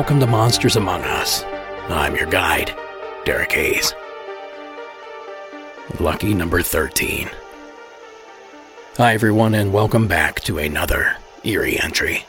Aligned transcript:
welcome 0.00 0.18
to 0.18 0.26
Monsters 0.26 0.76
Among 0.76 1.02
Us. 1.02 1.44
I'm 1.90 2.16
your 2.16 2.24
guide, 2.24 2.74
Derek 3.26 3.52
Hayes. 3.52 3.94
Lucky 5.98 6.32
number 6.32 6.62
13. 6.62 7.28
Hi, 8.96 9.12
everyone, 9.12 9.54
and 9.54 9.74
welcome 9.74 10.08
back 10.08 10.40
to 10.44 10.56
another 10.56 11.18
eerie 11.44 11.78
entry. 11.78 12.24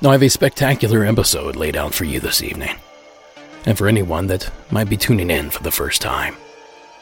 Now, 0.00 0.08
I 0.08 0.12
have 0.12 0.22
a 0.22 0.30
spectacular 0.30 1.04
episode 1.04 1.56
laid 1.56 1.76
out 1.76 1.92
for 1.92 2.04
you 2.04 2.20
this 2.20 2.42
evening, 2.42 2.76
and 3.66 3.76
for 3.76 3.86
anyone 3.86 4.26
that 4.28 4.50
might 4.70 4.88
be 4.88 4.96
tuning 4.96 5.30
in 5.30 5.50
for 5.50 5.62
the 5.62 5.70
first 5.70 6.00
time. 6.00 6.36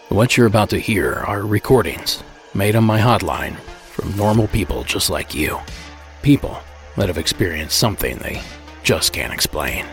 What 0.08 0.36
you're 0.36 0.48
about 0.48 0.70
to 0.70 0.80
hear 0.80 1.12
are 1.28 1.42
recordings 1.42 2.24
made 2.54 2.74
on 2.74 2.82
my 2.82 2.98
hotline 2.98 3.54
from 3.92 4.16
normal 4.16 4.48
people 4.48 4.82
just 4.82 5.10
like 5.10 5.32
you. 5.32 5.60
People 6.22 6.58
that 6.96 7.06
have 7.06 7.18
experienced 7.18 7.78
something 7.78 8.18
they 8.18 8.42
just 8.84 9.12
can't 9.12 9.32
explain. 9.32 9.86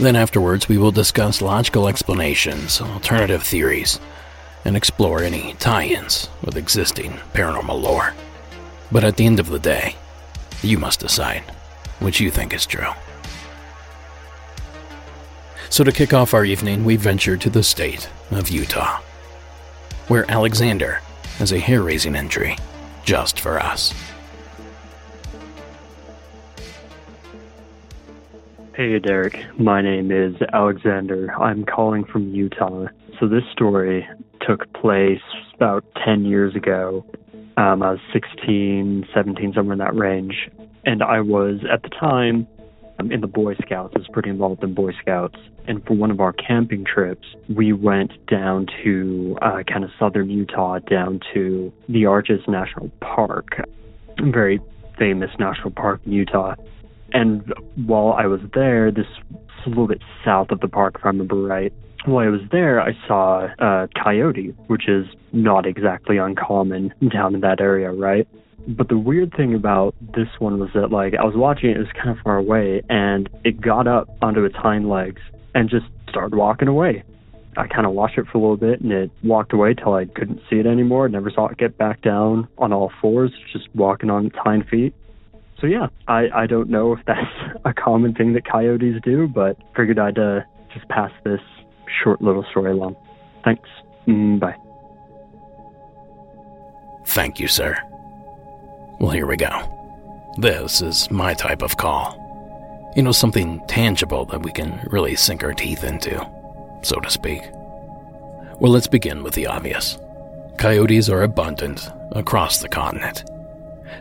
Then 0.00 0.16
afterwards, 0.16 0.68
we 0.68 0.78
will 0.78 0.90
discuss 0.90 1.42
logical 1.42 1.86
explanations, 1.86 2.80
alternative 2.80 3.42
theories, 3.42 4.00
and 4.64 4.76
explore 4.76 5.22
any 5.22 5.54
tie 5.54 5.84
ins 5.84 6.28
with 6.42 6.56
existing 6.56 7.12
paranormal 7.34 7.80
lore. 7.80 8.14
But 8.90 9.04
at 9.04 9.16
the 9.16 9.26
end 9.26 9.38
of 9.38 9.48
the 9.48 9.58
day, 9.58 9.96
you 10.62 10.78
must 10.78 11.00
decide 11.00 11.42
which 12.00 12.20
you 12.20 12.30
think 12.30 12.54
is 12.54 12.66
true. 12.66 12.90
So, 15.70 15.84
to 15.84 15.92
kick 15.92 16.14
off 16.14 16.32
our 16.32 16.44
evening, 16.44 16.84
we 16.84 16.96
venture 16.96 17.36
to 17.36 17.50
the 17.50 17.62
state 17.62 18.08
of 18.30 18.48
Utah, 18.48 19.00
where 20.06 20.30
Alexander 20.30 21.02
has 21.36 21.52
a 21.52 21.58
hair 21.58 21.82
raising 21.82 22.16
entry 22.16 22.56
just 23.04 23.38
for 23.38 23.58
us. 23.58 23.92
Hey, 28.78 28.96
Derek. 29.00 29.36
My 29.58 29.82
name 29.82 30.12
is 30.12 30.36
Alexander. 30.52 31.32
I'm 31.32 31.64
calling 31.64 32.04
from 32.04 32.32
Utah. 32.32 32.86
So, 33.18 33.26
this 33.26 33.42
story 33.50 34.06
took 34.40 34.72
place 34.72 35.18
about 35.56 35.84
10 36.06 36.24
years 36.24 36.54
ago. 36.54 37.04
Um, 37.56 37.82
I 37.82 37.90
was 37.90 37.98
16, 38.12 39.04
17, 39.12 39.52
somewhere 39.52 39.72
in 39.72 39.80
that 39.80 39.96
range. 39.96 40.48
And 40.84 41.02
I 41.02 41.20
was, 41.20 41.58
at 41.68 41.82
the 41.82 41.88
time, 41.88 42.46
um, 43.00 43.10
in 43.10 43.20
the 43.20 43.26
Boy 43.26 43.56
Scouts. 43.56 43.94
I 43.96 43.98
was 43.98 44.06
pretty 44.12 44.30
involved 44.30 44.62
in 44.62 44.74
Boy 44.74 44.92
Scouts. 45.02 45.40
And 45.66 45.84
for 45.84 45.94
one 45.94 46.12
of 46.12 46.20
our 46.20 46.32
camping 46.32 46.84
trips, 46.84 47.26
we 47.52 47.72
went 47.72 48.12
down 48.28 48.68
to 48.84 49.36
uh, 49.42 49.64
kind 49.66 49.82
of 49.82 49.90
southern 49.98 50.30
Utah, 50.30 50.78
down 50.78 51.18
to 51.34 51.72
the 51.88 52.06
Arches 52.06 52.42
National 52.46 52.92
Park, 53.00 53.60
very 54.20 54.60
famous 55.00 55.30
national 55.38 55.72
park 55.72 56.00
in 56.06 56.12
Utah. 56.12 56.54
And 57.12 57.52
while 57.86 58.12
I 58.12 58.26
was 58.26 58.40
there, 58.54 58.90
this 58.90 59.06
is 59.06 59.66
a 59.66 59.68
little 59.68 59.88
bit 59.88 60.02
south 60.24 60.50
of 60.50 60.60
the 60.60 60.68
park, 60.68 60.96
if 60.98 61.04
I 61.04 61.08
remember 61.08 61.36
right. 61.36 61.72
While 62.04 62.26
I 62.26 62.30
was 62.30 62.42
there, 62.52 62.80
I 62.80 62.92
saw 63.06 63.48
a 63.58 63.88
coyote, 64.02 64.54
which 64.68 64.88
is 64.88 65.06
not 65.32 65.66
exactly 65.66 66.16
uncommon 66.18 66.94
down 67.12 67.34
in 67.34 67.40
that 67.40 67.60
area, 67.60 67.90
right? 67.92 68.28
But 68.66 68.88
the 68.88 68.98
weird 68.98 69.32
thing 69.36 69.54
about 69.54 69.94
this 70.14 70.28
one 70.38 70.58
was 70.58 70.70
that, 70.74 70.90
like, 70.90 71.14
I 71.14 71.24
was 71.24 71.34
watching 71.34 71.70
it, 71.70 71.76
it 71.76 71.80
was 71.80 71.88
kind 71.94 72.10
of 72.10 72.18
far 72.22 72.36
away, 72.36 72.82
and 72.88 73.28
it 73.44 73.60
got 73.60 73.86
up 73.86 74.08
onto 74.20 74.44
its 74.44 74.56
hind 74.56 74.88
legs 74.88 75.22
and 75.54 75.68
just 75.70 75.86
started 76.08 76.36
walking 76.36 76.68
away. 76.68 77.02
I 77.56 77.66
kind 77.66 77.86
of 77.86 77.92
watched 77.92 78.18
it 78.18 78.26
for 78.30 78.38
a 78.38 78.40
little 78.40 78.56
bit, 78.56 78.80
and 78.80 78.92
it 78.92 79.10
walked 79.24 79.52
away 79.52 79.74
till 79.74 79.94
I 79.94 80.04
couldn't 80.04 80.40
see 80.48 80.56
it 80.56 80.66
anymore. 80.66 81.08
Never 81.08 81.30
saw 81.30 81.48
it 81.48 81.58
get 81.58 81.76
back 81.78 82.02
down 82.02 82.46
on 82.58 82.72
all 82.72 82.92
fours, 83.00 83.32
just 83.52 83.68
walking 83.74 84.10
on 84.10 84.26
its 84.26 84.36
hind 84.36 84.66
feet. 84.68 84.94
So 85.60 85.66
yeah, 85.66 85.88
I 86.06 86.28
I 86.34 86.46
don't 86.46 86.70
know 86.70 86.92
if 86.92 87.00
that's 87.06 87.20
a 87.64 87.74
common 87.74 88.14
thing 88.14 88.32
that 88.34 88.46
coyotes 88.46 89.00
do, 89.02 89.28
but 89.28 89.56
figured 89.76 89.98
I'd 89.98 90.18
uh, 90.18 90.40
just 90.72 90.88
pass 90.88 91.10
this 91.24 91.40
short 92.02 92.22
little 92.22 92.44
story 92.50 92.72
along. 92.72 92.96
Thanks. 93.44 93.68
Mm, 94.06 94.40
bye. 94.40 94.56
Thank 97.06 97.40
you, 97.40 97.48
sir. 97.48 97.76
Well, 99.00 99.10
here 99.10 99.26
we 99.26 99.36
go. 99.36 99.74
This 100.38 100.82
is 100.82 101.10
my 101.10 101.34
type 101.34 101.62
of 101.62 101.76
call. 101.76 102.16
You 102.94 103.02
know, 103.02 103.12
something 103.12 103.60
tangible 103.66 104.24
that 104.26 104.42
we 104.42 104.52
can 104.52 104.86
really 104.90 105.16
sink 105.16 105.42
our 105.42 105.52
teeth 105.52 105.84
into, 105.84 106.18
so 106.82 107.00
to 107.00 107.10
speak. 107.10 107.42
Well, 108.60 108.72
let's 108.72 108.88
begin 108.88 109.22
with 109.22 109.34
the 109.34 109.46
obvious. 109.46 109.98
Coyotes 110.58 111.08
are 111.08 111.22
abundant 111.22 111.88
across 112.12 112.58
the 112.58 112.68
continent. 112.68 113.24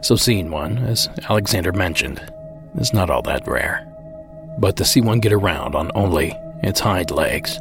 So 0.02 0.16
seeing 0.16 0.50
one, 0.50 0.78
as 0.80 1.09
Alexander 1.30 1.74
mentioned, 1.74 2.22
is 2.80 2.94
not 2.94 3.09
all 3.09 3.22
that 3.24 3.48
rare. 3.48 3.86
But 4.58 4.75
to 4.78 4.86
see 4.86 5.02
one 5.02 5.20
get 5.20 5.34
around 5.34 5.75
on 5.75 5.92
only 5.96 6.38
its 6.64 6.80
hind 6.80 7.12
legs, 7.12 7.59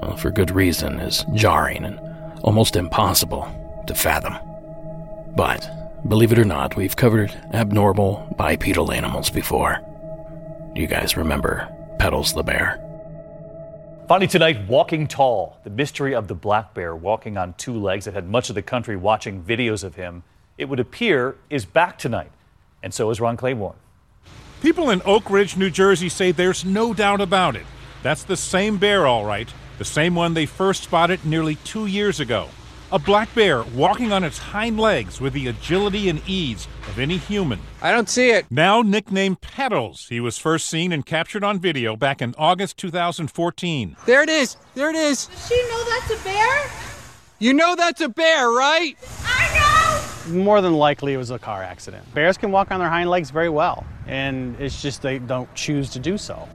well, 0.00 0.16
for 0.16 0.30
good 0.30 0.50
reason, 0.50 1.00
is 1.00 1.24
jarring 1.34 1.84
and 1.84 1.98
almost 2.42 2.76
impossible 2.76 3.48
to 3.86 3.94
fathom. 3.94 4.36
But 5.36 5.68
Believe 6.08 6.32
it 6.32 6.38
or 6.38 6.46
not, 6.46 6.76
we've 6.76 6.96
covered 6.96 7.30
abnormal 7.52 8.34
bipedal 8.38 8.90
animals 8.90 9.28
before. 9.28 9.80
You 10.74 10.86
guys 10.86 11.16
remember 11.16 11.68
Pedals 11.98 12.32
the 12.32 12.42
bear? 12.42 12.80
Finally 14.08 14.28
tonight, 14.28 14.66
Walking 14.66 15.06
Tall, 15.06 15.58
the 15.62 15.70
mystery 15.70 16.14
of 16.14 16.26
the 16.26 16.34
black 16.34 16.72
bear 16.72 16.96
walking 16.96 17.36
on 17.36 17.52
two 17.58 17.78
legs 17.78 18.06
that 18.06 18.14
had 18.14 18.28
much 18.28 18.48
of 18.48 18.54
the 18.54 18.62
country 18.62 18.96
watching 18.96 19.42
videos 19.42 19.84
of 19.84 19.94
him, 19.94 20.24
it 20.60 20.68
would 20.68 20.78
appear, 20.78 21.36
is 21.48 21.64
back 21.64 21.98
tonight. 21.98 22.30
And 22.82 22.92
so 22.92 23.10
is 23.10 23.20
Ron 23.20 23.36
Claiborne. 23.36 23.76
People 24.60 24.90
in 24.90 25.00
Oak 25.06 25.30
Ridge, 25.30 25.56
New 25.56 25.70
Jersey 25.70 26.10
say 26.10 26.32
there's 26.32 26.66
no 26.66 26.92
doubt 26.92 27.22
about 27.22 27.56
it. 27.56 27.64
That's 28.02 28.24
the 28.24 28.36
same 28.36 28.76
bear, 28.76 29.06
all 29.06 29.24
right. 29.24 29.48
The 29.78 29.84
same 29.86 30.14
one 30.14 30.34
they 30.34 30.44
first 30.44 30.82
spotted 30.82 31.24
nearly 31.24 31.54
two 31.56 31.86
years 31.86 32.20
ago. 32.20 32.48
A 32.92 32.98
black 32.98 33.34
bear 33.34 33.62
walking 33.62 34.12
on 34.12 34.22
its 34.22 34.36
hind 34.36 34.78
legs 34.78 35.20
with 35.20 35.32
the 35.32 35.46
agility 35.46 36.10
and 36.10 36.20
ease 36.26 36.68
of 36.88 36.98
any 36.98 37.16
human. 37.16 37.60
I 37.80 37.92
don't 37.92 38.08
see 38.08 38.30
it. 38.30 38.46
Now 38.50 38.82
nicknamed 38.82 39.40
Pedals, 39.40 40.08
he 40.08 40.20
was 40.20 40.36
first 40.36 40.66
seen 40.66 40.92
and 40.92 41.06
captured 41.06 41.44
on 41.44 41.58
video 41.58 41.96
back 41.96 42.20
in 42.20 42.34
August 42.36 42.76
2014. 42.78 43.96
There 44.04 44.22
it 44.22 44.28
is. 44.28 44.56
There 44.74 44.90
it 44.90 44.96
is. 44.96 45.26
Does 45.26 45.48
she 45.48 45.62
know 45.68 45.84
that's 45.84 46.20
a 46.20 46.24
bear? 46.24 46.70
You 47.38 47.54
know 47.54 47.76
that's 47.76 48.02
a 48.02 48.08
bear, 48.10 48.50
right? 48.50 48.96
I 49.24 49.58
know! 49.58 49.69
More 50.30 50.60
than 50.60 50.74
likely, 50.74 51.14
it 51.14 51.16
was 51.16 51.30
a 51.30 51.38
car 51.38 51.62
accident. 51.62 52.12
Bears 52.14 52.38
can 52.38 52.50
walk 52.52 52.70
on 52.70 52.80
their 52.80 52.88
hind 52.88 53.10
legs 53.10 53.30
very 53.30 53.48
well, 53.48 53.84
and 54.06 54.58
it's 54.60 54.80
just 54.80 55.02
they 55.02 55.18
don't 55.18 55.52
choose 55.54 55.90
to 55.90 55.98
do 55.98 56.16
so. 56.16 56.48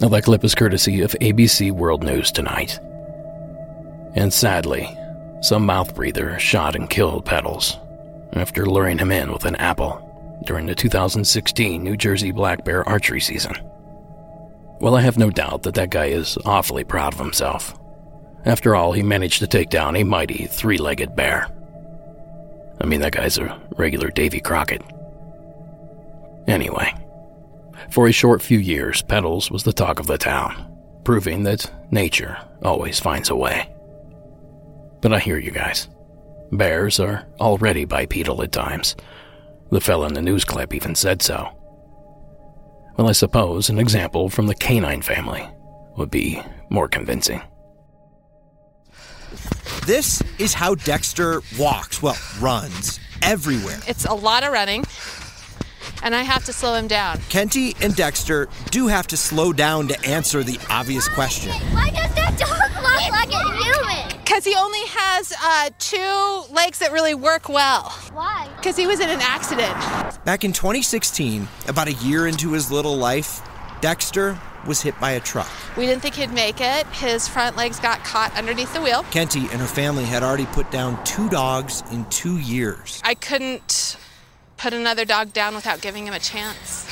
Now, 0.00 0.08
that 0.08 0.24
clip 0.24 0.44
is 0.44 0.54
courtesy 0.54 1.02
of 1.02 1.12
ABC 1.20 1.70
World 1.70 2.02
News 2.02 2.32
Tonight. 2.32 2.78
And 4.14 4.32
sadly, 4.32 4.88
some 5.40 5.66
mouth 5.66 5.94
breather 5.94 6.38
shot 6.38 6.74
and 6.74 6.90
killed 6.90 7.24
Pedals 7.24 7.78
after 8.32 8.66
luring 8.66 8.98
him 8.98 9.12
in 9.12 9.32
with 9.32 9.44
an 9.44 9.56
apple 9.56 10.00
during 10.44 10.66
the 10.66 10.74
2016 10.74 11.82
New 11.82 11.96
Jersey 11.96 12.32
Black 12.32 12.64
Bear 12.64 12.86
archery 12.88 13.20
season. 13.20 13.54
Well, 14.80 14.96
I 14.96 15.00
have 15.00 15.16
no 15.16 15.30
doubt 15.30 15.62
that 15.62 15.74
that 15.74 15.90
guy 15.90 16.06
is 16.06 16.36
awfully 16.44 16.84
proud 16.84 17.14
of 17.14 17.20
himself. 17.20 17.78
After 18.44 18.74
all, 18.74 18.92
he 18.92 19.02
managed 19.02 19.38
to 19.38 19.46
take 19.46 19.70
down 19.70 19.96
a 19.96 20.04
mighty 20.04 20.46
three 20.46 20.76
legged 20.76 21.16
bear. 21.16 21.48
I 22.80 22.86
mean, 22.86 23.00
that 23.00 23.12
guy's 23.12 23.38
a 23.38 23.60
regular 23.76 24.10
Davy 24.10 24.40
Crockett. 24.40 24.82
Anyway, 26.46 26.92
for 27.90 28.06
a 28.06 28.12
short 28.12 28.42
few 28.42 28.58
years, 28.58 29.02
Pedals 29.02 29.50
was 29.50 29.62
the 29.62 29.72
talk 29.72 29.98
of 29.98 30.06
the 30.06 30.18
town, 30.18 30.76
proving 31.04 31.42
that 31.44 31.70
nature 31.90 32.36
always 32.62 33.00
finds 33.00 33.30
a 33.30 33.36
way. 33.36 33.70
But 35.00 35.12
I 35.12 35.18
hear 35.18 35.38
you 35.38 35.50
guys. 35.50 35.88
Bears 36.52 37.00
are 37.00 37.26
already 37.40 37.84
bipedal 37.84 38.42
at 38.42 38.52
times. 38.52 38.96
The 39.70 39.80
fella 39.80 40.06
in 40.06 40.14
the 40.14 40.22
news 40.22 40.44
clip 40.44 40.74
even 40.74 40.94
said 40.94 41.22
so. 41.22 41.48
Well, 42.96 43.08
I 43.08 43.12
suppose 43.12 43.70
an 43.70 43.78
example 43.78 44.28
from 44.28 44.46
the 44.46 44.54
canine 44.54 45.02
family 45.02 45.48
would 45.96 46.10
be 46.10 46.40
more 46.70 46.88
convincing. 46.88 47.42
This 49.86 50.22
is 50.38 50.54
how 50.54 50.76
Dexter 50.76 51.42
walks, 51.58 52.00
well, 52.00 52.16
runs, 52.40 52.98
everywhere. 53.20 53.80
It's 53.86 54.06
a 54.06 54.14
lot 54.14 54.42
of 54.42 54.50
running, 54.50 54.82
and 56.02 56.14
I 56.14 56.22
have 56.22 56.42
to 56.46 56.54
slow 56.54 56.74
him 56.74 56.86
down. 56.86 57.18
Kenty 57.28 57.76
and 57.82 57.94
Dexter 57.94 58.48
do 58.70 58.86
have 58.86 59.06
to 59.08 59.18
slow 59.18 59.52
down 59.52 59.88
to 59.88 60.06
answer 60.06 60.42
the 60.42 60.58
obvious 60.70 61.06
question. 61.08 61.52
Why 61.74 61.90
does 61.90 62.14
that 62.14 62.34
dog 62.38 62.82
look 62.82 63.12
like 63.12 63.30
a 63.30 63.62
human? 63.62 64.18
Because 64.24 64.46
he 64.46 64.54
only 64.54 64.86
has 64.86 65.34
uh, 65.44 65.68
two 65.78 66.54
legs 66.54 66.78
that 66.78 66.90
really 66.90 67.14
work 67.14 67.50
well. 67.50 67.90
Why? 68.14 68.48
Because 68.56 68.78
he 68.78 68.86
was 68.86 69.00
in 69.00 69.10
an 69.10 69.20
accident. 69.20 69.74
Back 70.24 70.44
in 70.44 70.54
2016, 70.54 71.46
about 71.68 71.88
a 71.88 71.92
year 71.92 72.26
into 72.26 72.52
his 72.52 72.70
little 72.70 72.96
life, 72.96 73.46
Dexter 73.82 74.40
was 74.66 74.82
hit 74.82 74.98
by 75.00 75.12
a 75.12 75.20
truck. 75.20 75.50
We 75.76 75.86
didn't 75.86 76.02
think 76.02 76.14
he'd 76.14 76.32
make 76.32 76.60
it. 76.60 76.86
His 76.88 77.28
front 77.28 77.56
legs 77.56 77.80
got 77.80 78.04
caught 78.04 78.36
underneath 78.36 78.72
the 78.74 78.80
wheel. 78.80 79.04
Kenty 79.10 79.40
and 79.50 79.60
her 79.60 79.66
family 79.66 80.04
had 80.04 80.22
already 80.22 80.46
put 80.46 80.70
down 80.70 81.02
two 81.04 81.28
dogs 81.28 81.82
in 81.90 82.04
two 82.06 82.38
years. 82.38 83.00
I 83.04 83.14
couldn't 83.14 83.96
put 84.56 84.72
another 84.72 85.04
dog 85.04 85.32
down 85.32 85.54
without 85.54 85.80
giving 85.80 86.06
him 86.06 86.14
a 86.14 86.18
chance. 86.18 86.86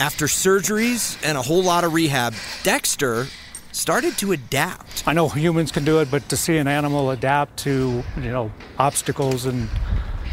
After 0.00 0.26
surgeries 0.26 1.18
and 1.24 1.38
a 1.38 1.42
whole 1.42 1.62
lot 1.62 1.84
of 1.84 1.94
rehab, 1.94 2.34
Dexter 2.62 3.26
started 3.72 4.16
to 4.18 4.32
adapt. 4.32 5.06
I 5.06 5.12
know 5.12 5.28
humans 5.28 5.72
can 5.72 5.84
do 5.84 6.00
it, 6.00 6.10
but 6.10 6.28
to 6.28 6.36
see 6.36 6.56
an 6.58 6.68
animal 6.68 7.10
adapt 7.10 7.58
to, 7.60 8.02
you 8.16 8.30
know, 8.30 8.52
obstacles 8.78 9.46
and 9.46 9.68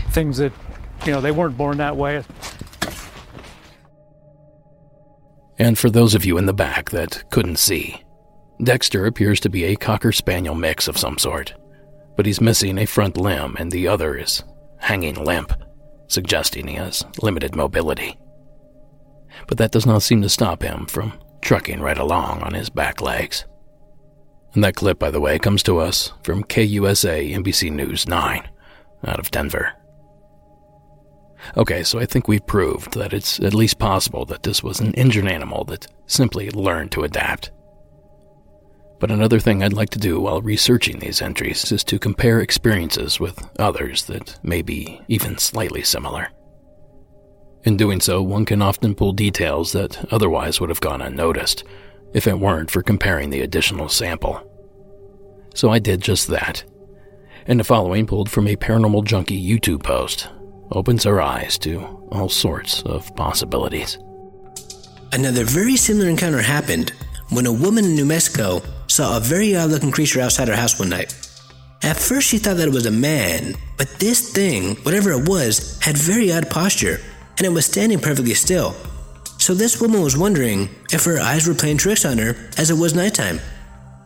things 0.09 0.37
that, 0.37 0.51
you 1.05 1.11
know, 1.11 1.21
they 1.21 1.31
weren't 1.31 1.57
born 1.57 1.77
that 1.77 1.95
way. 1.95 2.23
And 5.61 5.77
for 5.77 5.91
those 5.91 6.15
of 6.15 6.25
you 6.25 6.39
in 6.39 6.47
the 6.47 6.55
back 6.55 6.89
that 6.89 7.29
couldn't 7.29 7.59
see, 7.59 8.03
Dexter 8.63 9.05
appears 9.05 9.39
to 9.41 9.49
be 9.49 9.65
a 9.65 9.75
Cocker 9.75 10.11
Spaniel 10.11 10.55
mix 10.55 10.87
of 10.87 10.97
some 10.97 11.19
sort, 11.19 11.53
but 12.17 12.25
he's 12.25 12.41
missing 12.41 12.79
a 12.79 12.87
front 12.87 13.15
limb 13.15 13.55
and 13.59 13.71
the 13.71 13.87
other 13.87 14.17
is 14.17 14.43
hanging 14.79 15.23
limp, 15.23 15.53
suggesting 16.07 16.65
he 16.65 16.77
has 16.77 17.05
limited 17.21 17.55
mobility. 17.55 18.17
But 19.45 19.59
that 19.59 19.69
does 19.69 19.85
not 19.85 20.01
seem 20.01 20.23
to 20.23 20.29
stop 20.29 20.63
him 20.63 20.87
from 20.87 21.13
trucking 21.43 21.79
right 21.79 21.99
along 21.99 22.41
on 22.41 22.55
his 22.55 22.71
back 22.71 22.99
legs. 22.99 23.45
And 24.55 24.63
that 24.63 24.75
clip, 24.75 24.97
by 24.97 25.11
the 25.11 25.21
way, 25.21 25.37
comes 25.37 25.61
to 25.63 25.77
us 25.77 26.11
from 26.23 26.43
KUSA 26.43 27.35
NBC 27.35 27.71
News 27.71 28.07
9 28.07 28.49
out 29.05 29.19
of 29.19 29.29
Denver. 29.29 29.73
Okay, 31.57 31.83
so 31.83 31.99
I 31.99 32.05
think 32.05 32.27
we've 32.27 32.45
proved 32.45 32.93
that 32.93 33.13
it's 33.13 33.39
at 33.39 33.53
least 33.53 33.79
possible 33.79 34.25
that 34.25 34.43
this 34.43 34.63
was 34.63 34.79
an 34.79 34.93
injured 34.93 35.27
animal 35.27 35.63
that 35.65 35.87
simply 36.05 36.49
learned 36.51 36.91
to 36.93 37.03
adapt. 37.03 37.51
But 38.99 39.11
another 39.11 39.39
thing 39.39 39.63
I'd 39.63 39.73
like 39.73 39.89
to 39.91 39.99
do 39.99 40.19
while 40.19 40.41
researching 40.41 40.99
these 40.99 41.21
entries 41.21 41.71
is 41.71 41.83
to 41.85 41.97
compare 41.97 42.39
experiences 42.39 43.19
with 43.19 43.49
others 43.57 44.05
that 44.05 44.37
may 44.43 44.61
be 44.61 45.01
even 45.07 45.39
slightly 45.39 45.81
similar. 45.81 46.29
In 47.63 47.77
doing 47.77 47.99
so, 47.99 48.21
one 48.21 48.45
can 48.45 48.61
often 48.61 48.95
pull 48.95 49.13
details 49.13 49.71
that 49.71 50.05
otherwise 50.11 50.59
would 50.59 50.69
have 50.69 50.81
gone 50.81 51.01
unnoticed 51.01 51.63
if 52.13 52.27
it 52.27 52.39
weren't 52.39 52.69
for 52.69 52.83
comparing 52.83 53.31
the 53.31 53.41
additional 53.41 53.89
sample. 53.89 54.47
So 55.55 55.69
I 55.69 55.79
did 55.79 56.01
just 56.01 56.27
that. 56.27 56.63
And 57.47 57.59
the 57.59 57.63
following 57.63 58.05
pulled 58.05 58.29
from 58.29 58.47
a 58.47 58.55
Paranormal 58.55 59.05
Junkie 59.05 59.43
YouTube 59.43 59.83
post 59.83 60.29
opens 60.71 61.05
our 61.05 61.21
eyes 61.21 61.57
to 61.59 61.81
all 62.11 62.29
sorts 62.29 62.81
of 62.83 63.15
possibilities. 63.15 63.97
Another 65.13 65.43
very 65.43 65.75
similar 65.75 66.09
encounter 66.09 66.41
happened 66.41 66.93
when 67.29 67.45
a 67.45 67.51
woman 67.51 67.85
in 67.85 67.95
New 67.95 68.05
Mexico 68.05 68.61
saw 68.87 69.17
a 69.17 69.19
very 69.19 69.55
odd 69.55 69.69
looking 69.69 69.91
creature 69.91 70.21
outside 70.21 70.47
her 70.47 70.55
house 70.55 70.79
one 70.79 70.89
night. 70.89 71.15
At 71.83 71.97
first, 71.97 72.27
she 72.27 72.37
thought 72.37 72.57
that 72.57 72.67
it 72.67 72.73
was 72.73 72.85
a 72.85 72.91
man, 72.91 73.55
but 73.77 73.89
this 73.99 74.31
thing, 74.31 74.75
whatever 74.83 75.11
it 75.11 75.27
was, 75.27 75.79
had 75.81 75.97
very 75.97 76.31
odd 76.31 76.49
posture, 76.49 76.99
and 77.37 77.45
it 77.45 77.51
was 77.51 77.65
standing 77.65 77.99
perfectly 77.99 78.35
still. 78.35 78.75
So 79.39 79.55
this 79.55 79.81
woman 79.81 80.01
was 80.01 80.15
wondering 80.15 80.69
if 80.91 81.03
her 81.05 81.19
eyes 81.19 81.47
were 81.47 81.55
playing 81.55 81.77
tricks 81.77 82.05
on 82.05 82.19
her 82.19 82.35
as 82.57 82.69
it 82.69 82.77
was 82.77 82.93
nighttime. 82.93 83.39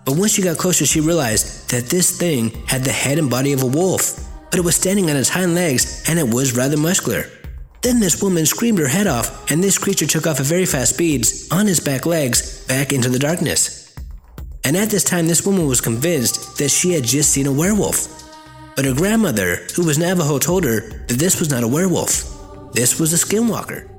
But 0.06 0.16
once 0.18 0.34
she 0.34 0.42
got 0.42 0.58
closer, 0.58 0.86
she 0.86 1.02
realized 1.02 1.70
that 1.72 1.88
this 1.88 2.18
thing 2.18 2.52
had 2.68 2.84
the 2.84 2.92
head 2.92 3.18
and 3.18 3.30
body 3.30 3.52
of 3.52 3.62
a 3.62 3.66
wolf, 3.66 4.25
but 4.56 4.62
it 4.62 4.66
was 4.66 4.78
standing 4.78 5.10
on 5.10 5.18
its 5.18 5.28
hind 5.28 5.54
legs 5.54 6.02
and 6.08 6.18
it 6.18 6.34
was 6.34 6.56
rather 6.56 6.78
muscular. 6.78 7.26
Then 7.82 8.00
this 8.00 8.24
woman 8.24 8.46
screamed 8.46 8.80
her 8.80 8.88
head 8.88 9.06
off, 9.06 9.52
and 9.52 9.62
this 9.62 9.78
creature 9.78 10.08
took 10.08 10.26
off 10.26 10.40
at 10.40 10.46
very 10.46 10.66
fast 10.66 10.94
speeds 10.94 11.52
on 11.52 11.68
his 11.68 11.82
back 11.82 12.06
legs 12.06 12.66
back 12.66 12.94
into 12.94 13.10
the 13.10 13.20
darkness. 13.20 13.94
And 14.64 14.78
at 14.78 14.90
this 14.90 15.04
time, 15.04 15.28
this 15.28 15.46
woman 15.46 15.68
was 15.68 15.82
convinced 15.82 16.58
that 16.58 16.70
she 16.72 16.94
had 16.94 17.04
just 17.04 17.34
seen 17.34 17.48
a 17.48 17.52
werewolf. 17.52 18.08
But 18.78 18.86
her 18.86 18.94
grandmother, 18.94 19.58
who 19.76 19.86
was 19.86 19.98
Navajo, 19.98 20.40
told 20.40 20.64
her 20.64 21.04
that 21.08 21.20
this 21.20 21.38
was 21.38 21.50
not 21.50 21.64
a 21.64 21.68
werewolf. 21.68 22.72
This 22.72 22.98
was 22.98 23.12
a 23.12 23.18
skinwalker. 23.18 23.90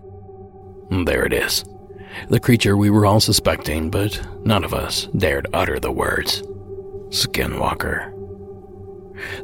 Hmm, 0.88 1.04
there 1.04 1.26
it 1.26 1.34
is. 1.34 1.66
The 2.30 2.40
creature 2.40 2.78
we 2.78 2.88
were 2.88 3.04
all 3.04 3.20
suspecting, 3.20 3.90
but 3.90 4.18
none 4.42 4.64
of 4.64 4.72
us 4.72 5.04
dared 5.18 5.48
utter 5.52 5.78
the 5.78 5.92
words 5.92 6.40
Skinwalker. 7.10 8.15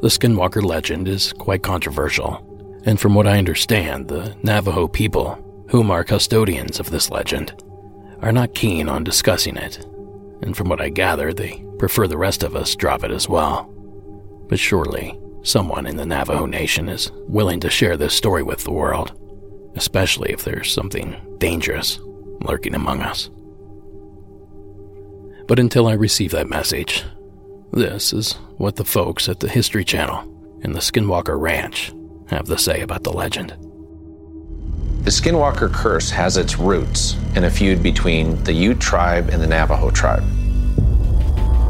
The 0.01 0.09
Skinwalker 0.09 0.63
legend 0.63 1.09
is 1.09 1.33
quite 1.33 1.63
controversial, 1.63 2.83
and 2.85 3.01
from 3.01 3.15
what 3.15 3.27
I 3.27 3.39
understand, 3.39 4.09
the 4.09 4.37
Navajo 4.43 4.89
people, 4.89 5.67
whom 5.71 5.91
are 5.91 6.05
custodians 6.05 6.81
of 6.81 6.91
this 6.91 7.11
legend, 7.11 7.63
are 8.21 8.33
not 8.33 8.55
keen 8.55 8.89
on 8.89 9.05
discussing 9.05 9.57
it, 9.57 9.85
and 10.43 10.57
from 10.57 10.69
what 10.69 10.81
I 10.81 10.89
gather, 10.89 11.33
they 11.33 11.65
prefer 11.79 12.07
the 12.07 12.19
rest 12.19 12.43
of 12.43 12.55
us 12.55 12.77
drop 12.77 13.05
it 13.05 13.11
as 13.11 13.29
well. 13.29 13.65
But 14.49 14.59
surely, 14.59 15.19
someone 15.43 15.87
in 15.87 15.97
the 15.97 16.07
Navajo 16.07 16.47
Nation 16.47 16.89
is 16.89 17.11
willing 17.29 17.61
to 17.61 17.71
share 17.71 17.97
this 17.97 18.15
story 18.15 18.43
with 18.43 18.65
the 18.65 18.73
world, 18.73 19.13
especially 19.77 20.33
if 20.33 20.45
there's 20.45 20.73
something 20.73 21.17
dangerous 21.39 21.99
lurking 22.43 22.75
among 22.75 23.01
us. 23.01 23.31
But 25.49 25.59
until 25.59 25.87
I 25.89 25.95
receive 25.95 26.31
that 26.33 26.49
message, 26.49 27.05
this 27.73 28.13
is 28.13 28.35
what 28.59 28.77
the 28.77 28.85
folks 28.85 29.29
at 29.29 29.41
the 29.41 29.49
History 29.49 29.85
Channel 29.85 30.61
and 30.63 30.75
the 30.75 30.81
Skinwalker 30.81 31.41
Ranch 31.41 31.93
have 32.29 32.45
to 32.47 32.59
say 32.59 32.83
about 32.83 33.03
the 33.03 33.13
legend. 33.13 33.51
The 35.05 35.11
Skinwalker 35.11 35.73
curse 35.73 36.11
has 36.11 36.37
its 36.37 36.59
roots 36.59 37.17
in 37.35 37.45
a 37.45 37.51
feud 37.51 37.83
between 37.83 38.43
the 38.45 38.53
Ute 38.53 38.79
tribe 38.79 39.31
and 39.31 39.43
the 39.43 39.47
Navajo 39.47 39.91
tribe. 39.91 40.23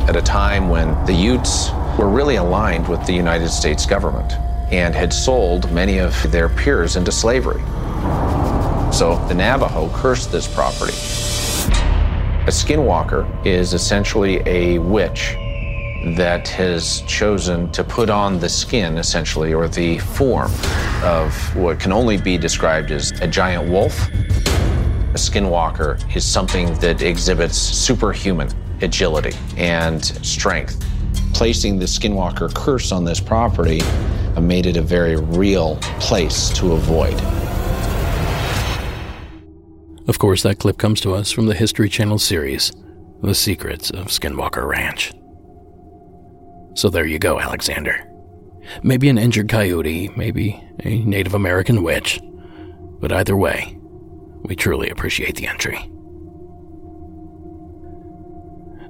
At 0.09 0.17
a 0.17 0.23
time 0.23 0.69
when 0.69 0.89
the 1.07 1.15
Utes 1.15 1.71
were 1.97 2.09
really 2.09 2.37
aligned 2.37 2.89
with 2.89 3.07
the 3.07 3.13
United 3.13 3.49
States 3.49 3.87
government 3.87 4.33
and 4.73 4.95
had 4.95 5.13
sold 5.13 5.71
many 5.73 5.99
of 5.99 6.31
their 6.33 6.49
peers 6.49 6.97
into 6.97 7.13
slavery. 7.13 7.63
So 8.93 9.25
the 9.29 9.35
Navajo 9.35 9.89
cursed 9.95 10.33
this 10.33 10.53
property. 10.53 10.95
A 12.43 12.51
skinwalker 12.51 13.47
is 13.47 13.73
essentially 13.73 14.43
a 14.47 14.79
witch 14.81 15.37
that 16.05 16.49
has 16.49 17.03
chosen 17.03 17.71
to 17.73 17.85
put 17.85 18.11
on 18.11 18.39
the 18.39 18.49
skin, 18.49 18.99
essentially, 18.99 19.55
or 19.55 19.69
the 19.69 19.99
form 19.99 20.51
of 21.03 21.57
what 21.57 21.79
can 21.79 21.93
only 21.93 22.17
be 22.17 22.37
described 22.37 22.91
as 22.91 23.13
a 23.21 23.27
giant 23.27 23.71
wolf. 23.71 24.09
A 24.09 25.17
skinwalker 25.17 26.17
is 26.17 26.25
something 26.25 26.75
that 26.75 27.03
exhibits 27.03 27.57
superhuman 27.57 28.49
agility 28.81 29.37
and 29.57 30.05
strength. 30.05 30.85
Placing 31.33 31.79
the 31.79 31.87
skinwalker 31.87 32.53
curse 32.53 32.93
on 32.93 33.05
this 33.05 33.21
property 33.21 33.81
made 34.41 34.67
it 34.67 34.77
a 34.77 34.83
very 34.83 35.17
real 35.17 35.77
place 36.01 36.51
to 36.51 36.73
avoid. 36.73 37.15
Of 40.09 40.19
course, 40.19 40.43
that 40.43 40.59
clip 40.59 40.79
comes 40.79 41.01
to 41.03 41.15
us 41.15 41.31
from 41.31 41.47
the 41.47 41.55
History 41.55 41.89
Channel 41.89 42.19
series, 42.19 42.73
The 43.23 43.35
Secrets 43.35 43.91
of 43.91 44.07
Skinwalker 44.09 44.67
Ranch. 44.67 45.13
So 46.75 46.89
there 46.89 47.07
you 47.07 47.19
go, 47.19 47.39
Alexander. 47.41 48.09
Maybe 48.83 49.09
an 49.09 49.19
injured 49.19 49.49
coyote, 49.49 50.11
maybe 50.17 50.63
a 50.85 50.99
Native 51.05 51.35
American 51.35 51.83
witch, 51.83 52.21
but 53.01 53.13
either 53.13 53.37
way, 53.37 53.77
we 54.43 54.57
truly 54.57 54.89
appreciate 54.89 55.37
the 55.37 55.47
entry. 55.47 55.79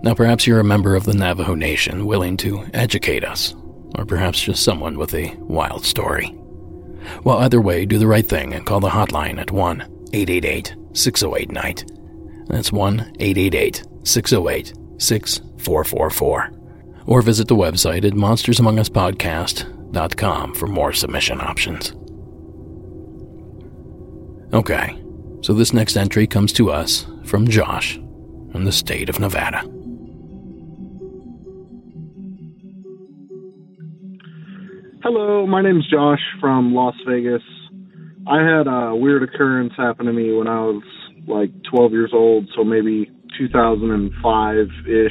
Now, 0.03 0.15
perhaps 0.15 0.47
you're 0.47 0.61
a 0.61 0.65
member 0.65 0.97
of 0.97 1.05
the 1.05 1.15
Navajo 1.15 1.55
Nation 1.55 2.07
willing 2.07 2.37
to 2.39 2.65
educate 2.75 3.25
us, 3.25 3.55
or 3.97 4.05
perhaps 4.05 4.43
just 4.43 4.65
someone 4.65 4.99
with 4.99 5.15
a 5.15 5.35
wild 5.39 5.85
story. 5.85 6.37
Well, 7.25 7.39
either 7.39 7.61
way, 7.61 7.87
do 7.87 7.99
the 7.99 8.07
right 8.07 8.29
thing 8.29 8.53
and 8.53 8.67
call 8.67 8.81
the 8.81 8.89
hotline 8.89 9.39
at 9.39 9.51
1 9.51 9.81
888 10.12 10.75
608 10.93 11.53
Night. 11.53 11.85
That's 12.49 12.73
1 12.73 13.17
888 13.21 13.85
608 14.05 14.73
6444. 14.99 16.62
Or 17.07 17.23
visit 17.23 17.49
the 17.49 17.57
website 17.57 18.05
at 18.05 18.13
monstersamonguspodcast.com 18.13 20.55
for 20.55 20.67
more 20.67 20.93
submission 20.93 21.41
options. 21.41 21.95
Okay, 24.53 25.03
so 25.41 25.55
this 25.55 25.73
next 25.73 25.97
entry 25.97 26.27
comes 26.27 26.53
to 26.53 26.71
us 26.71 27.07
from 27.25 27.49
Josh 27.49 27.97
in 28.55 28.65
the 28.65 28.73
state 28.73 29.09
of 29.09 29.19
Nevada. 29.19 29.61
Hello, 35.03 35.47
my 35.47 35.63
name's 35.63 35.89
Josh 35.91 36.21
from 36.41 36.75
Las 36.75 36.95
Vegas. 37.09 37.43
I 38.27 38.37
had 38.37 38.69
a 38.69 38.95
weird 38.95 39.25
occurrence 39.25 39.73
happen 39.77 40.07
to 40.07 40.13
me 40.13 40.33
when 40.33 40.47
I 40.47 40.61
was 40.61 40.83
like 41.27 41.51
12 41.71 41.93
years 41.93 42.13
old, 42.15 42.49
so 42.55 42.63
maybe 42.63 43.11
2005 43.37 44.67
ish. 44.87 45.11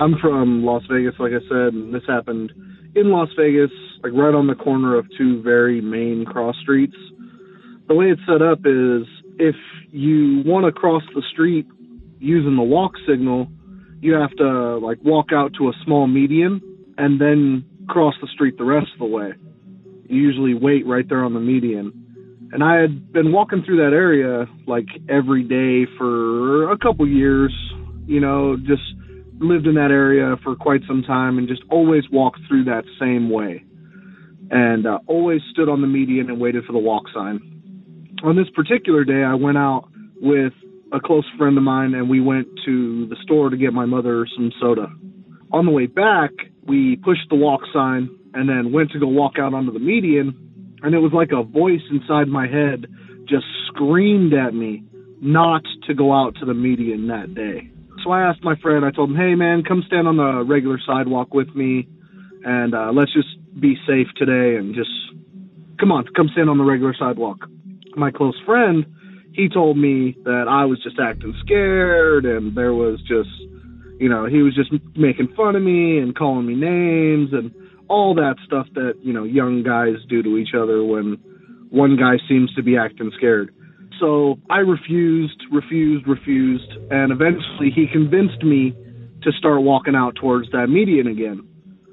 I'm 0.00 0.16
from 0.18 0.64
Las 0.64 0.82
Vegas, 0.90 1.12
like 1.18 1.32
I 1.32 1.46
said, 1.46 1.74
and 1.74 1.94
this 1.94 2.02
happened 2.08 2.50
in 2.94 3.10
Las 3.10 3.28
Vegas, 3.36 3.70
like 4.02 4.14
right 4.14 4.34
on 4.34 4.46
the 4.46 4.54
corner 4.54 4.96
of 4.96 5.06
two 5.18 5.42
very 5.42 5.82
main 5.82 6.24
cross 6.24 6.56
streets. 6.62 6.96
The 7.86 7.94
way 7.94 8.06
it's 8.06 8.22
set 8.26 8.40
up 8.40 8.60
is 8.60 9.06
if 9.38 9.56
you 9.90 10.42
want 10.46 10.64
to 10.64 10.72
cross 10.72 11.02
the 11.14 11.22
street 11.30 11.66
using 12.18 12.56
the 12.56 12.62
walk 12.62 12.92
signal, 13.06 13.48
you 14.00 14.14
have 14.14 14.34
to 14.38 14.78
like 14.78 14.96
walk 15.04 15.34
out 15.34 15.52
to 15.58 15.68
a 15.68 15.72
small 15.84 16.06
median 16.06 16.62
and 16.96 17.20
then 17.20 17.66
cross 17.86 18.14
the 18.22 18.28
street 18.28 18.56
the 18.56 18.64
rest 18.64 18.86
of 18.94 19.00
the 19.00 19.04
way. 19.04 19.34
You 20.08 20.16
usually 20.16 20.54
wait 20.54 20.86
right 20.86 21.06
there 21.06 21.22
on 21.24 21.34
the 21.34 21.40
median. 21.40 22.48
And 22.52 22.64
I 22.64 22.80
had 22.80 23.12
been 23.12 23.32
walking 23.32 23.64
through 23.66 23.84
that 23.84 23.94
area 23.94 24.46
like 24.66 24.86
every 25.10 25.42
day 25.42 25.90
for 25.98 26.72
a 26.72 26.78
couple 26.78 27.06
years, 27.06 27.52
you 28.06 28.20
know, 28.20 28.56
just 28.56 28.82
lived 29.40 29.66
in 29.66 29.74
that 29.74 29.90
area 29.90 30.36
for 30.44 30.54
quite 30.54 30.82
some 30.86 31.02
time 31.02 31.38
and 31.38 31.48
just 31.48 31.62
always 31.70 32.04
walked 32.10 32.40
through 32.46 32.64
that 32.64 32.84
same 32.98 33.30
way. 33.30 33.64
And 34.50 34.86
uh, 34.86 34.98
always 35.06 35.40
stood 35.50 35.68
on 35.68 35.80
the 35.80 35.86
median 35.86 36.28
and 36.28 36.40
waited 36.40 36.64
for 36.64 36.72
the 36.72 36.78
walk 36.78 37.04
sign. 37.14 37.40
On 38.22 38.36
this 38.36 38.48
particular 38.54 39.04
day, 39.04 39.22
I 39.22 39.34
went 39.34 39.56
out 39.56 39.88
with 40.20 40.52
a 40.92 41.00
close 41.00 41.24
friend 41.38 41.56
of 41.56 41.62
mine 41.62 41.94
and 41.94 42.10
we 42.10 42.20
went 42.20 42.48
to 42.66 43.06
the 43.06 43.16
store 43.22 43.48
to 43.48 43.56
get 43.56 43.72
my 43.72 43.86
mother 43.86 44.26
some 44.36 44.52
soda. 44.60 44.88
On 45.52 45.64
the 45.64 45.72
way 45.72 45.86
back, 45.86 46.30
we 46.66 46.96
pushed 46.96 47.28
the 47.30 47.36
walk 47.36 47.62
sign 47.72 48.10
and 48.34 48.48
then 48.48 48.72
went 48.72 48.90
to 48.92 48.98
go 48.98 49.06
walk 49.06 49.34
out 49.38 49.54
onto 49.54 49.72
the 49.72 49.78
median 49.78 50.78
and 50.82 50.94
it 50.94 50.98
was 50.98 51.12
like 51.12 51.30
a 51.32 51.42
voice 51.42 51.80
inside 51.90 52.28
my 52.28 52.46
head 52.46 52.86
just 53.28 53.44
screamed 53.68 54.34
at 54.34 54.52
me 54.52 54.82
not 55.20 55.62
to 55.86 55.94
go 55.94 56.12
out 56.12 56.34
to 56.40 56.46
the 56.46 56.54
median 56.54 57.06
that 57.08 57.34
day. 57.34 57.70
So 58.04 58.10
I 58.10 58.22
asked 58.22 58.42
my 58.42 58.56
friend, 58.56 58.84
I 58.84 58.90
told 58.90 59.10
him, 59.10 59.16
hey 59.16 59.34
man, 59.34 59.62
come 59.62 59.82
stand 59.86 60.08
on 60.08 60.16
the 60.16 60.44
regular 60.44 60.78
sidewalk 60.86 61.34
with 61.34 61.54
me 61.54 61.88
and 62.44 62.74
uh, 62.74 62.92
let's 62.92 63.12
just 63.12 63.28
be 63.58 63.76
safe 63.86 64.08
today 64.16 64.56
and 64.56 64.74
just 64.74 64.90
come 65.78 65.92
on, 65.92 66.06
come 66.16 66.28
stand 66.32 66.48
on 66.48 66.58
the 66.58 66.64
regular 66.64 66.94
sidewalk. 66.98 67.46
My 67.96 68.10
close 68.10 68.38
friend, 68.46 68.86
he 69.32 69.48
told 69.48 69.76
me 69.76 70.16
that 70.24 70.46
I 70.48 70.64
was 70.64 70.82
just 70.82 70.98
acting 70.98 71.34
scared 71.40 72.24
and 72.24 72.56
there 72.56 72.74
was 72.74 73.00
just, 73.02 73.30
you 73.98 74.08
know, 74.08 74.26
he 74.26 74.42
was 74.42 74.54
just 74.54 74.72
making 74.96 75.34
fun 75.36 75.56
of 75.56 75.62
me 75.62 75.98
and 75.98 76.16
calling 76.16 76.46
me 76.46 76.54
names 76.54 77.32
and 77.32 77.52
all 77.90 78.14
that 78.14 78.36
stuff 78.46 78.68
that 78.74 78.94
you 79.02 79.12
know 79.12 79.24
young 79.24 79.64
guys 79.64 79.96
do 80.08 80.22
to 80.22 80.38
each 80.38 80.54
other 80.54 80.82
when 80.82 81.18
one 81.70 81.96
guy 81.96 82.16
seems 82.28 82.54
to 82.54 82.62
be 82.62 82.78
acting 82.78 83.10
scared. 83.16 83.52
So 84.00 84.38
I 84.48 84.58
refused, 84.58 85.38
refused, 85.52 86.08
refused, 86.08 86.72
and 86.90 87.12
eventually 87.12 87.70
he 87.74 87.86
convinced 87.92 88.42
me 88.42 88.74
to 89.22 89.32
start 89.32 89.62
walking 89.62 89.94
out 89.94 90.14
towards 90.16 90.50
that 90.52 90.68
median 90.68 91.06
again. 91.06 91.46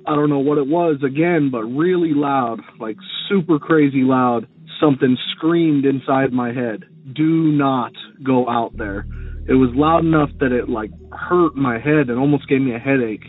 I 0.07 0.15
don't 0.15 0.29
know 0.29 0.39
what 0.39 0.57
it 0.57 0.67
was 0.67 1.03
again, 1.05 1.49
but 1.51 1.63
really 1.63 2.13
loud, 2.13 2.61
like 2.79 2.95
super 3.27 3.59
crazy 3.59 4.03
loud. 4.03 4.47
Something 4.79 5.17
screamed 5.35 5.85
inside 5.85 6.31
my 6.31 6.53
head, 6.53 6.85
"Do 7.13 7.51
not 7.51 7.91
go 8.23 8.47
out 8.47 8.77
there." 8.77 9.05
It 9.49 9.55
was 9.55 9.75
loud 9.75 10.05
enough 10.05 10.29
that 10.39 10.53
it 10.53 10.69
like 10.69 10.91
hurt 11.11 11.57
my 11.57 11.77
head 11.77 12.09
and 12.09 12.17
almost 12.17 12.47
gave 12.47 12.61
me 12.61 12.73
a 12.73 12.79
headache. 12.79 13.25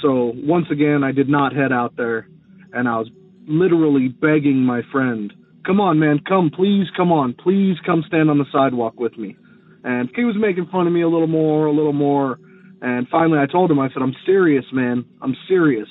So 0.00 0.32
once 0.36 0.70
again, 0.70 1.02
I 1.02 1.10
did 1.12 1.28
not 1.28 1.54
head 1.54 1.72
out 1.72 1.96
there, 1.96 2.28
and 2.72 2.88
I 2.88 2.98
was 2.98 3.10
literally 3.48 4.08
begging 4.08 4.64
my 4.64 4.82
friend, 4.92 5.32
"Come 5.64 5.80
on, 5.80 5.98
man, 5.98 6.20
come, 6.26 6.50
please, 6.50 6.86
come 6.96 7.12
on, 7.12 7.34
please, 7.34 7.76
come 7.84 8.04
stand 8.06 8.30
on 8.30 8.38
the 8.38 8.46
sidewalk 8.52 8.98
with 8.98 9.16
me." 9.16 9.36
And 9.84 10.10
he 10.14 10.24
was 10.24 10.36
making 10.38 10.66
fun 10.66 10.86
of 10.86 10.92
me 10.92 11.02
a 11.02 11.08
little 11.08 11.26
more, 11.26 11.66
a 11.66 11.72
little 11.72 11.92
more, 11.92 12.38
and 12.80 13.08
finally 13.08 13.38
I 13.38 13.46
told 13.46 13.70
him, 13.70 13.78
I 13.78 13.88
said, 13.88 14.02
"I'm 14.02 14.16
serious, 14.26 14.64
man, 14.72 15.04
I'm 15.20 15.36
serious. 15.48 15.88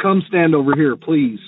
Come 0.00 0.22
stand 0.28 0.54
over 0.54 0.74
here, 0.74 0.96
please." 0.96 1.40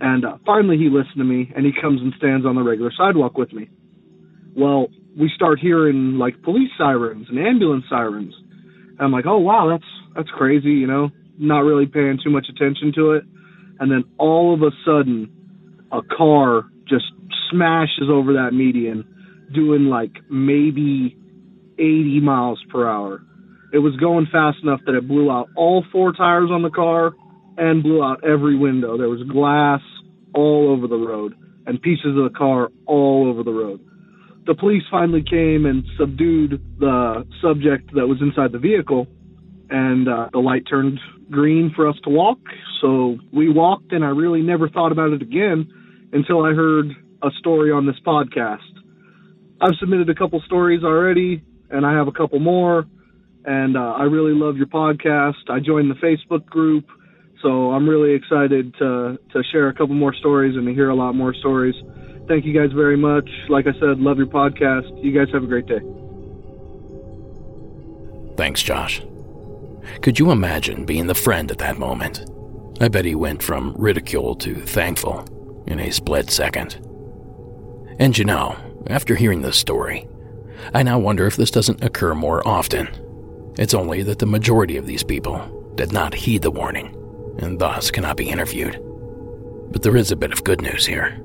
And 0.00 0.24
uh, 0.24 0.36
finally 0.44 0.76
he 0.76 0.88
listened 0.88 1.16
to 1.16 1.24
me, 1.24 1.52
and 1.56 1.64
he 1.64 1.72
comes 1.72 2.00
and 2.02 2.12
stands 2.18 2.44
on 2.44 2.54
the 2.54 2.62
regular 2.62 2.92
sidewalk 2.96 3.38
with 3.38 3.52
me. 3.52 3.68
Well, 4.54 4.88
we 5.18 5.30
start 5.34 5.58
hearing 5.58 6.18
like 6.18 6.42
police 6.42 6.70
sirens 6.76 7.26
and 7.28 7.38
ambulance 7.38 7.84
sirens. 7.88 8.34
And 8.98 9.00
I'm 9.00 9.12
like, 9.12 9.26
"Oh 9.26 9.38
wow, 9.38 9.68
that's 9.68 9.90
that's 10.14 10.30
crazy, 10.30 10.72
you 10.72 10.86
know, 10.86 11.10
not 11.38 11.60
really 11.60 11.86
paying 11.86 12.18
too 12.22 12.30
much 12.30 12.46
attention 12.48 12.92
to 12.94 13.12
it. 13.12 13.24
And 13.78 13.90
then 13.90 14.04
all 14.18 14.54
of 14.54 14.62
a 14.62 14.70
sudden, 14.84 15.30
a 15.92 16.00
car 16.02 16.64
just 16.88 17.04
smashes 17.50 18.08
over 18.10 18.34
that 18.34 18.52
median, 18.52 19.04
doing 19.54 19.86
like 19.86 20.12
maybe 20.30 21.16
80 21.78 22.20
miles 22.20 22.62
per 22.70 22.88
hour. 22.88 23.22
It 23.72 23.78
was 23.78 23.96
going 23.96 24.26
fast 24.30 24.58
enough 24.62 24.80
that 24.86 24.94
it 24.94 25.06
blew 25.08 25.30
out 25.30 25.48
all 25.56 25.84
four 25.92 26.12
tires 26.12 26.50
on 26.50 26.62
the 26.62 26.70
car 26.70 27.12
and 27.56 27.82
blew 27.82 28.02
out 28.02 28.24
every 28.24 28.56
window. 28.56 28.96
There 28.96 29.08
was 29.08 29.22
glass 29.24 29.80
all 30.34 30.70
over 30.70 30.86
the 30.86 30.96
road 30.96 31.34
and 31.66 31.80
pieces 31.80 32.16
of 32.16 32.32
the 32.32 32.36
car 32.36 32.70
all 32.86 33.28
over 33.28 33.42
the 33.42 33.52
road. 33.52 33.80
The 34.46 34.54
police 34.54 34.84
finally 34.90 35.24
came 35.28 35.66
and 35.66 35.84
subdued 35.98 36.62
the 36.78 37.26
subject 37.42 37.92
that 37.94 38.06
was 38.06 38.18
inside 38.20 38.52
the 38.52 38.58
vehicle 38.58 39.08
and 39.68 40.08
uh, 40.08 40.28
the 40.32 40.38
light 40.38 40.62
turned 40.70 41.00
green 41.30 41.72
for 41.74 41.88
us 41.88 41.96
to 42.04 42.10
walk. 42.10 42.38
So 42.80 43.18
we 43.32 43.48
walked, 43.48 43.90
and 43.90 44.04
I 44.04 44.08
really 44.08 44.42
never 44.42 44.68
thought 44.68 44.92
about 44.92 45.12
it 45.12 45.22
again 45.22 45.68
until 46.12 46.44
I 46.44 46.52
heard 46.52 46.86
a 47.22 47.30
story 47.38 47.70
on 47.72 47.86
this 47.86 47.96
podcast. 48.06 48.60
I've 49.60 49.74
submitted 49.80 50.10
a 50.10 50.14
couple 50.14 50.40
stories 50.46 50.84
already, 50.84 51.42
and 51.70 51.86
I 51.86 51.92
have 51.94 52.08
a 52.08 52.12
couple 52.12 52.38
more. 52.38 52.84
And 53.44 53.76
uh, 53.76 53.94
I 53.96 54.02
really 54.02 54.32
love 54.34 54.56
your 54.56 54.66
podcast. 54.66 55.48
I 55.48 55.60
joined 55.60 55.90
the 55.90 55.94
Facebook 55.94 56.46
group, 56.46 56.84
so 57.42 57.70
I'm 57.70 57.88
really 57.88 58.12
excited 58.12 58.74
to 58.78 59.18
to 59.32 59.42
share 59.52 59.68
a 59.68 59.72
couple 59.72 59.94
more 59.94 60.12
stories 60.14 60.56
and 60.56 60.66
to 60.66 60.74
hear 60.74 60.90
a 60.90 60.96
lot 60.96 61.14
more 61.14 61.32
stories. 61.32 61.74
Thank 62.26 62.44
you 62.44 62.52
guys 62.52 62.72
very 62.74 62.96
much. 62.96 63.28
Like 63.48 63.66
I 63.68 63.72
said, 63.78 64.00
love 64.00 64.18
your 64.18 64.26
podcast. 64.26 65.02
You 65.02 65.12
guys 65.12 65.32
have 65.32 65.44
a 65.44 65.46
great 65.46 65.66
day. 65.66 65.78
Thanks, 68.36 68.62
Josh. 68.62 69.00
Could 70.02 70.18
you 70.18 70.32
imagine 70.32 70.84
being 70.84 71.06
the 71.06 71.14
friend 71.14 71.50
at 71.52 71.58
that 71.58 71.78
moment? 71.78 72.28
I 72.80 72.88
bet 72.88 73.04
he 73.04 73.14
went 73.14 73.44
from 73.44 73.74
ridicule 73.78 74.34
to 74.36 74.56
thankful 74.56 75.24
in 75.66 75.80
a 75.80 75.90
split 75.90 76.30
second. 76.30 76.74
And 77.98 78.16
you 78.16 78.24
know, 78.24 78.56
after 78.88 79.14
hearing 79.14 79.42
this 79.42 79.56
story, 79.56 80.08
I 80.74 80.82
now 80.82 80.98
wonder 80.98 81.26
if 81.26 81.36
this 81.36 81.50
doesn't 81.50 81.84
occur 81.84 82.14
more 82.14 82.46
often. 82.46 82.88
It's 83.58 83.74
only 83.74 84.02
that 84.02 84.18
the 84.18 84.26
majority 84.26 84.76
of 84.76 84.86
these 84.86 85.02
people 85.02 85.72
did 85.76 85.92
not 85.92 86.14
heed 86.14 86.42
the 86.42 86.50
warning 86.50 86.94
and 87.38 87.58
thus 87.58 87.90
cannot 87.90 88.16
be 88.16 88.28
interviewed. 88.28 88.80
But 89.70 89.82
there 89.82 89.96
is 89.96 90.10
a 90.10 90.16
bit 90.16 90.32
of 90.32 90.44
good 90.44 90.60
news 90.60 90.86
here. 90.86 91.20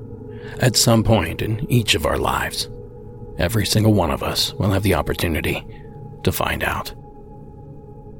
At 0.60 0.76
some 0.76 1.02
point 1.02 1.42
in 1.42 1.70
each 1.70 1.94
of 1.94 2.06
our 2.06 2.18
lives, 2.18 2.68
every 3.38 3.64
single 3.64 3.94
one 3.94 4.10
of 4.10 4.22
us 4.22 4.52
will 4.54 4.70
have 4.70 4.82
the 4.82 4.94
opportunity 4.94 5.66
to 6.24 6.32
find 6.32 6.62
out. 6.62 6.94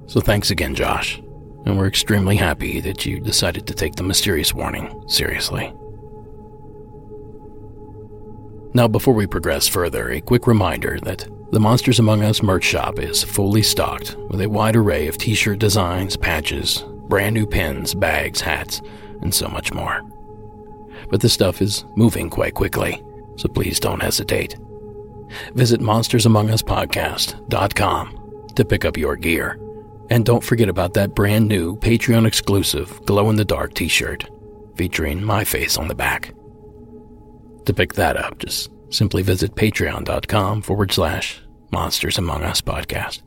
So 0.06 0.20
thanks 0.20 0.50
again, 0.50 0.74
Josh, 0.74 1.18
and 1.64 1.78
we're 1.78 1.86
extremely 1.86 2.36
happy 2.36 2.80
that 2.80 3.06
you 3.06 3.20
decided 3.20 3.66
to 3.66 3.74
take 3.74 3.94
the 3.94 4.02
mysterious 4.02 4.54
warning 4.54 5.04
seriously. 5.08 5.72
Now, 8.74 8.88
before 8.88 9.12
we 9.12 9.26
progress 9.26 9.68
further, 9.68 10.10
a 10.10 10.22
quick 10.22 10.46
reminder 10.46 10.98
that 11.02 11.28
the 11.52 11.60
Monsters 11.60 11.98
Among 11.98 12.22
Us 12.22 12.42
merch 12.42 12.64
shop 12.64 12.98
is 12.98 13.22
fully 13.22 13.62
stocked 13.62 14.16
with 14.30 14.40
a 14.40 14.48
wide 14.48 14.76
array 14.76 15.08
of 15.08 15.18
t 15.18 15.34
shirt 15.34 15.58
designs, 15.58 16.16
patches, 16.16 16.82
brand 17.08 17.34
new 17.34 17.46
pins, 17.46 17.92
bags, 17.92 18.40
hats, 18.40 18.80
and 19.20 19.34
so 19.34 19.46
much 19.48 19.74
more. 19.74 20.00
But 21.10 21.20
this 21.20 21.34
stuff 21.34 21.60
is 21.60 21.84
moving 21.96 22.30
quite 22.30 22.54
quickly, 22.54 23.04
so 23.36 23.48
please 23.48 23.78
don't 23.78 24.00
hesitate. 24.00 24.56
Visit 25.52 25.82
monstersamonguspodcast.com 25.82 28.46
to 28.54 28.64
pick 28.64 28.86
up 28.86 28.96
your 28.96 29.16
gear. 29.16 29.60
And 30.08 30.24
don't 30.24 30.42
forget 30.42 30.70
about 30.70 30.94
that 30.94 31.14
brand 31.14 31.46
new 31.46 31.76
Patreon 31.76 32.26
exclusive 32.26 33.04
glow 33.04 33.28
in 33.28 33.36
the 33.36 33.44
dark 33.44 33.74
t 33.74 33.88
shirt 33.88 34.30
featuring 34.76 35.22
my 35.22 35.44
face 35.44 35.76
on 35.76 35.88
the 35.88 35.94
back. 35.94 36.32
To 37.66 37.72
pick 37.72 37.94
that 37.94 38.16
up, 38.16 38.38
just 38.38 38.70
simply 38.90 39.22
visit 39.22 39.54
patreon.com 39.54 40.62
forward 40.62 40.92
slash 40.92 41.40
Monsters 41.70 42.18
Among 42.18 42.42
Us 42.42 42.60
podcast. 42.60 43.22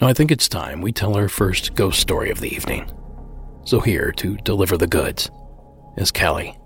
Now, 0.00 0.08
I 0.08 0.12
think 0.12 0.30
it's 0.30 0.48
time 0.48 0.82
we 0.82 0.92
tell 0.92 1.16
our 1.16 1.28
first 1.28 1.74
ghost 1.74 1.98
story 2.00 2.30
of 2.30 2.40
the 2.40 2.54
evening. 2.54 2.90
So, 3.64 3.80
here 3.80 4.12
to 4.12 4.36
deliver 4.38 4.76
the 4.76 4.86
goods 4.86 5.30
is 5.96 6.10
Kelly 6.10 6.56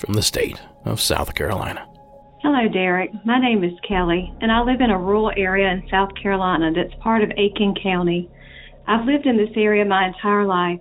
from 0.00 0.14
the 0.14 0.22
state 0.22 0.60
of 0.84 1.00
South 1.00 1.34
Carolina. 1.36 1.86
Hello, 2.42 2.68
Derek. 2.68 3.10
My 3.24 3.38
name 3.38 3.62
is 3.62 3.72
Kelly, 3.86 4.34
and 4.40 4.50
I 4.50 4.62
live 4.62 4.80
in 4.80 4.90
a 4.90 4.98
rural 4.98 5.30
area 5.36 5.70
in 5.70 5.88
South 5.88 6.10
Carolina 6.20 6.72
that's 6.74 7.00
part 7.00 7.22
of 7.22 7.30
Aiken 7.36 7.74
County. 7.80 8.28
I've 8.88 9.06
lived 9.06 9.26
in 9.26 9.36
this 9.36 9.50
area 9.56 9.84
my 9.84 10.08
entire 10.08 10.44
life. 10.46 10.80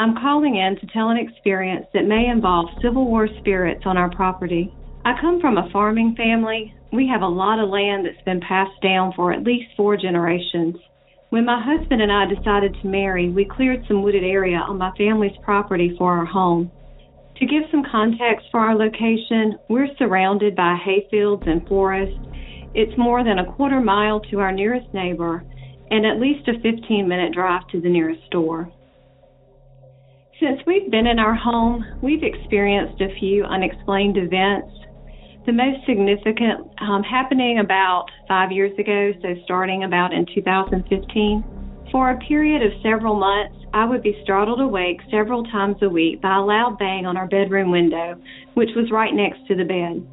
I'm 0.00 0.14
calling 0.14 0.56
in 0.56 0.76
to 0.80 0.86
tell 0.94 1.10
an 1.10 1.18
experience 1.18 1.84
that 1.92 2.06
may 2.06 2.24
involve 2.26 2.70
Civil 2.80 3.04
War 3.04 3.28
spirits 3.40 3.82
on 3.84 3.98
our 3.98 4.10
property. 4.10 4.72
I 5.04 5.12
come 5.20 5.42
from 5.42 5.58
a 5.58 5.68
farming 5.74 6.14
family. 6.16 6.74
We 6.90 7.06
have 7.08 7.20
a 7.20 7.28
lot 7.28 7.58
of 7.58 7.68
land 7.68 8.06
that's 8.06 8.24
been 8.24 8.40
passed 8.40 8.80
down 8.82 9.12
for 9.14 9.30
at 9.30 9.42
least 9.42 9.66
four 9.76 9.98
generations. 9.98 10.76
When 11.28 11.44
my 11.44 11.62
husband 11.62 12.00
and 12.00 12.10
I 12.10 12.24
decided 12.24 12.78
to 12.80 12.88
marry, 12.88 13.28
we 13.28 13.44
cleared 13.44 13.84
some 13.86 14.02
wooded 14.02 14.24
area 14.24 14.56
on 14.56 14.78
my 14.78 14.90
family's 14.96 15.36
property 15.42 15.94
for 15.98 16.16
our 16.16 16.24
home. 16.24 16.72
To 17.36 17.44
give 17.44 17.64
some 17.70 17.84
context 17.92 18.46
for 18.50 18.60
our 18.60 18.74
location, 18.74 19.58
we're 19.68 19.94
surrounded 19.98 20.56
by 20.56 20.78
hayfields 20.82 21.46
and 21.46 21.68
forests. 21.68 22.16
It's 22.72 22.96
more 22.96 23.22
than 23.22 23.40
a 23.40 23.52
quarter 23.52 23.82
mile 23.82 24.20
to 24.30 24.40
our 24.40 24.50
nearest 24.50 24.94
neighbor 24.94 25.44
and 25.90 26.06
at 26.06 26.18
least 26.18 26.48
a 26.48 26.54
15 26.54 27.06
minute 27.06 27.34
drive 27.34 27.68
to 27.72 27.82
the 27.82 27.90
nearest 27.90 28.24
store. 28.28 28.72
Since 30.40 30.62
we've 30.66 30.90
been 30.90 31.06
in 31.06 31.18
our 31.18 31.34
home, 31.34 31.84
we've 32.00 32.22
experienced 32.22 32.98
a 33.02 33.14
few 33.20 33.44
unexplained 33.44 34.16
events. 34.16 34.72
The 35.44 35.52
most 35.52 35.84
significant 35.86 36.66
um, 36.80 37.02
happening 37.02 37.58
about 37.58 38.06
five 38.26 38.50
years 38.50 38.72
ago, 38.78 39.12
so 39.20 39.34
starting 39.44 39.84
about 39.84 40.14
in 40.14 40.24
2015. 40.34 41.44
For 41.92 42.10
a 42.10 42.18
period 42.20 42.62
of 42.62 42.72
several 42.82 43.16
months, 43.16 43.54
I 43.74 43.84
would 43.84 44.02
be 44.02 44.18
startled 44.22 44.62
awake 44.62 45.02
several 45.10 45.44
times 45.44 45.76
a 45.82 45.90
week 45.90 46.22
by 46.22 46.36
a 46.36 46.40
loud 46.40 46.78
bang 46.78 47.04
on 47.04 47.18
our 47.18 47.26
bedroom 47.26 47.70
window, 47.70 48.16
which 48.54 48.70
was 48.74 48.90
right 48.90 49.12
next 49.12 49.46
to 49.48 49.54
the 49.54 49.64
bed. 49.64 50.08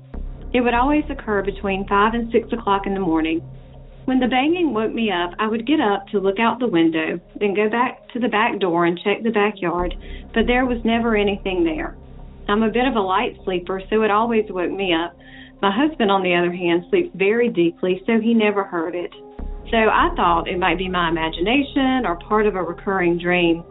It 0.54 0.60
would 0.60 0.74
always 0.74 1.06
occur 1.10 1.42
between 1.42 1.88
5 1.88 2.14
and 2.16 2.30
6 2.34 2.52
o'clock 2.52 2.86
in 2.86 2.94
the 2.94 3.00
morning. 3.00 3.42
When 4.08 4.22
the 4.22 4.28
banging 4.28 4.74
woke 4.74 4.94
me 4.94 5.12
up, 5.12 5.32
I 5.38 5.48
would 5.48 5.68
get 5.68 5.82
up 5.82 6.08
to 6.14 6.22
look 6.22 6.40
out 6.40 6.60
the 6.60 6.68
window, 6.72 7.20
then 7.42 7.54
go 7.54 7.68
back 7.70 8.08
to 8.14 8.20
the 8.20 8.30
back 8.30 8.58
door 8.58 8.86
and 8.86 8.98
check 9.04 9.22
the 9.22 9.32
backyard, 9.32 9.94
but 10.34 10.48
there 10.48 10.66
was 10.66 10.80
never 10.86 11.18
anything 11.18 11.66
there. 11.66 11.98
I'm 12.48 12.64
a 12.64 12.72
bit 12.72 12.88
of 12.88 12.96
a 12.96 13.02
light 13.02 13.36
sleeper, 13.44 13.82
so 13.90 14.04
it 14.04 14.10
always 14.10 14.46
woke 14.48 14.72
me 14.72 14.94
up. 14.94 15.14
My 15.62 15.76
husband, 15.76 16.10
on 16.10 16.24
the 16.24 16.34
other 16.34 16.54
hand, 16.54 16.86
sleeps 16.90 17.14
very 17.16 17.50
deeply, 17.50 18.02
so 18.06 18.18
he 18.18 18.34
never 18.34 18.64
heard 18.64 18.96
it. 18.96 19.12
So 19.72 19.76
I 19.76 20.08
thought 20.16 20.48
it 20.48 20.58
might 20.58 20.78
be 20.78 20.88
my 20.88 21.10
imagination 21.10 22.06
or 22.06 22.16
part 22.16 22.48
of 22.48 22.56
a 22.56 22.64
recurring 22.64 23.20
dream. 23.20 23.62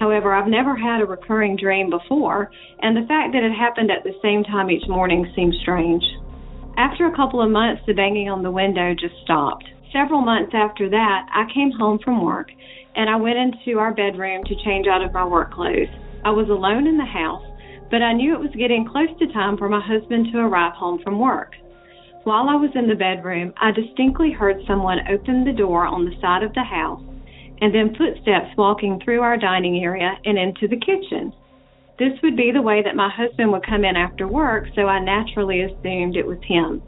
However, 0.00 0.34
I've 0.34 0.50
never 0.50 0.74
had 0.74 1.00
a 1.00 1.06
recurring 1.06 1.54
dream 1.54 1.90
before, 1.90 2.50
and 2.82 2.96
the 2.96 3.06
fact 3.06 3.34
that 3.34 3.44
it 3.44 3.54
happened 3.54 3.92
at 3.92 4.02
the 4.02 4.18
same 4.20 4.42
time 4.42 4.68
each 4.68 4.88
morning 4.88 5.30
seemed 5.36 5.54
strange. 5.62 6.02
After 6.76 7.06
a 7.06 7.14
couple 7.14 7.40
of 7.40 7.52
months, 7.52 7.82
the 7.86 7.94
banging 7.94 8.28
on 8.28 8.42
the 8.42 8.50
window 8.50 8.92
just 8.92 9.14
stopped. 9.22 9.64
Several 9.92 10.20
months 10.20 10.52
after 10.54 10.88
that, 10.90 11.26
I 11.32 11.52
came 11.52 11.70
home 11.70 11.98
from 12.04 12.24
work 12.24 12.50
and 12.96 13.08
I 13.08 13.16
went 13.16 13.38
into 13.38 13.78
our 13.78 13.94
bedroom 13.94 14.42
to 14.44 14.64
change 14.64 14.86
out 14.86 15.02
of 15.02 15.12
my 15.12 15.24
work 15.24 15.52
clothes. 15.52 15.88
I 16.24 16.30
was 16.30 16.48
alone 16.48 16.86
in 16.86 16.96
the 16.96 17.04
house, 17.04 17.44
but 17.90 18.02
I 18.02 18.12
knew 18.12 18.34
it 18.34 18.40
was 18.40 18.54
getting 18.58 18.88
close 18.88 19.10
to 19.18 19.32
time 19.32 19.56
for 19.56 19.68
my 19.68 19.80
husband 19.80 20.32
to 20.32 20.38
arrive 20.38 20.72
home 20.72 21.00
from 21.04 21.20
work. 21.20 21.54
While 22.24 22.48
I 22.48 22.56
was 22.56 22.70
in 22.74 22.88
the 22.88 22.96
bedroom, 22.96 23.52
I 23.58 23.70
distinctly 23.70 24.32
heard 24.32 24.56
someone 24.66 25.06
open 25.08 25.44
the 25.44 25.52
door 25.52 25.86
on 25.86 26.04
the 26.04 26.18
side 26.20 26.42
of 26.42 26.52
the 26.54 26.64
house 26.64 27.02
and 27.60 27.72
then 27.72 27.94
footsteps 27.94 28.56
walking 28.58 29.00
through 29.04 29.20
our 29.20 29.36
dining 29.36 29.82
area 29.84 30.18
and 30.24 30.36
into 30.36 30.66
the 30.66 30.80
kitchen. 30.80 31.32
This 31.98 32.12
would 32.22 32.36
be 32.36 32.50
the 32.52 32.60
way 32.60 32.82
that 32.82 32.96
my 32.96 33.08
husband 33.08 33.52
would 33.52 33.64
come 33.64 33.84
in 33.84 33.96
after 33.96 34.26
work, 34.26 34.66
so 34.74 34.88
I 34.88 34.98
naturally 34.98 35.62
assumed 35.62 36.16
it 36.16 36.26
was 36.26 36.42
him. 36.42 36.82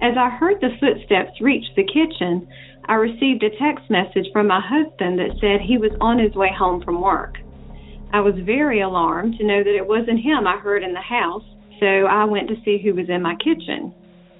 As 0.00 0.16
I 0.16 0.30
heard 0.30 0.60
the 0.60 0.76
footsteps 0.78 1.40
reach 1.40 1.64
the 1.74 1.82
kitchen, 1.82 2.46
I 2.86 2.94
received 2.94 3.42
a 3.42 3.50
text 3.58 3.90
message 3.90 4.30
from 4.32 4.46
my 4.46 4.60
husband 4.60 5.18
that 5.18 5.36
said 5.40 5.60
he 5.60 5.76
was 5.76 5.90
on 6.00 6.20
his 6.20 6.34
way 6.34 6.52
home 6.56 6.82
from 6.82 7.00
work. 7.00 7.36
I 8.12 8.20
was 8.20 8.34
very 8.46 8.80
alarmed 8.80 9.36
to 9.38 9.44
know 9.44 9.64
that 9.64 9.76
it 9.76 9.86
wasn't 9.86 10.20
him 10.20 10.46
I 10.46 10.56
heard 10.58 10.84
in 10.84 10.94
the 10.94 11.00
house, 11.00 11.42
so 11.80 12.06
I 12.06 12.24
went 12.24 12.48
to 12.48 12.62
see 12.64 12.78
who 12.78 12.94
was 12.94 13.10
in 13.10 13.22
my 13.22 13.34
kitchen. 13.36 13.92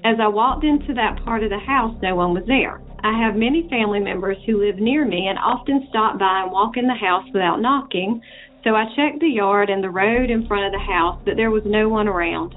As 0.05 0.16
I 0.21 0.29
walked 0.29 0.62
into 0.62 0.94
that 0.94 1.25
part 1.25 1.42
of 1.42 1.51
the 1.51 1.59
house, 1.59 1.94
no 2.03 2.14
one 2.14 2.35
was 2.35 2.47
there. 2.47 2.81
I 3.03 3.18
have 3.18 3.35
many 3.35 3.68
family 3.68 4.01
members 4.01 4.38
who 4.47 4.62
live 4.64 4.79
near 4.79 5.05
me 5.05 5.27
and 5.27 5.38
often 5.40 5.87
stop 5.90 6.21
by 6.21 6.42
and 6.42 6.53
walk 6.53 6.77
in 6.77 6.87
the 6.87 6.94
house 6.94 7.27
without 7.33 7.61
knocking, 7.61 8.23
so 8.62 8.77
I 8.77 8.87
checked 8.94 9.18
the 9.21 9.29
yard 9.29 9.71
and 9.71 9.83
the 9.83 9.90
road 9.90 10.31
in 10.31 10.47
front 10.47 10.66
of 10.66 10.73
the 10.73 10.87
house, 10.87 11.21
but 11.25 11.37
there 11.37 11.51
was 11.51 11.64
no 11.66 11.88
one 11.88 12.07
around. 12.07 12.55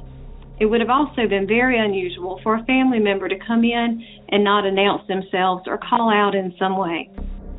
It 0.62 0.69
would 0.69 0.80
have 0.80 0.91
also 0.91 1.28
been 1.28 1.47
very 1.47 1.80
unusual 1.80 2.39
for 2.43 2.54
a 2.54 2.63
family 2.65 3.00
member 3.00 3.28
to 3.28 3.45
come 3.47 3.63
in 3.63 4.06
and 4.30 4.43
not 4.43 4.63
announce 4.63 5.02
themselves 5.08 5.63
or 5.65 5.80
call 5.80 6.13
out 6.13 6.36
in 6.36 6.54
some 6.60 6.78
way. 6.78 7.10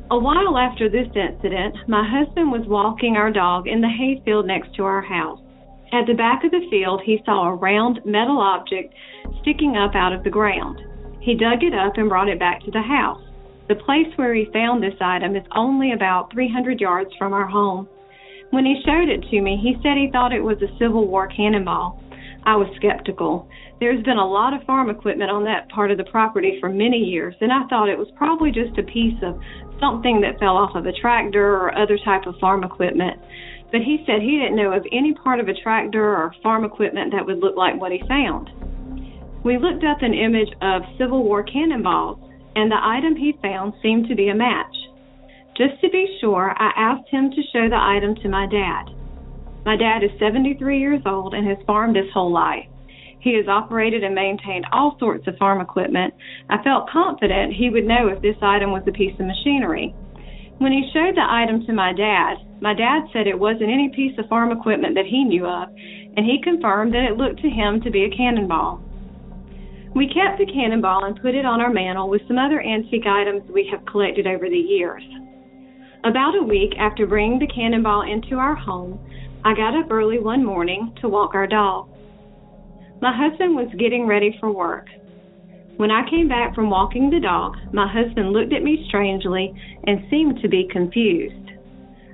A 0.09 0.17
while 0.17 0.57
after 0.57 0.87
this 0.87 1.09
incident, 1.13 1.75
my 1.89 2.07
husband 2.07 2.49
was 2.49 2.65
walking 2.65 3.17
our 3.17 3.29
dog 3.29 3.67
in 3.67 3.81
the 3.81 3.89
hayfield 3.89 4.47
next 4.47 4.73
to 4.75 4.85
our 4.85 5.01
house. 5.01 5.41
At 5.91 6.07
the 6.07 6.13
back 6.13 6.45
of 6.45 6.51
the 6.51 6.65
field, 6.71 7.01
he 7.03 7.19
saw 7.25 7.49
a 7.49 7.55
round 7.55 7.99
metal 8.05 8.39
object 8.39 8.93
sticking 9.41 9.75
up 9.75 9.95
out 9.95 10.13
of 10.13 10.23
the 10.23 10.29
ground. 10.29 10.79
He 11.19 11.35
dug 11.35 11.61
it 11.61 11.73
up 11.73 11.97
and 11.97 12.07
brought 12.07 12.29
it 12.29 12.39
back 12.39 12.63
to 12.63 12.71
the 12.71 12.81
house. 12.81 13.21
The 13.67 13.83
place 13.83 14.15
where 14.15 14.33
he 14.33 14.47
found 14.53 14.81
this 14.81 14.95
item 15.01 15.35
is 15.35 15.43
only 15.53 15.91
about 15.91 16.31
300 16.31 16.79
yards 16.79 17.11
from 17.19 17.33
our 17.33 17.47
home. 17.47 17.89
When 18.51 18.65
he 18.65 18.81
showed 18.85 19.09
it 19.09 19.27
to 19.29 19.41
me, 19.41 19.59
he 19.61 19.75
said 19.83 19.97
he 19.97 20.09
thought 20.09 20.31
it 20.31 20.39
was 20.39 20.61
a 20.61 20.77
Civil 20.79 21.05
War 21.07 21.27
cannonball. 21.27 21.99
I 22.45 22.55
was 22.55 22.67
skeptical. 22.75 23.47
There's 23.79 24.03
been 24.03 24.17
a 24.17 24.27
lot 24.27 24.53
of 24.53 24.63
farm 24.63 24.89
equipment 24.89 25.31
on 25.31 25.43
that 25.45 25.69
part 25.69 25.91
of 25.91 25.97
the 25.97 26.03
property 26.03 26.57
for 26.59 26.69
many 26.69 26.97
years, 26.97 27.35
and 27.39 27.51
I 27.51 27.65
thought 27.67 27.89
it 27.89 27.97
was 27.97 28.11
probably 28.17 28.51
just 28.51 28.77
a 28.77 28.83
piece 28.83 29.17
of 29.23 29.39
something 29.79 30.19
that 30.21 30.39
fell 30.39 30.57
off 30.57 30.75
of 30.75 30.85
a 30.85 30.91
tractor 30.91 31.55
or 31.55 31.77
other 31.77 31.97
type 32.03 32.25
of 32.27 32.35
farm 32.39 32.63
equipment. 32.63 33.19
But 33.71 33.81
he 33.81 34.03
said 34.05 34.21
he 34.21 34.37
didn't 34.37 34.55
know 34.55 34.71
of 34.71 34.85
any 34.91 35.13
part 35.13 35.39
of 35.39 35.47
a 35.47 35.53
tractor 35.53 36.03
or 36.03 36.35
farm 36.43 36.63
equipment 36.63 37.11
that 37.13 37.25
would 37.25 37.39
look 37.39 37.55
like 37.55 37.79
what 37.79 37.91
he 37.91 38.03
found. 38.07 38.49
We 39.43 39.57
looked 39.57 39.83
up 39.83 40.01
an 40.01 40.13
image 40.13 40.51
of 40.61 40.83
Civil 40.97 41.23
War 41.23 41.43
cannonballs, 41.43 42.19
and 42.55 42.71
the 42.71 42.79
item 42.79 43.15
he 43.15 43.39
found 43.41 43.73
seemed 43.81 44.07
to 44.07 44.15
be 44.15 44.29
a 44.29 44.35
match. 44.35 44.75
Just 45.57 45.79
to 45.81 45.89
be 45.89 46.17
sure, 46.19 46.55
I 46.57 46.71
asked 46.75 47.09
him 47.09 47.31
to 47.31 47.41
show 47.51 47.67
the 47.69 47.79
item 47.79 48.15
to 48.23 48.29
my 48.29 48.47
dad. 48.47 48.89
My 49.65 49.77
dad 49.77 50.03
is 50.03 50.11
73 50.19 50.79
years 50.79 51.01
old 51.05 51.33
and 51.33 51.47
has 51.47 51.57
farmed 51.65 51.95
his 51.95 52.11
whole 52.13 52.31
life. 52.31 52.65
He 53.19 53.35
has 53.35 53.47
operated 53.47 54.03
and 54.03 54.13
maintained 54.13 54.65
all 54.73 54.97
sorts 54.99 55.27
of 55.27 55.37
farm 55.37 55.61
equipment. 55.61 56.13
I 56.49 56.61
felt 56.61 56.89
confident 56.89 57.53
he 57.53 57.69
would 57.69 57.85
know 57.85 58.07
if 58.09 58.21
this 58.21 58.35
item 58.41 58.71
was 58.71 58.83
a 58.87 58.91
piece 58.91 59.17
of 59.19 59.25
machinery. 59.25 59.95
When 60.57 60.73
he 60.73 60.91
showed 60.93 61.15
the 61.15 61.25
item 61.25 61.65
to 61.65 61.73
my 61.73 61.93
dad, 61.93 62.35
my 62.61 62.73
dad 62.73 63.07
said 63.11 63.25
it 63.25 63.39
wasn't 63.39 63.71
any 63.71 63.89
piece 63.95 64.17
of 64.19 64.27
farm 64.27 64.51
equipment 64.51 64.95
that 64.95 65.05
he 65.05 65.23
knew 65.23 65.45
of, 65.45 65.69
and 65.69 66.25
he 66.25 66.41
confirmed 66.43 66.93
that 66.93 67.07
it 67.09 67.17
looked 67.17 67.41
to 67.41 67.49
him 67.49 67.79
to 67.81 67.89
be 67.89 68.03
a 68.03 68.15
cannonball. 68.15 68.81
We 69.95 70.07
kept 70.07 70.39
the 70.39 70.45
cannonball 70.45 71.05
and 71.05 71.21
put 71.21 71.35
it 71.35 71.45
on 71.45 71.61
our 71.61 71.71
mantle 71.71 72.09
with 72.09 72.27
some 72.27 72.37
other 72.37 72.61
antique 72.61 73.07
items 73.07 73.43
we 73.49 73.67
have 73.71 73.85
collected 73.85 74.27
over 74.27 74.49
the 74.49 74.57
years. 74.57 75.03
About 76.03 76.35
a 76.35 76.43
week 76.43 76.73
after 76.77 77.07
bringing 77.07 77.39
the 77.39 77.47
cannonball 77.47 78.01
into 78.01 78.35
our 78.35 78.55
home, 78.55 78.99
I 79.45 79.53
got 79.53 79.75
up 79.75 79.91
early 79.91 80.19
one 80.19 80.45
morning 80.45 80.93
to 81.01 81.09
walk 81.09 81.35
our 81.35 81.47
dog. 81.47 81.89
My 83.01 83.11
husband 83.11 83.57
was 83.57 83.67
getting 83.77 84.07
ready 84.07 84.37
for 84.39 84.49
work. 84.49 84.87
When 85.75 85.91
I 85.91 86.09
came 86.09 86.29
back 86.29 86.55
from 86.55 86.69
walking 86.69 87.09
the 87.09 87.19
dog, 87.19 87.57
my 87.73 87.85
husband 87.91 88.31
looked 88.31 88.53
at 88.53 88.63
me 88.63 88.85
strangely 88.87 89.53
and 89.85 90.07
seemed 90.09 90.39
to 90.41 90.47
be 90.47 90.69
confused. 90.71 91.35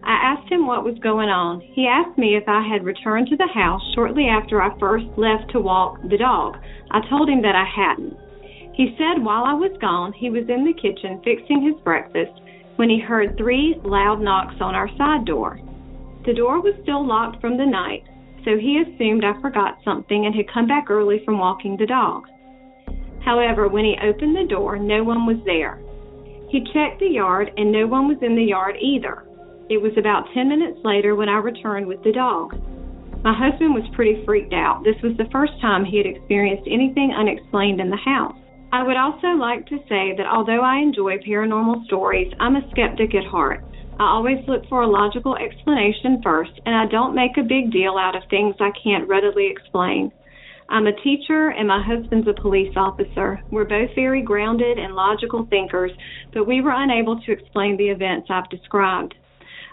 I 0.04 0.34
asked 0.34 0.52
him 0.52 0.66
what 0.66 0.84
was 0.84 0.98
going 1.04 1.30
on. 1.30 1.62
He 1.62 1.86
asked 1.86 2.18
me 2.18 2.36
if 2.36 2.46
I 2.48 2.66
had 2.68 2.84
returned 2.84 3.28
to 3.28 3.38
the 3.38 3.54
house 3.54 3.84
shortly 3.94 4.26
after 4.26 4.60
I 4.60 4.74
first 4.80 5.06
left 5.16 5.52
to 5.52 5.60
walk 5.60 6.02
the 6.10 6.18
dog. 6.18 6.58
I 6.90 7.02
told 7.12 7.30
him 7.30 7.44
that 7.44 7.54
I 7.54 7.66
hadn't. 7.70 8.18
He 8.74 8.96
said 8.98 9.24
while 9.24 9.44
I 9.44 9.54
was 9.54 9.78
gone, 9.80 10.14
he 10.14 10.32
was 10.32 10.50
in 10.50 10.66
the 10.66 10.74
kitchen 10.74 11.22
fixing 11.24 11.62
his 11.62 11.80
breakfast 11.84 12.42
when 12.78 12.90
he 12.90 12.98
heard 12.98 13.38
three 13.38 13.76
loud 13.84 14.20
knocks 14.20 14.56
on 14.62 14.74
our 14.74 14.90
side 14.98 15.26
door. 15.26 15.60
The 16.26 16.34
door 16.34 16.62
was 16.62 16.76
still 16.84 17.06
locked 17.06 17.42
from 17.42 17.58
the 17.58 17.66
night, 17.66 18.04
so 18.44 18.58
he 18.58 18.82
assumed 18.82 19.24
I 19.24 19.40
forgot 19.42 19.80
something 19.84 20.26
and 20.26 20.36
had 20.36 20.52
come 20.52 20.68
back 20.68 20.90
early 20.90 21.22
from 21.26 21.40
walking 21.40 21.78
the 21.78 21.86
dog. 21.86 22.28
However, 23.24 23.68
when 23.68 23.86
he 23.86 23.98
opened 24.02 24.36
the 24.36 24.48
door, 24.48 24.78
no 24.78 25.04
one 25.04 25.26
was 25.26 25.38
there. 25.46 25.80
He 26.50 26.66
checked 26.74 27.00
the 27.00 27.08
yard 27.08 27.52
and 27.58 27.72
no 27.72 27.86
one 27.86 28.08
was 28.08 28.18
in 28.22 28.36
the 28.36 28.44
yard 28.44 28.76
either. 28.82 29.24
It 29.70 29.82
was 29.82 29.94
about 29.98 30.28
10 30.34 30.50
minutes 30.50 30.80
later 30.84 31.16
when 31.16 31.30
I 31.30 31.38
returned 31.38 31.86
with 31.86 32.02
the 32.04 32.12
dog. 32.12 32.56
My 33.24 33.38
husband 33.38 33.76
was 33.76 33.84
pretty 33.94 34.24
freaked 34.26 34.54
out. 34.54 34.84
This 34.84 35.00
was 35.04 35.16
the 35.18 35.30
first 35.32 35.54
time 35.62 35.86
he 35.86 35.98
had 35.98 36.08
experienced 36.08 36.68
anything 36.72 37.14
unexplained 37.14 37.80
in 37.80 37.90
the 37.90 37.98
house. 37.98 38.36
I 38.72 38.84
would 38.84 38.98
also 38.98 39.38
like 39.38 39.68
to 39.68 39.78
say 39.90 40.16
that 40.18 40.26
although 40.26 40.62
I 40.62 40.78
enjoy 40.78 41.18
paranormal 41.18 41.86
stories, 41.86 42.32
I'm 42.40 42.56
a 42.56 42.68
skeptic 42.72 43.14
at 43.14 43.26
heart. 43.26 43.64
I 44.00 44.12
always 44.12 44.40
look 44.48 44.64
for 44.70 44.82
a 44.82 44.88
logical 44.88 45.36
explanation 45.36 46.22
first, 46.24 46.52
and 46.66 46.74
I 46.74 46.86
don't 46.86 47.14
make 47.14 47.36
a 47.38 47.44
big 47.44 47.70
deal 47.70 47.98
out 47.98 48.16
of 48.16 48.24
things 48.30 48.56
I 48.62 48.72
can't 48.82 49.10
readily 49.10 49.48
explain. 49.52 50.10
I'm 50.70 50.88
a 50.88 50.96
teacher 51.04 51.50
and 51.50 51.68
my 51.68 51.84
husband's 51.84 52.28
a 52.30 52.42
police 52.42 52.72
officer. 52.78 53.42
We're 53.52 53.66
both 53.66 53.90
very 53.96 54.22
grounded 54.22 54.78
and 54.80 54.96
logical 54.96 55.48
thinkers, 55.50 55.92
but 56.32 56.48
we 56.48 56.62
were 56.62 56.72
unable 56.74 57.20
to 57.20 57.32
explain 57.34 57.76
the 57.76 57.90
events 57.90 58.28
I've 58.30 58.50
described. 58.50 59.16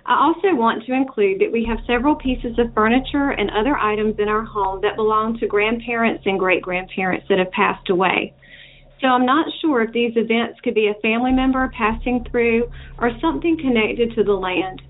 I 0.06 0.18
also 0.18 0.56
want 0.56 0.84
to 0.86 0.92
include 0.92 1.40
that 1.40 1.52
we 1.52 1.64
have 1.68 1.78
several 1.86 2.16
pieces 2.16 2.58
of 2.58 2.74
furniture 2.74 3.30
and 3.30 3.50
other 3.50 3.76
items 3.76 4.16
in 4.18 4.28
our 4.28 4.44
home 4.44 4.80
that 4.82 4.96
belong 4.96 5.38
to 5.38 5.46
grandparents 5.46 6.24
and 6.26 6.38
great 6.38 6.62
grandparents 6.62 7.26
that 7.28 7.38
have 7.38 7.50
passed 7.52 7.90
away. 7.90 8.34
So 9.00 9.08
I'm 9.08 9.26
not 9.26 9.46
sure 9.60 9.82
if 9.82 9.92
these 9.92 10.12
events 10.16 10.60
could 10.62 10.74
be 10.74 10.88
a 10.88 11.00
family 11.00 11.32
member 11.32 11.70
passing 11.76 12.24
through 12.30 12.70
or 12.98 13.10
something 13.20 13.58
connected 13.58 14.14
to 14.14 14.24
the 14.24 14.32
land. 14.32 14.82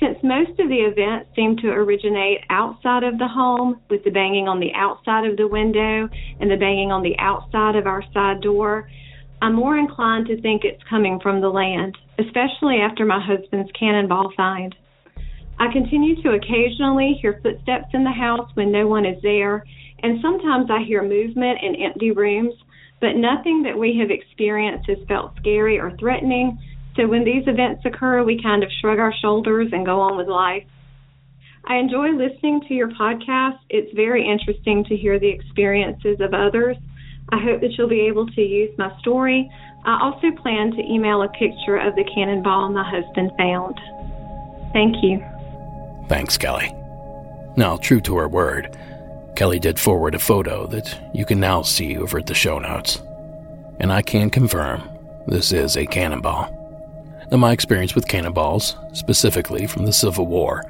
Since 0.00 0.18
most 0.22 0.50
of 0.60 0.68
the 0.68 0.86
events 0.86 1.30
seem 1.34 1.56
to 1.56 1.70
originate 1.70 2.38
outside 2.50 3.02
of 3.02 3.18
the 3.18 3.26
home, 3.26 3.80
with 3.90 4.04
the 4.04 4.10
banging 4.10 4.46
on 4.46 4.60
the 4.60 4.72
outside 4.74 5.26
of 5.26 5.36
the 5.36 5.48
window 5.48 6.08
and 6.38 6.48
the 6.48 6.56
banging 6.56 6.92
on 6.92 7.02
the 7.02 7.18
outside 7.18 7.74
of 7.74 7.88
our 7.88 8.04
side 8.14 8.40
door, 8.40 8.88
I'm 9.42 9.54
more 9.54 9.76
inclined 9.76 10.26
to 10.26 10.40
think 10.40 10.62
it's 10.64 10.82
coming 10.88 11.18
from 11.20 11.40
the 11.40 11.48
land, 11.48 11.98
especially 12.18 12.78
after 12.78 13.04
my 13.04 13.20
husband's 13.20 13.72
cannonball 13.72 14.32
find. 14.36 14.74
I 15.58 15.72
continue 15.72 16.22
to 16.22 16.30
occasionally 16.34 17.18
hear 17.20 17.40
footsteps 17.42 17.90
in 17.92 18.04
the 18.04 18.12
house 18.12 18.48
when 18.54 18.70
no 18.70 18.86
one 18.86 19.04
is 19.04 19.20
there, 19.22 19.64
and 20.04 20.20
sometimes 20.22 20.70
I 20.70 20.84
hear 20.84 21.02
movement 21.02 21.58
in 21.60 21.74
empty 21.74 22.12
rooms, 22.12 22.54
but 23.00 23.16
nothing 23.16 23.62
that 23.62 23.78
we 23.78 23.96
have 23.98 24.10
experienced 24.10 24.88
has 24.88 24.98
felt 25.06 25.36
scary 25.36 25.78
or 25.78 25.96
threatening. 25.98 26.58
So 26.96 27.06
when 27.06 27.24
these 27.24 27.46
events 27.46 27.82
occur, 27.84 28.24
we 28.24 28.42
kind 28.42 28.62
of 28.62 28.70
shrug 28.80 28.98
our 28.98 29.14
shoulders 29.20 29.68
and 29.72 29.86
go 29.86 30.00
on 30.00 30.16
with 30.16 30.28
life. 30.28 30.64
I 31.64 31.76
enjoy 31.76 32.10
listening 32.10 32.62
to 32.68 32.74
your 32.74 32.88
podcast. 32.88 33.58
It's 33.68 33.94
very 33.94 34.26
interesting 34.26 34.84
to 34.84 34.96
hear 34.96 35.18
the 35.18 35.28
experiences 35.28 36.20
of 36.20 36.34
others. 36.34 36.76
I 37.30 37.38
hope 37.42 37.60
that 37.60 37.72
you'll 37.76 37.88
be 37.88 38.06
able 38.08 38.26
to 38.26 38.40
use 38.40 38.76
my 38.78 38.90
story. 39.00 39.50
I 39.84 40.00
also 40.02 40.30
plan 40.40 40.72
to 40.72 40.80
email 40.82 41.22
a 41.22 41.28
picture 41.28 41.76
of 41.76 41.94
the 41.94 42.04
cannonball 42.04 42.70
my 42.70 42.88
husband 42.88 43.32
found. 43.36 43.78
Thank 44.72 44.96
you. 45.02 45.22
Thanks, 46.08 46.38
Kelly. 46.38 46.74
Now, 47.56 47.76
true 47.76 48.00
to 48.02 48.16
her 48.16 48.28
word, 48.28 48.76
Kelly 49.38 49.60
did 49.60 49.78
forward 49.78 50.16
a 50.16 50.18
photo 50.18 50.66
that 50.66 50.98
you 51.14 51.24
can 51.24 51.38
now 51.38 51.62
see 51.62 51.96
over 51.96 52.18
at 52.18 52.26
the 52.26 52.34
show 52.34 52.58
notes. 52.58 53.00
And 53.78 53.92
I 53.92 54.02
can 54.02 54.30
confirm 54.30 54.90
this 55.28 55.52
is 55.52 55.76
a 55.76 55.86
cannonball. 55.86 56.50
Now, 57.30 57.36
my 57.36 57.52
experience 57.52 57.94
with 57.94 58.08
cannonballs, 58.08 58.74
specifically 58.94 59.68
from 59.68 59.86
the 59.86 59.92
Civil 59.92 60.26
War, 60.26 60.64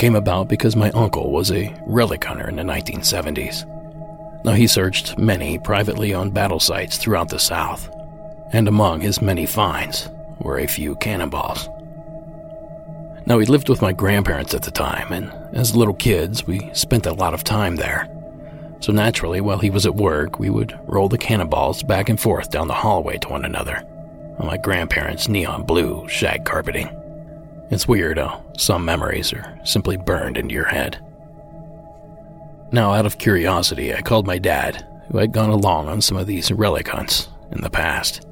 came 0.00 0.16
about 0.16 0.48
because 0.48 0.74
my 0.74 0.90
uncle 0.90 1.30
was 1.30 1.52
a 1.52 1.72
relic 1.86 2.24
hunter 2.24 2.48
in 2.48 2.56
the 2.56 2.64
1970s. 2.64 3.64
Now, 4.44 4.54
he 4.54 4.66
searched 4.66 5.16
many 5.16 5.60
privately 5.60 6.12
owned 6.12 6.34
battle 6.34 6.58
sites 6.58 6.96
throughout 6.96 7.28
the 7.28 7.38
South, 7.38 7.88
and 8.52 8.66
among 8.66 9.02
his 9.02 9.22
many 9.22 9.46
finds 9.46 10.08
were 10.40 10.58
a 10.58 10.66
few 10.66 10.96
cannonballs. 10.96 11.68
Now, 13.26 13.36
we 13.36 13.46
lived 13.46 13.68
with 13.68 13.82
my 13.82 13.92
grandparents 13.92 14.54
at 14.54 14.62
the 14.62 14.70
time, 14.70 15.12
and 15.12 15.32
as 15.54 15.76
little 15.76 15.94
kids, 15.94 16.46
we 16.46 16.70
spent 16.72 17.06
a 17.06 17.12
lot 17.12 17.34
of 17.34 17.44
time 17.44 17.76
there. 17.76 18.08
So 18.80 18.92
naturally, 18.92 19.40
while 19.40 19.58
he 19.58 19.70
was 19.70 19.84
at 19.86 19.94
work, 19.94 20.38
we 20.38 20.48
would 20.48 20.78
roll 20.84 21.08
the 21.08 21.18
cannonballs 21.18 21.82
back 21.82 22.08
and 22.08 22.18
forth 22.18 22.50
down 22.50 22.68
the 22.68 22.74
hallway 22.74 23.18
to 23.18 23.28
one 23.28 23.44
another 23.44 23.84
on 24.38 24.46
my 24.46 24.56
grandparents' 24.56 25.28
neon 25.28 25.64
blue 25.64 26.08
shag 26.08 26.44
carpeting. 26.46 26.88
It's 27.70 27.86
weird 27.86 28.18
how 28.18 28.42
some 28.56 28.84
memories 28.84 29.32
are 29.32 29.60
simply 29.64 29.96
burned 29.96 30.38
into 30.38 30.54
your 30.54 30.64
head. 30.64 30.98
Now, 32.72 32.94
out 32.94 33.06
of 33.06 33.18
curiosity, 33.18 33.94
I 33.94 34.00
called 34.00 34.26
my 34.26 34.38
dad, 34.38 34.86
who 35.10 35.18
had 35.18 35.32
gone 35.32 35.50
along 35.50 35.88
on 35.88 36.00
some 36.00 36.16
of 36.16 36.26
these 36.26 36.50
relic 36.50 36.88
hunts 36.88 37.28
in 37.52 37.60
the 37.60 37.70
past. 37.70 38.26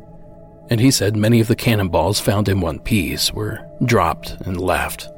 And 0.70 0.80
he 0.80 0.90
said 0.90 1.16
many 1.16 1.40
of 1.40 1.48
the 1.48 1.56
cannonballs 1.56 2.20
found 2.20 2.48
in 2.48 2.60
one 2.60 2.78
piece 2.78 3.32
were 3.32 3.66
dropped 3.84 4.32
and 4.42 4.60
left, 4.60 5.08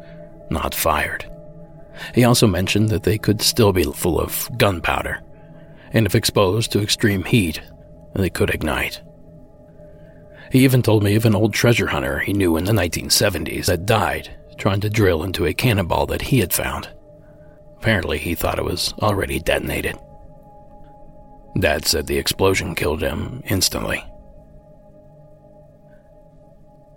not 0.50 0.74
fired. 0.74 1.30
He 2.14 2.24
also 2.24 2.46
mentioned 2.46 2.88
that 2.90 3.02
they 3.02 3.18
could 3.18 3.42
still 3.42 3.72
be 3.72 3.84
full 3.84 4.20
of 4.20 4.48
gunpowder, 4.56 5.22
and 5.92 6.06
if 6.06 6.14
exposed 6.14 6.72
to 6.72 6.80
extreme 6.80 7.24
heat, 7.24 7.60
they 8.14 8.30
could 8.30 8.50
ignite. 8.50 9.02
He 10.50 10.64
even 10.64 10.82
told 10.82 11.02
me 11.02 11.14
of 11.14 11.26
an 11.26 11.34
old 11.34 11.52
treasure 11.52 11.88
hunter 11.88 12.18
he 12.20 12.32
knew 12.32 12.56
in 12.56 12.64
the 12.64 12.72
1970s 12.72 13.66
that 13.66 13.86
died 13.86 14.36
trying 14.60 14.80
to 14.80 14.90
drill 14.90 15.24
into 15.24 15.46
a 15.46 15.54
cannonball 15.54 16.06
that 16.06 16.22
he 16.22 16.38
had 16.38 16.52
found. 16.52 16.88
Apparently, 17.78 18.18
he 18.18 18.34
thought 18.34 18.58
it 18.58 18.64
was 18.64 18.92
already 19.00 19.40
detonated. 19.40 19.96
Dad 21.58 21.86
said 21.86 22.06
the 22.06 22.18
explosion 22.18 22.74
killed 22.74 23.00
him 23.00 23.42
instantly. 23.46 24.04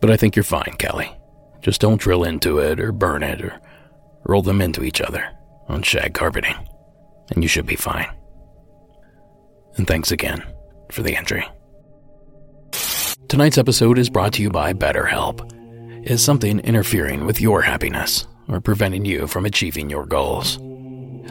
But 0.04 0.12
I 0.12 0.18
think 0.18 0.36
you're 0.36 0.44
fine, 0.44 0.76
Kelly. 0.80 1.10
Just 1.62 1.80
don't 1.80 2.02
drill 2.02 2.26
into 2.26 2.58
it 2.58 2.78
or 2.78 2.92
burn 2.92 3.24
it 3.24 3.42
or 3.42 3.62
roll 4.26 4.42
them 4.42 4.60
into 4.60 4.84
each 4.84 5.00
other 5.00 5.26
on 5.70 5.82
shag 5.82 6.13
carpeting, 6.13 6.58
and 7.32 7.42
you 7.42 7.48
should 7.48 7.66
be 7.66 7.78
fine. 7.78 8.12
And 9.78 9.88
thanks 9.88 10.12
again 10.12 10.44
for 10.92 11.04
the 11.04 11.16
entry. 11.16 11.48
Tonight's 13.30 13.58
episode 13.58 13.98
is 13.98 14.10
brought 14.10 14.34
to 14.34 14.42
you 14.42 14.50
by 14.50 14.74
BetterHelp. 14.74 16.06
Is 16.06 16.22
something 16.22 16.60
interfering 16.60 17.26
with 17.26 17.39
your 17.39 17.62
happiness 17.62 18.28
or 18.50 18.60
preventing 18.60 19.06
you 19.06 19.26
from 19.26 19.46
achieving 19.46 19.89
your 19.89 20.06
goals? 20.06 20.58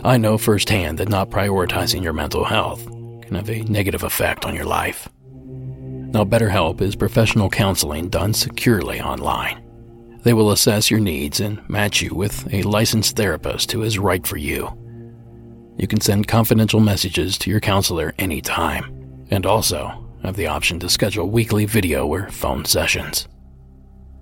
I 0.02 0.16
know 0.16 0.38
firsthand 0.38 0.96
that 0.96 1.10
not 1.10 1.28
prioritizing 1.28 2.02
your 2.02 2.14
mental 2.14 2.44
health 2.44 2.86
can 3.20 3.34
have 3.34 3.50
a 3.50 3.64
negative 3.64 4.02
effect 4.02 4.46
on 4.46 4.54
your 4.54 4.64
life. 4.64 5.10
Now, 6.12 6.24
BetterHelp 6.24 6.82
is 6.82 6.94
professional 6.94 7.48
counseling 7.48 8.10
done 8.10 8.34
securely 8.34 9.00
online. 9.00 9.64
They 10.24 10.34
will 10.34 10.50
assess 10.50 10.90
your 10.90 11.00
needs 11.00 11.40
and 11.40 11.66
match 11.70 12.02
you 12.02 12.14
with 12.14 12.52
a 12.52 12.62
licensed 12.64 13.16
therapist 13.16 13.72
who 13.72 13.82
is 13.82 13.98
right 13.98 14.24
for 14.26 14.36
you. 14.36 14.68
You 15.78 15.88
can 15.88 16.02
send 16.02 16.28
confidential 16.28 16.80
messages 16.80 17.38
to 17.38 17.50
your 17.50 17.60
counselor 17.60 18.12
anytime, 18.18 19.24
and 19.30 19.46
also 19.46 20.06
have 20.22 20.36
the 20.36 20.48
option 20.48 20.78
to 20.80 20.90
schedule 20.90 21.30
weekly 21.30 21.64
video 21.64 22.06
or 22.06 22.28
phone 22.28 22.66
sessions. 22.66 23.26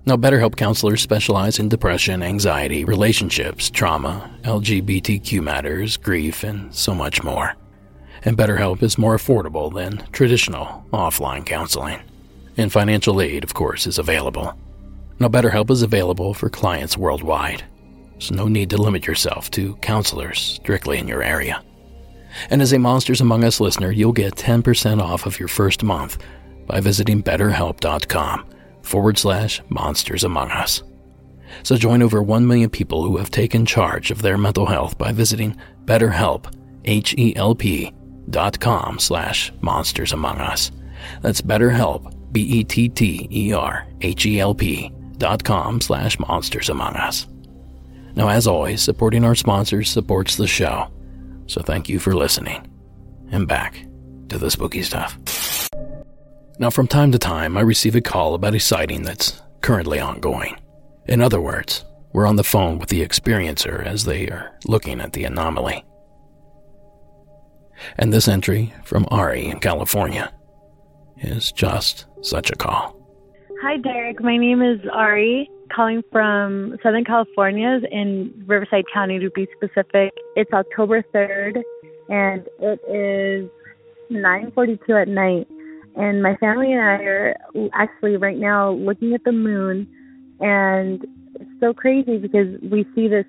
Now, 0.05 0.15
BetterHelp 0.15 0.55
counselors 0.55 1.01
specialize 1.01 1.59
in 1.59 1.67
depression, 1.67 2.23
anxiety, 2.23 2.85
relationships, 2.85 3.69
trauma, 3.69 4.31
LGBTQ 4.43 5.43
matters, 5.43 5.97
grief, 5.97 6.43
and 6.43 6.73
so 6.73 6.95
much 6.95 7.21
more. 7.21 7.53
And 8.23 8.37
BetterHelp 8.37 8.83
is 8.83 8.97
more 8.97 9.15
affordable 9.15 9.73
than 9.73 10.05
traditional 10.11 10.85
offline 10.93 11.45
counseling. 11.45 11.99
And 12.57 12.71
financial 12.71 13.21
aid, 13.21 13.43
of 13.43 13.53
course, 13.53 13.87
is 13.87 13.97
available. 13.97 14.53
Now, 15.19 15.27
BetterHelp 15.27 15.71
is 15.71 15.81
available 15.81 16.33
for 16.33 16.49
clients 16.49 16.97
worldwide, 16.97 17.63
so 18.19 18.35
no 18.35 18.47
need 18.47 18.69
to 18.71 18.81
limit 18.81 19.07
yourself 19.07 19.49
to 19.51 19.75
counselors 19.77 20.39
strictly 20.39 20.97
in 20.97 21.07
your 21.07 21.23
area. 21.23 21.63
And 22.49 22.61
as 22.61 22.73
a 22.73 22.79
Monsters 22.79 23.21
Among 23.21 23.43
Us 23.43 23.59
listener, 23.59 23.91
you'll 23.91 24.13
get 24.13 24.35
10% 24.35 25.01
off 25.01 25.25
of 25.25 25.39
your 25.39 25.47
first 25.47 25.83
month 25.83 26.17
by 26.65 26.79
visiting 26.79 27.21
betterhelp.com 27.23 28.45
forward 28.83 29.17
slash 29.17 29.61
monsters 29.69 30.23
among 30.23 30.49
us. 30.51 30.81
So 31.63 31.75
join 31.75 32.01
over 32.01 32.23
1 32.23 32.47
million 32.47 32.69
people 32.69 33.03
who 33.03 33.17
have 33.17 33.29
taken 33.29 33.65
charge 33.65 34.11
of 34.11 34.21
their 34.21 34.37
mental 34.37 34.65
health 34.65 34.97
by 34.97 35.11
visiting 35.11 35.57
betterhelp, 35.85 36.53
H-E-L-P 36.85 37.93
dot 38.31 38.59
com 38.59 38.97
slash 38.97 39.51
monsters 39.61 40.13
among 40.13 40.37
us. 40.37 40.71
That's 41.21 41.41
betterhelp, 41.41 42.31
B-E-T-T-E-R-H-E-L-P 42.31 43.31
dot 45.17 45.43
com 45.43 45.81
slash 45.81 46.17
monsters 46.19 46.69
among 46.69 46.95
us. 46.95 47.27
Now, 48.15 48.29
as 48.29 48.47
always, 48.47 48.81
supporting 48.81 49.23
our 49.23 49.35
sponsors 49.35 49.89
supports 49.89 50.35
the 50.35 50.47
show. 50.47 50.87
So 51.47 51.61
thank 51.61 51.89
you 51.89 51.99
for 51.99 52.13
listening. 52.15 52.67
And 53.31 53.47
back 53.47 53.85
to 54.29 54.37
the 54.37 54.51
spooky 54.51 54.83
stuff. 54.83 55.17
Now, 56.59 56.69
from 56.69 56.87
time 56.87 57.11
to 57.13 57.19
time, 57.19 57.57
I 57.57 57.61
receive 57.61 57.95
a 57.95 58.01
call 58.01 58.33
about 58.33 58.55
a 58.55 58.59
sighting 58.59 59.03
that's 59.03 59.41
currently 59.61 59.99
ongoing. 59.99 60.57
In 61.07 61.21
other 61.21 61.41
words, 61.41 61.85
we're 62.13 62.27
on 62.27 62.35
the 62.35 62.43
phone 62.43 62.77
with 62.79 62.89
the 62.89 63.01
experiencer 63.05 63.85
as 63.85 64.05
they 64.05 64.27
are 64.27 64.51
looking 64.65 64.99
at 65.01 65.13
the 65.13 65.23
anomaly. 65.23 65.83
And 67.97 68.13
this 68.13 68.27
entry 68.27 68.73
from 68.83 69.05
Ari 69.09 69.47
in 69.47 69.59
California 69.59 70.31
is 71.17 71.51
just 71.51 72.05
such 72.21 72.51
a 72.51 72.55
call. 72.55 72.97
Hi, 73.61 73.77
Derek. 73.77 74.21
My 74.21 74.37
name 74.37 74.61
is 74.61 74.79
Ari, 74.91 75.49
calling 75.73 76.01
from 76.11 76.77
Southern 76.81 77.05
California 77.05 77.79
in 77.91 78.33
Riverside 78.47 78.85
County 78.91 79.19
to 79.19 79.29
be 79.31 79.47
specific. 79.55 80.11
It's 80.35 80.51
October 80.51 81.03
3rd, 81.13 81.61
and 82.09 82.47
it 82.59 82.79
is 82.89 83.49
9:42 84.09 85.01
at 85.01 85.07
night. 85.07 85.47
And 85.95 86.23
my 86.23 86.35
family 86.37 86.71
and 86.71 86.81
I 86.81 87.03
are 87.03 87.35
actually 87.73 88.17
right 88.17 88.37
now 88.37 88.71
looking 88.71 89.13
at 89.13 89.23
the 89.25 89.31
moon, 89.31 89.87
and 90.39 91.05
it's 91.35 91.59
so 91.59 91.73
crazy 91.73 92.17
because 92.17 92.59
we 92.61 92.85
see 92.95 93.07
this 93.07 93.25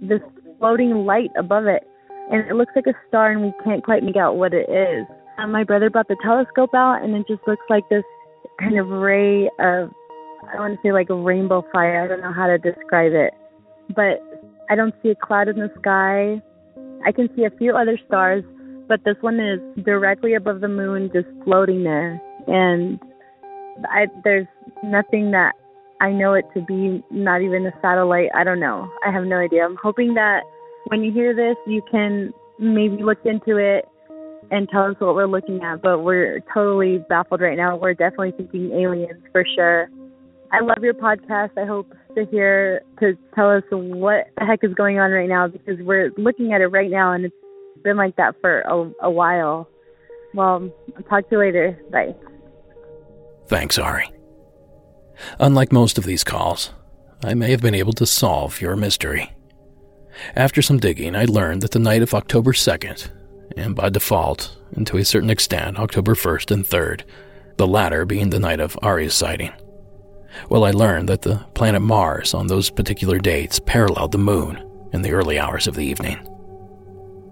this 0.00 0.20
floating 0.58 1.04
light 1.04 1.30
above 1.36 1.66
it, 1.66 1.86
and 2.30 2.48
it 2.48 2.54
looks 2.54 2.72
like 2.74 2.86
a 2.86 2.94
star, 3.08 3.30
and 3.30 3.42
we 3.42 3.52
can't 3.64 3.84
quite 3.84 4.02
make 4.02 4.16
out 4.16 4.36
what 4.36 4.54
it 4.54 4.68
is. 4.68 5.06
Um, 5.38 5.52
my 5.52 5.64
brother 5.64 5.90
brought 5.90 6.08
the 6.08 6.16
telescope 6.22 6.74
out, 6.74 7.02
and 7.02 7.14
it 7.14 7.26
just 7.26 7.46
looks 7.46 7.64
like 7.68 7.88
this 7.88 8.04
kind 8.58 8.78
of 8.78 8.88
ray 8.88 9.46
of 9.58 9.90
I 10.52 10.58
want 10.58 10.74
to 10.74 10.80
say 10.82 10.92
like 10.92 11.10
a 11.10 11.14
rainbow 11.14 11.64
fire. 11.72 12.04
I 12.04 12.08
don't 12.08 12.20
know 12.20 12.32
how 12.32 12.46
to 12.46 12.58
describe 12.58 13.12
it, 13.12 13.32
but 13.94 14.22
I 14.70 14.74
don't 14.74 14.94
see 15.02 15.10
a 15.10 15.14
cloud 15.14 15.48
in 15.48 15.56
the 15.56 15.70
sky. 15.78 16.42
I 17.06 17.12
can 17.12 17.28
see 17.36 17.44
a 17.44 17.50
few 17.50 17.74
other 17.74 17.98
stars, 18.06 18.44
but 18.88 19.04
this 19.04 19.16
one 19.20 19.40
is 19.40 19.60
directly 19.84 20.34
above 20.34 20.60
the 20.60 20.68
moon, 20.68 21.10
just 21.12 21.28
floating 21.44 21.84
there. 21.84 22.20
And 22.46 22.98
I, 23.90 24.06
there's 24.22 24.46
nothing 24.82 25.30
that 25.32 25.54
I 26.00 26.10
know 26.12 26.34
it 26.34 26.44
to 26.54 26.60
be, 26.62 27.02
not 27.10 27.42
even 27.42 27.66
a 27.66 27.72
satellite. 27.80 28.30
I 28.34 28.44
don't 28.44 28.60
know. 28.60 28.90
I 29.06 29.10
have 29.10 29.24
no 29.24 29.36
idea. 29.36 29.64
I'm 29.64 29.76
hoping 29.82 30.14
that 30.14 30.42
when 30.86 31.02
you 31.02 31.12
hear 31.12 31.34
this, 31.34 31.56
you 31.66 31.82
can 31.90 32.32
maybe 32.58 33.02
look 33.02 33.18
into 33.24 33.56
it 33.56 33.86
and 34.50 34.68
tell 34.68 34.84
us 34.84 34.96
what 34.98 35.14
we're 35.14 35.26
looking 35.26 35.62
at. 35.62 35.82
But 35.82 36.00
we're 36.00 36.40
totally 36.52 36.98
baffled 37.08 37.40
right 37.40 37.56
now. 37.56 37.76
We're 37.76 37.94
definitely 37.94 38.32
thinking 38.36 38.72
aliens 38.72 39.22
for 39.32 39.44
sure. 39.54 39.88
I 40.52 40.60
love 40.60 40.82
your 40.82 40.94
podcast. 40.94 41.50
I 41.58 41.66
hope 41.66 41.92
to 42.14 42.26
hear 42.26 42.82
to 43.00 43.14
tell 43.34 43.50
us 43.50 43.64
what 43.70 44.26
the 44.38 44.44
heck 44.44 44.62
is 44.62 44.72
going 44.74 44.98
on 44.98 45.10
right 45.10 45.28
now 45.28 45.48
because 45.48 45.78
we're 45.80 46.12
looking 46.16 46.52
at 46.52 46.60
it 46.60 46.68
right 46.68 46.90
now 46.90 47.12
and 47.12 47.24
it's 47.24 47.34
been 47.82 47.96
like 47.96 48.16
that 48.16 48.36
for 48.40 48.60
a, 48.60 49.06
a 49.06 49.10
while. 49.10 49.68
Well, 50.32 50.70
I'll 50.96 51.02
talk 51.04 51.28
to 51.28 51.36
you 51.36 51.38
later. 51.38 51.78
Bye. 51.90 52.14
Thanks, 53.46 53.78
Ari. 53.78 54.10
Unlike 55.38 55.72
most 55.72 55.98
of 55.98 56.04
these 56.04 56.24
calls, 56.24 56.70
I 57.22 57.34
may 57.34 57.50
have 57.50 57.60
been 57.60 57.74
able 57.74 57.92
to 57.94 58.06
solve 58.06 58.60
your 58.60 58.76
mystery. 58.76 59.33
After 60.36 60.62
some 60.62 60.78
digging, 60.78 61.16
I 61.16 61.24
learned 61.24 61.62
that 61.62 61.72
the 61.72 61.78
night 61.78 62.02
of 62.02 62.14
October 62.14 62.52
2nd, 62.52 63.10
and 63.56 63.74
by 63.74 63.88
default, 63.88 64.56
and 64.74 64.86
to 64.86 64.96
a 64.96 65.04
certain 65.04 65.30
extent, 65.30 65.78
October 65.78 66.14
1st 66.14 66.50
and 66.50 66.64
3rd, 66.64 67.02
the 67.56 67.66
latter 67.66 68.04
being 68.04 68.30
the 68.30 68.40
night 68.40 68.60
of 68.60 68.78
Ari's 68.82 69.14
sighting, 69.14 69.52
well, 70.48 70.64
I 70.64 70.70
learned 70.72 71.08
that 71.08 71.22
the 71.22 71.36
planet 71.54 71.82
Mars 71.82 72.34
on 72.34 72.46
those 72.46 72.70
particular 72.70 73.18
dates 73.18 73.60
paralleled 73.60 74.12
the 74.12 74.18
moon 74.18 74.62
in 74.92 75.02
the 75.02 75.12
early 75.12 75.38
hours 75.38 75.66
of 75.66 75.74
the 75.74 75.84
evening. 75.84 76.18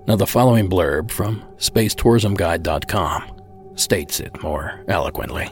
Now, 0.07 0.17
the 0.17 0.27
following 0.27 0.69
blurb 0.69 1.11
from 1.11 1.43
spacetourismguide.com 1.59 3.41
states 3.77 4.21
it 4.21 4.43
more 4.43 4.85
eloquently. 4.89 5.49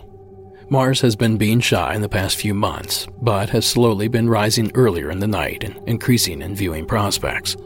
Mars 0.73 1.01
has 1.01 1.17
been 1.17 1.37
being 1.37 1.59
shy 1.59 1.97
in 1.97 2.01
the 2.01 2.09
past 2.09 2.37
few 2.37 2.55
months, 2.55 3.09
but 3.21 3.51
has 3.51 3.67
slowly 3.67 4.07
been 4.07 4.29
rising 4.29 4.71
earlier 4.77 5.11
in 5.11 5.19
the 5.19 5.27
night 5.27 5.65
and 5.65 5.77
increasing 5.89 6.43
in 6.43 6.55
viewing 6.55 6.87
prospects. 6.87 7.57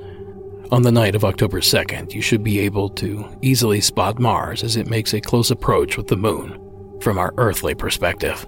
On 0.73 0.81
the 0.81 0.91
night 0.91 1.15
of 1.15 1.23
October 1.23 1.61
2nd, 1.61 2.15
you 2.15 2.23
should 2.23 2.43
be 2.43 2.59
able 2.61 2.89
to 2.89 3.29
easily 3.43 3.83
spot 3.83 4.19
Mars 4.19 4.65
as 4.65 4.77
it 4.77 4.89
makes 4.89 5.13
a 5.13 5.21
close 5.21 5.51
approach 5.51 5.99
with 5.99 6.07
the 6.07 6.17
moon 6.17 6.59
from 7.03 7.19
our 7.19 7.35
earthly 7.37 7.75
perspective. 7.75 8.47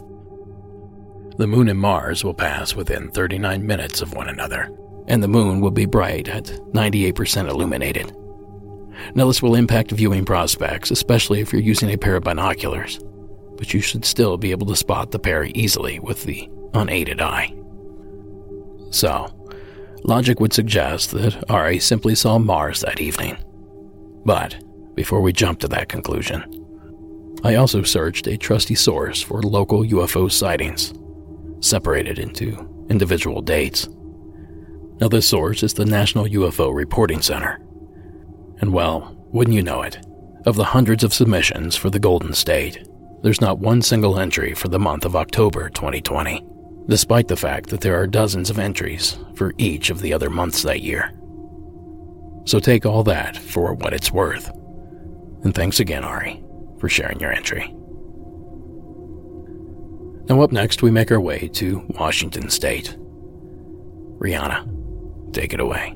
The 1.36 1.46
moon 1.46 1.68
and 1.68 1.78
Mars 1.78 2.24
will 2.24 2.32
pass 2.32 2.74
within 2.74 3.10
39 3.10 3.66
minutes 3.66 4.00
of 4.00 4.14
one 4.14 4.30
another, 4.30 4.70
and 5.06 5.22
the 5.22 5.28
moon 5.28 5.60
will 5.60 5.70
be 5.70 5.84
bright 5.84 6.28
at 6.28 6.46
98% 6.72 7.50
illuminated. 7.50 8.10
Now, 9.14 9.26
this 9.26 9.42
will 9.42 9.54
impact 9.54 9.90
viewing 9.90 10.24
prospects, 10.24 10.90
especially 10.90 11.40
if 11.40 11.52
you're 11.52 11.60
using 11.60 11.90
a 11.90 11.98
pair 11.98 12.16
of 12.16 12.24
binoculars, 12.24 12.98
but 13.56 13.72
you 13.74 13.80
should 13.80 14.04
still 14.04 14.36
be 14.36 14.50
able 14.50 14.66
to 14.66 14.76
spot 14.76 15.10
the 15.10 15.18
pair 15.18 15.44
easily 15.44 15.98
with 15.98 16.24
the 16.24 16.48
unaided 16.74 17.20
eye. 17.20 17.54
So, 18.90 19.26
logic 20.04 20.40
would 20.40 20.52
suggest 20.52 21.10
that 21.12 21.50
Ari 21.50 21.80
simply 21.80 22.14
saw 22.14 22.38
Mars 22.38 22.80
that 22.80 23.00
evening. 23.00 23.36
But, 24.24 24.56
before 24.94 25.20
we 25.20 25.32
jump 25.32 25.60
to 25.60 25.68
that 25.68 25.88
conclusion, 25.88 26.44
I 27.44 27.56
also 27.56 27.82
searched 27.82 28.26
a 28.26 28.36
trusty 28.36 28.74
source 28.74 29.22
for 29.22 29.42
local 29.42 29.84
UFO 29.84 30.30
sightings 30.30 30.92
separated 31.60 32.18
into 32.18 32.68
individual 32.88 33.42
dates. 33.42 33.88
Now, 35.00 35.08
this 35.08 35.28
source 35.28 35.62
is 35.62 35.74
the 35.74 35.84
National 35.84 36.24
UFO 36.26 36.74
Reporting 36.74 37.20
Center. 37.20 37.60
And 38.60 38.72
well, 38.72 39.14
wouldn't 39.32 39.54
you 39.54 39.62
know 39.62 39.82
it, 39.82 39.98
of 40.46 40.56
the 40.56 40.64
hundreds 40.64 41.04
of 41.04 41.12
submissions 41.12 41.76
for 41.76 41.90
the 41.90 41.98
Golden 41.98 42.32
State, 42.32 42.88
there's 43.22 43.40
not 43.40 43.58
one 43.58 43.82
single 43.82 44.18
entry 44.18 44.54
for 44.54 44.68
the 44.68 44.78
month 44.78 45.04
of 45.04 45.16
October 45.16 45.68
2020, 45.70 46.44
despite 46.88 47.28
the 47.28 47.36
fact 47.36 47.70
that 47.70 47.80
there 47.80 47.98
are 48.00 48.06
dozens 48.06 48.50
of 48.50 48.58
entries 48.58 49.18
for 49.34 49.52
each 49.58 49.90
of 49.90 50.00
the 50.00 50.12
other 50.12 50.30
months 50.30 50.62
that 50.62 50.82
year. 50.82 51.12
So 52.44 52.60
take 52.60 52.86
all 52.86 53.02
that 53.04 53.36
for 53.36 53.74
what 53.74 53.92
it's 53.92 54.12
worth. 54.12 54.50
And 55.42 55.54
thanks 55.54 55.80
again, 55.80 56.04
Ari, 56.04 56.42
for 56.78 56.88
sharing 56.88 57.20
your 57.20 57.32
entry. 57.32 57.74
Now, 60.28 60.40
up 60.40 60.52
next, 60.52 60.82
we 60.82 60.90
make 60.90 61.12
our 61.12 61.20
way 61.20 61.48
to 61.54 61.84
Washington 61.98 62.50
State. 62.50 62.96
Rihanna, 64.18 65.32
take 65.32 65.54
it 65.54 65.60
away. 65.60 65.94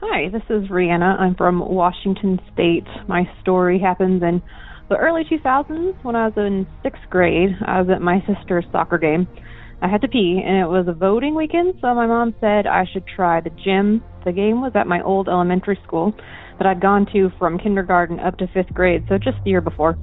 Hi, 0.00 0.28
this 0.30 0.42
is 0.48 0.68
Rihanna. 0.70 1.20
I'm 1.20 1.34
from 1.34 1.58
Washington 1.60 2.40
State. 2.52 2.86
My 3.06 3.30
story 3.42 3.78
happens 3.78 4.22
in 4.22 4.40
the 4.88 4.96
early 4.96 5.24
2000s 5.24 6.02
when 6.04 6.16
I 6.16 6.26
was 6.26 6.34
in 6.36 6.66
sixth 6.82 7.02
grade. 7.10 7.50
I 7.66 7.80
was 7.80 7.90
at 7.90 8.00
my 8.00 8.22
sister's 8.26 8.64
soccer 8.70 8.98
game. 8.98 9.26
I 9.82 9.88
had 9.88 10.00
to 10.02 10.08
pee, 10.08 10.42
and 10.44 10.56
it 10.56 10.68
was 10.68 10.86
a 10.88 10.92
voting 10.92 11.34
weekend, 11.34 11.74
so 11.80 11.94
my 11.94 12.06
mom 12.06 12.34
said 12.40 12.66
I 12.66 12.86
should 12.92 13.04
try 13.06 13.40
the 13.40 13.50
gym. 13.50 14.02
The 14.24 14.32
game 14.32 14.62
was 14.62 14.72
at 14.74 14.86
my 14.86 15.02
old 15.02 15.28
elementary 15.28 15.78
school 15.84 16.14
that 16.58 16.66
I'd 16.66 16.80
gone 16.80 17.06
to 17.12 17.30
from 17.38 17.58
kindergarten 17.58 18.18
up 18.18 18.38
to 18.38 18.46
fifth 18.54 18.72
grade, 18.72 19.04
so 19.08 19.18
just 19.18 19.36
the 19.44 19.50
year 19.50 19.60
before. 19.60 19.98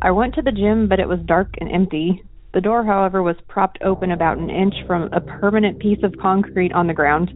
I 0.00 0.10
went 0.10 0.34
to 0.34 0.42
the 0.42 0.50
gym, 0.50 0.88
but 0.88 0.98
it 0.98 1.08
was 1.08 1.20
dark 1.26 1.54
and 1.60 1.70
empty. 1.70 2.22
The 2.52 2.60
door, 2.60 2.84
however, 2.84 3.22
was 3.22 3.36
propped 3.48 3.78
open 3.82 4.10
about 4.10 4.38
an 4.38 4.50
inch 4.50 4.74
from 4.86 5.08
a 5.12 5.20
permanent 5.20 5.78
piece 5.78 6.02
of 6.02 6.14
concrete 6.20 6.72
on 6.72 6.88
the 6.88 6.94
ground, 6.94 7.30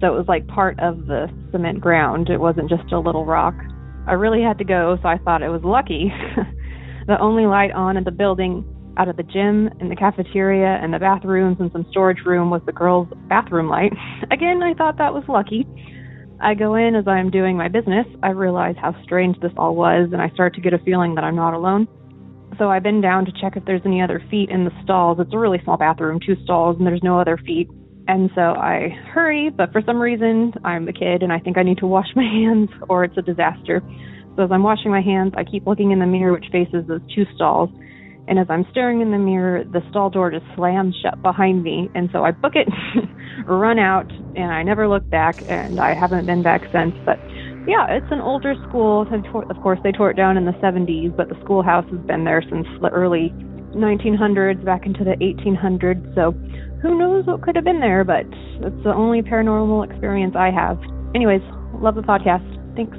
so 0.00 0.06
it 0.06 0.16
was 0.16 0.26
like 0.26 0.46
part 0.46 0.80
of 0.80 1.06
the 1.06 1.28
cement 1.52 1.80
ground. 1.80 2.30
It 2.30 2.40
wasn't 2.40 2.70
just 2.70 2.90
a 2.92 2.98
little 2.98 3.26
rock. 3.26 3.54
I 4.06 4.12
really 4.12 4.42
had 4.42 4.58
to 4.58 4.64
go, 4.64 4.98
so 5.02 5.08
I 5.08 5.18
thought 5.18 5.42
it 5.42 5.48
was 5.48 5.62
lucky. 5.64 6.12
the 7.06 7.20
only 7.20 7.46
light 7.46 7.72
on 7.72 7.96
in 7.96 8.04
the 8.04 8.10
building 8.10 8.64
out 8.96 9.08
of 9.08 9.16
the 9.16 9.22
gym 9.22 9.68
and 9.80 9.90
the 9.90 9.96
cafeteria 9.96 10.78
and 10.82 10.92
the 10.94 10.98
bathrooms 10.98 11.56
and 11.60 11.70
some 11.72 11.86
storage 11.90 12.24
room 12.24 12.50
was 12.50 12.62
the 12.66 12.72
girls' 12.72 13.08
bathroom 13.28 13.68
light. 13.68 13.92
Again, 14.30 14.62
I 14.62 14.74
thought 14.74 14.98
that 14.98 15.12
was 15.12 15.24
lucky. 15.28 15.66
I 16.40 16.54
go 16.54 16.74
in 16.74 16.94
as 16.94 17.08
I'm 17.08 17.30
doing 17.30 17.56
my 17.56 17.68
business. 17.68 18.06
I 18.22 18.30
realize 18.30 18.74
how 18.80 18.94
strange 19.02 19.40
this 19.40 19.52
all 19.56 19.74
was, 19.74 20.10
and 20.12 20.20
I 20.20 20.28
start 20.30 20.54
to 20.54 20.60
get 20.60 20.74
a 20.74 20.78
feeling 20.78 21.14
that 21.14 21.24
I'm 21.24 21.36
not 21.36 21.54
alone. 21.54 21.88
So 22.58 22.70
I 22.70 22.78
bend 22.78 23.02
down 23.02 23.24
to 23.26 23.32
check 23.40 23.56
if 23.56 23.64
there's 23.64 23.82
any 23.84 24.00
other 24.00 24.22
feet 24.30 24.50
in 24.50 24.64
the 24.64 24.70
stalls. 24.82 25.18
It's 25.20 25.32
a 25.32 25.38
really 25.38 25.60
small 25.64 25.76
bathroom, 25.76 26.20
two 26.24 26.36
stalls, 26.44 26.76
and 26.78 26.86
there's 26.86 27.02
no 27.02 27.18
other 27.18 27.36
feet. 27.38 27.68
And 28.08 28.30
so 28.34 28.40
I 28.40 28.90
hurry, 29.12 29.50
but 29.50 29.72
for 29.72 29.82
some 29.84 30.00
reason, 30.00 30.52
I'm 30.64 30.86
a 30.88 30.92
kid 30.92 31.22
and 31.22 31.32
I 31.32 31.40
think 31.40 31.58
I 31.58 31.62
need 31.62 31.78
to 31.78 31.86
wash 31.86 32.08
my 32.16 32.22
hands 32.22 32.70
or 32.88 33.04
it's 33.04 33.16
a 33.16 33.22
disaster. 33.22 33.82
So 34.36 34.44
as 34.44 34.50
I'm 34.52 34.62
washing 34.62 34.90
my 34.90 35.00
hands, 35.00 35.32
I 35.36 35.44
keep 35.44 35.66
looking 35.66 35.92
in 35.92 35.98
the 35.98 36.06
mirror 36.06 36.32
which 36.32 36.46
faces 36.52 36.86
those 36.86 37.00
two 37.14 37.24
stalls. 37.34 37.70
And 38.28 38.38
as 38.38 38.46
I'm 38.50 38.66
staring 38.70 39.00
in 39.00 39.12
the 39.12 39.18
mirror, 39.18 39.64
the 39.64 39.80
stall 39.90 40.10
door 40.10 40.30
just 40.30 40.44
slams 40.56 40.96
shut 41.00 41.22
behind 41.22 41.62
me. 41.62 41.88
And 41.94 42.10
so 42.12 42.24
I 42.24 42.32
book 42.32 42.54
it, 42.54 42.68
run 43.46 43.78
out, 43.78 44.10
and 44.34 44.52
I 44.52 44.62
never 44.64 44.88
look 44.88 45.08
back, 45.10 45.36
and 45.48 45.80
I 45.80 45.94
haven't 45.94 46.26
been 46.26 46.42
back 46.42 46.62
since. 46.72 46.92
But 47.04 47.18
yeah, 47.68 47.86
it's 47.88 48.10
an 48.10 48.20
older 48.20 48.54
school. 48.68 49.06
Of 49.48 49.56
course, 49.62 49.78
they 49.84 49.92
tore 49.92 50.10
it 50.10 50.16
down 50.16 50.36
in 50.36 50.44
the 50.44 50.58
70s, 50.62 51.16
but 51.16 51.28
the 51.28 51.36
schoolhouse 51.44 51.88
has 51.90 52.00
been 52.06 52.24
there 52.24 52.42
since 52.50 52.66
the 52.82 52.90
early 52.90 53.32
1900s, 53.74 54.64
back 54.64 54.86
into 54.86 55.04
the 55.04 55.14
1800s. 55.22 56.02
So 56.14 56.34
who 56.86 56.96
knows 56.96 57.26
what 57.26 57.42
could 57.42 57.56
have 57.56 57.64
been 57.64 57.80
there, 57.80 58.04
but 58.04 58.26
it's 58.26 58.84
the 58.84 58.94
only 58.94 59.20
paranormal 59.20 59.90
experience 59.90 60.36
I 60.36 60.50
have. 60.50 60.78
Anyways, 61.14 61.42
love 61.80 61.96
the 61.96 62.02
podcast. 62.02 62.46
Thanks. 62.76 62.96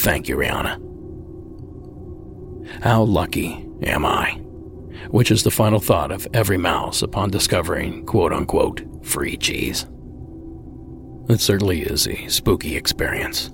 Thank 0.00 0.28
you, 0.28 0.36
Rihanna. 0.36 0.80
How 2.82 3.02
lucky 3.02 3.68
am 3.82 4.06
I? 4.06 4.32
Which 5.10 5.30
is 5.30 5.42
the 5.42 5.50
final 5.50 5.80
thought 5.80 6.10
of 6.10 6.26
every 6.32 6.56
mouse 6.56 7.02
upon 7.02 7.30
discovering 7.30 8.06
quote 8.06 8.32
unquote 8.32 8.82
free 9.04 9.36
cheese. 9.36 9.86
It 11.28 11.40
certainly 11.40 11.82
is 11.82 12.08
a 12.08 12.28
spooky 12.28 12.76
experience. 12.76 13.50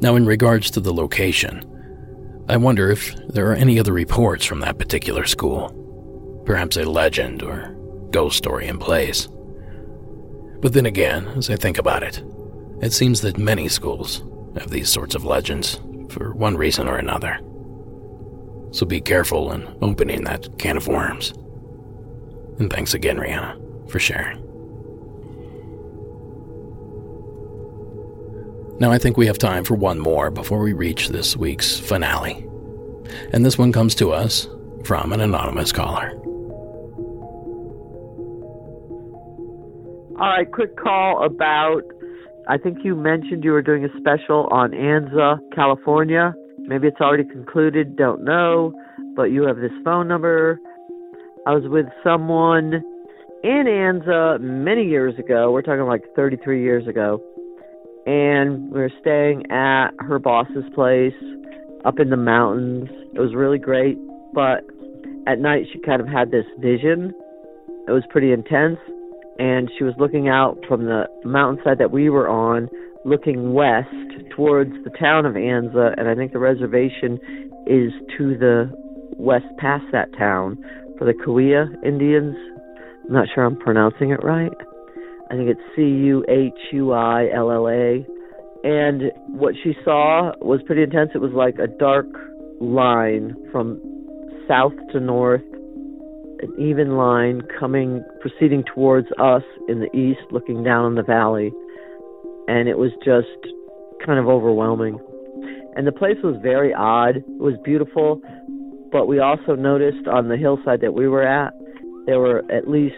Now, 0.00 0.14
in 0.16 0.26
regards 0.26 0.70
to 0.72 0.80
the 0.80 0.92
location, 0.92 1.75
I 2.48 2.56
wonder 2.56 2.90
if 2.90 3.14
there 3.28 3.50
are 3.50 3.56
any 3.56 3.78
other 3.80 3.92
reports 3.92 4.44
from 4.44 4.60
that 4.60 4.78
particular 4.78 5.26
school. 5.26 6.42
Perhaps 6.46 6.76
a 6.76 6.84
legend 6.84 7.42
or 7.42 7.74
ghost 8.10 8.36
story 8.36 8.68
in 8.68 8.78
place. 8.78 9.26
But 10.60 10.72
then 10.72 10.86
again, 10.86 11.26
as 11.36 11.50
I 11.50 11.56
think 11.56 11.76
about 11.76 12.04
it, 12.04 12.22
it 12.80 12.92
seems 12.92 13.20
that 13.22 13.36
many 13.36 13.68
schools 13.68 14.22
have 14.56 14.70
these 14.70 14.88
sorts 14.88 15.16
of 15.16 15.24
legends 15.24 15.80
for 16.08 16.34
one 16.34 16.56
reason 16.56 16.86
or 16.86 16.98
another. 16.98 17.40
So 18.70 18.86
be 18.86 19.00
careful 19.00 19.50
in 19.52 19.66
opening 19.82 20.22
that 20.24 20.56
can 20.58 20.76
of 20.76 20.86
worms. 20.86 21.32
And 22.60 22.72
thanks 22.72 22.94
again, 22.94 23.16
Rihanna, 23.16 23.90
for 23.90 23.98
sharing. 23.98 24.45
Now, 28.78 28.92
I 28.92 28.98
think 28.98 29.16
we 29.16 29.26
have 29.26 29.38
time 29.38 29.64
for 29.64 29.74
one 29.74 29.98
more 29.98 30.30
before 30.30 30.60
we 30.60 30.74
reach 30.74 31.08
this 31.08 31.34
week's 31.34 31.78
finale. 31.78 32.46
And 33.32 33.42
this 33.42 33.56
one 33.56 33.72
comes 33.72 33.94
to 33.94 34.12
us 34.12 34.48
from 34.84 35.14
an 35.14 35.20
anonymous 35.22 35.72
caller. 35.72 36.10
All 40.20 40.28
right, 40.28 40.50
quick 40.52 40.76
call 40.76 41.24
about. 41.24 41.84
I 42.48 42.58
think 42.58 42.84
you 42.84 42.94
mentioned 42.94 43.44
you 43.44 43.52
were 43.52 43.62
doing 43.62 43.86
a 43.86 43.88
special 43.98 44.46
on 44.50 44.72
Anza, 44.72 45.38
California. 45.54 46.34
Maybe 46.58 46.86
it's 46.86 47.00
already 47.00 47.24
concluded, 47.24 47.96
don't 47.96 48.24
know, 48.24 48.74
but 49.14 49.30
you 49.30 49.44
have 49.44 49.56
this 49.56 49.72
phone 49.84 50.06
number. 50.06 50.60
I 51.46 51.54
was 51.54 51.64
with 51.64 51.86
someone 52.04 52.74
in 53.42 53.64
Anza 53.66 54.38
many 54.38 54.84
years 54.84 55.18
ago. 55.18 55.50
We're 55.50 55.62
talking 55.62 55.86
like 55.86 56.02
33 56.14 56.62
years 56.62 56.86
ago 56.86 57.22
and 58.06 58.70
we 58.70 58.80
were 58.80 58.92
staying 59.00 59.50
at 59.50 59.90
her 60.00 60.18
boss's 60.18 60.64
place. 60.74 61.14
up 61.84 62.00
in 62.00 62.10
the 62.10 62.16
mountains. 62.16 62.88
It 63.14 63.20
was 63.20 63.34
really 63.34 63.58
great, 63.58 63.96
but 64.34 64.64
at 65.26 65.38
night 65.38 65.66
she 65.72 65.78
kind 65.78 66.00
of 66.00 66.08
had 66.08 66.32
this 66.32 66.44
vision. 66.58 67.14
It 67.86 67.92
was 67.92 68.02
pretty 68.10 68.32
intense, 68.32 68.78
and 69.38 69.70
she 69.78 69.84
was 69.84 69.94
looking 69.96 70.28
out 70.28 70.58
from 70.66 70.86
the 70.86 71.04
mountainside 71.24 71.78
that 71.78 71.92
we 71.92 72.10
were 72.10 72.28
on, 72.28 72.68
looking 73.04 73.54
west 73.54 73.94
towards 74.34 74.72
the 74.82 74.90
town 74.98 75.26
of 75.26 75.34
Anza, 75.34 75.94
and 75.96 76.08
I 76.08 76.16
think 76.16 76.32
the 76.32 76.40
reservation 76.40 77.20
is 77.66 77.92
to 78.18 78.36
the 78.36 78.68
west 79.16 79.46
past 79.58 79.84
that 79.92 80.08
town 80.18 80.58
for 80.98 81.04
the 81.04 81.14
Cahuilla 81.14 81.66
Indians. 81.84 82.34
I'm 83.06 83.14
not 83.14 83.28
sure 83.32 83.44
I'm 83.44 83.56
pronouncing 83.56 84.10
it 84.10 84.24
right. 84.24 84.52
I 85.30 85.34
think 85.34 85.48
it's 85.50 85.60
C 85.74 85.82
U 85.82 86.24
H 86.28 86.58
U 86.72 86.92
I 86.92 87.28
L 87.34 87.50
L 87.50 87.68
A. 87.68 88.06
And 88.64 89.12
what 89.28 89.54
she 89.62 89.74
saw 89.84 90.32
was 90.40 90.60
pretty 90.66 90.82
intense. 90.82 91.10
It 91.14 91.18
was 91.18 91.32
like 91.32 91.58
a 91.58 91.66
dark 91.66 92.06
line 92.60 93.36
from 93.52 93.80
south 94.48 94.72
to 94.92 95.00
north, 95.00 95.42
an 96.40 96.52
even 96.58 96.96
line 96.96 97.42
coming, 97.58 98.04
proceeding 98.20 98.64
towards 98.74 99.08
us 99.18 99.42
in 99.68 99.80
the 99.80 99.96
east, 99.96 100.20
looking 100.30 100.64
down 100.64 100.84
on 100.84 100.94
the 100.94 101.02
valley. 101.02 101.52
And 102.48 102.68
it 102.68 102.78
was 102.78 102.90
just 103.04 103.54
kind 104.04 104.18
of 104.18 104.26
overwhelming. 104.26 104.98
And 105.76 105.86
the 105.86 105.92
place 105.92 106.16
was 106.22 106.36
very 106.42 106.72
odd. 106.72 107.16
It 107.16 107.24
was 107.38 107.54
beautiful, 107.64 108.20
but 108.90 109.06
we 109.06 109.18
also 109.18 109.54
noticed 109.54 110.08
on 110.08 110.28
the 110.28 110.36
hillside 110.36 110.80
that 110.80 110.94
we 110.94 111.08
were 111.08 111.26
at, 111.26 111.52
there 112.06 112.20
were 112.20 112.42
at 112.50 112.68
least 112.68 112.94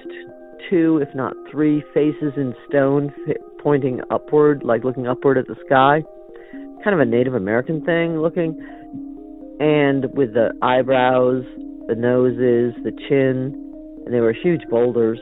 two, 0.71 0.99
if 1.07 1.15
not 1.15 1.35
three, 1.51 1.83
faces 1.95 2.33
in 2.37 2.55
stone 2.69 3.13
pointing 3.63 4.01
upward, 4.11 4.63
like 4.65 4.85
looking 4.85 5.07
upward 5.07 5.39
at 5.39 5.47
the 5.47 5.57
sky. 5.67 6.03
Kind 6.85 6.95
of 6.95 7.01
a 7.01 7.05
Native 7.05 7.35
American 7.35 7.85
thing 7.85 8.21
looking. 8.21 8.57
And 9.61 10.07
with 10.15 10.35
the 10.35 10.51
eyebrows, 10.63 11.45
the 11.89 11.95
noses, 11.95 12.75
the 12.85 12.93
chin, 13.09 13.69
and 14.05 14.15
they 14.15 14.21
were 14.21 14.33
huge 14.33 14.63
boulders. 14.71 15.19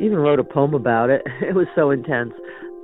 Even 0.00 0.18
wrote 0.18 0.38
a 0.38 0.44
poem 0.44 0.74
about 0.74 1.10
it. 1.10 1.22
It 1.42 1.54
was 1.54 1.66
so 1.74 1.90
intense. 1.90 2.32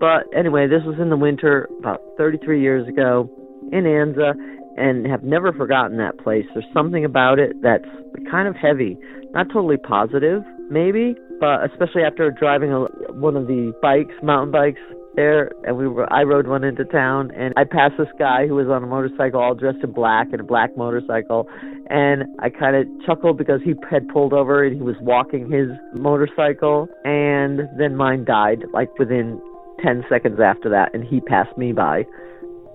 But 0.01 0.27
anyway, 0.37 0.67
this 0.67 0.83
was 0.85 0.97
in 1.01 1.11
the 1.11 1.17
winter 1.17 1.69
about 1.79 2.01
33 2.19 2.61
years 2.61 2.89
ago 2.89 3.31
in 3.73 3.85
Anza 3.85 4.35
and 4.77 5.07
have 5.07 5.23
never 5.23 5.53
forgotten 5.53 5.99
that 5.99 6.19
place. 6.19 6.45
There's 6.55 6.67
something 6.75 7.05
about 7.05 7.39
it 7.39 7.53
that's 7.63 7.85
kind 8.31 8.49
of 8.49 8.57
heavy, 8.57 8.99
not 9.33 9.47
totally 9.53 9.77
positive, 9.77 10.43
maybe, 10.71 11.15
but 11.41 11.65
especially 11.71 12.03
after 12.03 12.31
driving 12.31 12.73
a, 12.73 12.81
one 13.13 13.37
of 13.37 13.47
the 13.47 13.73
bikes, 13.83 14.15
mountain 14.23 14.53
bikes 14.53 14.81
there, 15.15 15.51
and 15.65 15.77
we 15.77 15.87
were 15.87 16.11
I 16.13 16.23
rode 16.23 16.47
one 16.47 16.65
into 16.65 16.85
town, 16.85 17.31
and 17.37 17.53
I 17.57 17.65
passed 17.65 17.95
this 17.99 18.09
guy 18.19 18.47
who 18.47 18.55
was 18.55 18.69
on 18.69 18.83
a 18.83 18.87
motorcycle, 18.87 19.41
all 19.41 19.55
dressed 19.55 19.83
in 19.83 19.93
black, 19.93 20.29
in 20.33 20.41
a 20.41 20.45
black 20.45 20.77
motorcycle, 20.77 21.49
and 21.91 22.25
I 22.41 22.49
kind 22.49 22.77
of 22.77 22.87
chuckled 23.07 23.37
because 23.37 23.61
he 23.65 23.75
had 23.91 24.09
pulled 24.09 24.33
over 24.33 24.65
and 24.65 24.75
he 24.75 24.83
was 24.83 24.97
walking 25.01 25.51
his 25.51 25.69
motorcycle, 25.95 26.89
and 27.05 27.61
then 27.79 27.97
mine 27.97 28.25
died 28.25 28.65
like 28.73 28.97
within 28.99 29.41
10 29.83 30.05
seconds 30.09 30.39
after 30.43 30.71
that, 30.71 30.95
and 30.95 31.05
he 31.05 31.21
passed 31.21 31.57
me 31.59 31.73
by. 31.73 32.05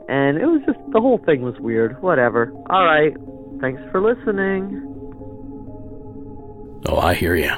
And 0.10 0.38
it 0.38 0.46
was 0.46 0.62
just, 0.66 0.80
the 0.94 1.02
whole 1.02 1.20
thing 1.26 1.42
was 1.42 1.56
weird. 1.60 2.02
Whatever. 2.02 2.54
All 2.70 2.86
right. 2.86 3.14
Thanks 3.60 3.82
for 3.92 4.02
listening. 4.02 4.84
Oh, 6.88 6.98
I 6.98 7.14
hear 7.14 7.36
you. 7.36 7.52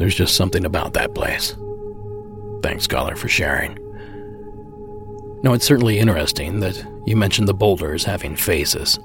There's 0.00 0.14
just 0.14 0.34
something 0.34 0.64
about 0.64 0.94
that 0.94 1.14
place. 1.14 1.54
Thanks, 2.62 2.86
caller, 2.86 3.16
for 3.16 3.28
sharing. 3.28 3.74
Now, 5.42 5.52
it's 5.52 5.66
certainly 5.66 5.98
interesting 5.98 6.60
that 6.60 6.82
you 7.04 7.16
mentioned 7.16 7.46
the 7.46 7.52
boulders 7.52 8.04
having 8.04 8.34
faces. 8.34 8.98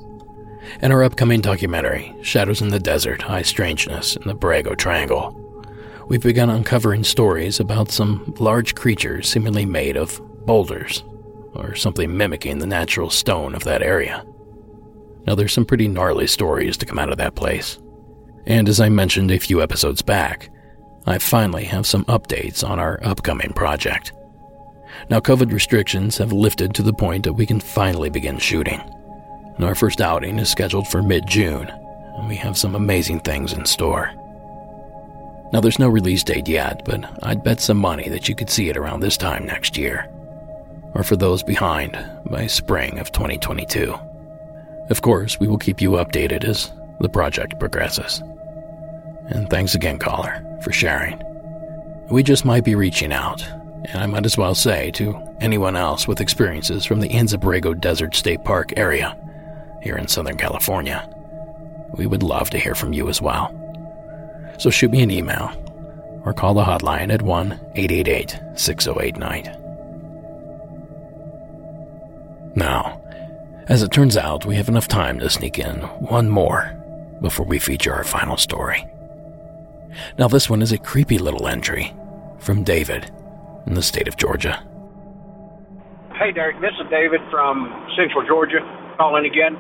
In 0.82 0.94
our 0.94 1.04
upcoming 1.04 1.42
documentary, 1.42 2.16
Shadows 2.22 2.62
in 2.62 2.70
the 2.70 2.80
Desert 2.80 3.22
High 3.22 3.42
Strangeness 3.42 4.16
in 4.16 4.26
the 4.26 4.36
Borrego 4.36 4.78
Triangle, 4.78 5.36
we've 6.08 6.24
begun 6.24 6.50
uncovering 6.50 7.04
stories 7.04 7.60
about 7.60 7.92
some 7.92 8.34
large 8.40 8.74
creatures 8.74 9.28
seemingly 9.28 9.66
made 9.66 9.98
of 9.98 10.22
boulders, 10.46 11.04
or 11.54 11.76
something 11.76 12.16
mimicking 12.16 12.60
the 12.60 12.66
natural 12.66 13.10
stone 13.10 13.54
of 13.54 13.66
that 13.66 13.82
area. 13.82 14.26
Now, 15.28 15.36
there's 15.36 15.52
some 15.52 15.66
pretty 15.66 15.90
gnarly 15.90 16.28
stories 16.28 16.78
to 16.78 16.86
come 16.86 17.00
out 17.00 17.12
of 17.12 17.18
that 17.18 17.36
place. 17.36 17.80
And 18.46 18.70
as 18.70 18.80
I 18.80 18.88
mentioned 18.88 19.30
a 19.32 19.40
few 19.40 19.62
episodes 19.62 20.02
back, 20.02 20.52
I 21.08 21.20
finally 21.20 21.66
have 21.66 21.86
some 21.86 22.06
updates 22.06 22.68
on 22.68 22.80
our 22.80 23.00
upcoming 23.04 23.54
project. 23.54 24.12
Now, 25.10 25.20
COVID 25.20 25.52
restrictions 25.52 26.18
have 26.18 26.34
lifted 26.34 26.74
to 26.76 26.84
the 26.84 26.94
point 26.94 27.26
that 27.26 27.34
we 27.34 27.46
can 27.46 27.60
finally 27.60 28.10
begin 28.10 28.40
shooting. 28.40 28.82
And 29.56 29.64
our 29.64 29.76
first 29.76 30.02
outing 30.02 30.40
is 30.40 30.50
scheduled 30.50 30.88
for 30.88 31.04
mid 31.04 31.28
June, 31.28 31.70
and 31.70 32.28
we 32.28 32.36
have 32.38 32.58
some 32.58 32.74
amazing 32.74 33.20
things 33.20 33.54
in 33.54 33.66
store. 33.66 34.12
Now, 35.54 35.62
there's 35.62 35.80
no 35.80 35.90
release 35.90 36.24
date 36.24 36.48
yet, 36.48 36.84
but 36.86 37.06
I'd 37.24 37.44
bet 37.44 37.62
some 37.62 37.78
money 37.78 38.10
that 38.10 38.28
you 38.28 38.36
could 38.36 38.50
see 38.50 38.70
it 38.70 38.78
around 38.78 39.02
this 39.02 39.16
time 39.16 39.46
next 39.46 39.78
year. 39.78 40.10
Or 40.96 41.04
for 41.04 41.16
those 41.16 41.44
behind, 41.44 41.98
by 42.26 42.48
spring 42.48 42.98
of 42.98 43.12
2022. 43.12 43.94
Of 44.90 45.02
course, 45.04 45.40
we 45.40 45.48
will 45.48 45.60
keep 45.60 45.82
you 45.82 45.92
updated 45.92 46.46
as 46.46 46.72
the 47.00 47.10
project 47.10 47.60
progresses. 47.60 48.24
And 49.30 49.50
thanks 49.50 49.76
again, 49.76 49.98
caller, 49.98 50.44
for 50.62 50.72
sharing. 50.72 51.22
We 52.10 52.22
just 52.22 52.46
might 52.46 52.64
be 52.64 52.76
reaching 52.76 53.12
out, 53.12 53.44
and 53.86 53.98
I 53.98 54.06
might 54.06 54.26
as 54.26 54.38
well 54.38 54.54
say 54.54 54.92
to 54.92 55.20
anyone 55.42 55.76
else 55.76 56.08
with 56.08 56.22
experiences 56.22 56.86
from 56.86 57.02
the 57.02 57.10
Anza 57.10 57.40
Borrego 57.40 57.80
Desert 57.80 58.16
State 58.16 58.44
Park 58.44 58.74
area 58.78 59.18
here 59.82 59.98
in 59.98 60.08
Southern 60.08 60.38
California. 60.38 61.10
We 61.94 62.06
would 62.06 62.24
love 62.24 62.50
to 62.52 62.60
hear 62.60 62.76
from 62.76 62.94
you 62.94 63.10
as 63.10 63.22
well. 63.22 63.54
So 64.58 64.70
shoot 64.70 64.92
me 64.92 65.02
an 65.02 65.12
email 65.12 65.52
or 66.24 66.34
call 66.34 66.54
the 66.54 66.64
hotline 66.64 67.14
at 67.14 67.22
1 67.22 67.52
888 67.76 68.40
608 68.56 69.18
Night. 69.18 69.60
Now, 72.56 73.02
as 73.68 73.84
it 73.84 73.92
turns 73.92 74.16
out, 74.16 74.46
we 74.46 74.56
have 74.56 74.70
enough 74.70 74.88
time 74.88 75.20
to 75.20 75.30
sneak 75.30 75.60
in 75.60 75.78
one 76.00 76.30
more 76.30 76.72
before 77.22 77.46
we 77.46 77.60
feature 77.60 77.94
our 77.94 78.04
final 78.04 78.38
story. 78.38 78.88
Now, 80.18 80.28
this 80.28 80.50
one 80.50 80.62
is 80.62 80.72
a 80.72 80.78
creepy 80.78 81.18
little 81.18 81.48
entry 81.48 81.94
from 82.40 82.64
David 82.64 83.12
in 83.66 83.74
the 83.74 83.82
state 83.82 84.08
of 84.08 84.18
Georgia. 84.18 84.64
Hey, 86.16 86.32
Derek, 86.32 86.62
this 86.62 86.72
is 86.80 86.88
David 86.90 87.20
from 87.30 87.68
Central 87.98 88.26
Georgia 88.26 88.64
calling 88.98 89.26
again. 89.26 89.58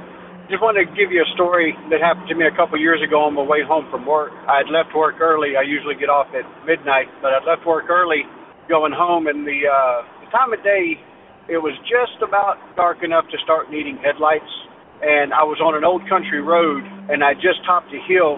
Just 0.48 0.62
wanted 0.62 0.86
to 0.86 0.92
give 0.94 1.12
you 1.12 1.26
a 1.26 1.30
story 1.34 1.74
that 1.90 2.00
happened 2.00 2.30
to 2.30 2.36
me 2.36 2.46
a 2.46 2.56
couple 2.56 2.78
years 2.80 3.02
ago 3.02 3.26
on 3.26 3.34
my 3.34 3.42
way 3.42 3.66
home 3.66 3.90
from 3.90 4.06
work. 4.06 4.32
I 4.48 4.62
had 4.62 4.70
left 4.70 4.94
work 4.96 5.20
early. 5.20 5.58
I 5.58 5.66
usually 5.66 5.96
get 5.96 6.08
off 6.08 6.30
at 6.38 6.46
midnight, 6.66 7.10
but 7.22 7.34
I 7.34 7.42
left 7.44 7.66
work 7.66 7.90
early 7.90 8.24
going 8.70 8.94
home, 8.94 9.26
and 9.28 9.46
the, 9.46 9.66
uh, 9.66 10.06
the 10.22 10.30
time 10.30 10.54
of 10.54 10.62
day, 10.64 11.02
it 11.50 11.58
was 11.58 11.74
just 11.90 12.22
about 12.22 12.62
dark 12.78 13.02
enough 13.04 13.26
to 13.34 13.38
start 13.44 13.70
needing 13.70 13.98
headlights. 13.98 14.50
And 15.02 15.34
I 15.34 15.44
was 15.44 15.58
on 15.60 15.74
an 15.74 15.84
old 15.84 16.08
country 16.08 16.42
road, 16.42 16.86
and 17.10 17.24
I 17.24 17.34
just 17.34 17.66
topped 17.66 17.90
a 17.90 18.02
hill, 18.06 18.38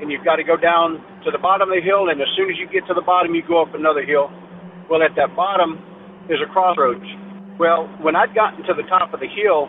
and 0.00 0.10
you've 0.10 0.24
got 0.24 0.36
to 0.36 0.46
go 0.46 0.56
down 0.56 1.02
to 1.24 1.30
the 1.30 1.38
bottom 1.38 1.68
of 1.68 1.74
the 1.74 1.84
hill, 1.84 2.08
and 2.08 2.20
as 2.20 2.28
soon 2.36 2.48
as 2.48 2.56
you 2.56 2.66
get 2.68 2.86
to 2.88 2.94
the 2.94 3.04
bottom, 3.04 3.34
you 3.34 3.42
go 3.44 3.62
up 3.62 3.74
another 3.74 4.04
hill. 4.04 4.32
Well, 4.88 5.02
at 5.02 5.14
that 5.16 5.36
bottom 5.36 5.78
is 6.32 6.40
a 6.40 6.48
crossroads. 6.50 7.04
Well, 7.58 7.88
when 8.00 8.16
I'd 8.16 8.34
gotten 8.34 8.64
to 8.64 8.74
the 8.74 8.88
top 8.88 9.12
of 9.12 9.20
the 9.20 9.28
hill, 9.28 9.68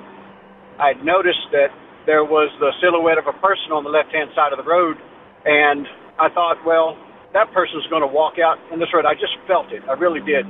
I'd 0.79 1.03
noticed 1.03 1.51
that 1.51 1.75
there 2.07 2.23
was 2.23 2.49
the 2.63 2.71
silhouette 2.81 3.19
of 3.19 3.27
a 3.27 3.35
person 3.43 3.75
on 3.75 3.83
the 3.83 3.93
left 3.93 4.09
hand 4.15 4.31
side 4.33 4.55
of 4.55 4.57
the 4.57 4.65
road, 4.65 4.97
and 5.45 5.85
I 6.17 6.31
thought, 6.33 6.63
well, 6.65 6.97
that 7.33 7.51
person's 7.53 7.85
going 7.87 8.01
to 8.01 8.11
walk 8.11 8.39
out 8.39 8.57
in 8.73 8.79
this 8.79 8.89
road. 8.93 9.05
I 9.05 9.13
just 9.13 9.35
felt 9.45 9.71
it. 9.71 9.83
I 9.87 9.93
really 9.93 10.23
did. 10.23 10.47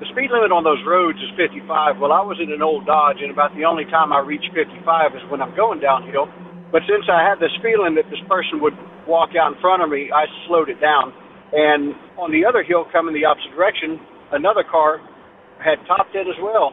The 0.00 0.08
speed 0.16 0.32
limit 0.32 0.48
on 0.48 0.64
those 0.64 0.80
roads 0.88 1.20
is 1.20 1.28
55. 1.36 2.00
Well, 2.00 2.08
I 2.08 2.24
was 2.24 2.40
in 2.40 2.48
an 2.48 2.64
old 2.64 2.88
Dodge, 2.88 3.20
and 3.20 3.28
about 3.28 3.52
the 3.52 3.68
only 3.68 3.84
time 3.84 4.16
I 4.16 4.24
reach 4.24 4.48
55 4.56 4.80
is 5.12 5.22
when 5.28 5.44
I'm 5.44 5.52
going 5.52 5.78
downhill. 5.78 6.24
But 6.70 6.86
since 6.86 7.10
I 7.10 7.26
had 7.26 7.42
this 7.42 7.54
feeling 7.62 7.98
that 7.98 8.06
this 8.10 8.22
person 8.30 8.62
would 8.62 8.74
walk 9.06 9.34
out 9.34 9.54
in 9.54 9.58
front 9.58 9.82
of 9.82 9.90
me, 9.90 10.10
I 10.14 10.30
slowed 10.46 10.70
it 10.70 10.78
down. 10.78 11.10
And 11.50 11.98
on 12.14 12.30
the 12.30 12.46
other 12.46 12.62
hill 12.62 12.86
coming 12.94 13.10
the 13.10 13.26
opposite 13.26 13.50
direction, 13.50 13.98
another 14.30 14.62
car 14.62 15.02
had 15.58 15.82
topped 15.90 16.14
it 16.14 16.30
as 16.30 16.38
well. 16.38 16.70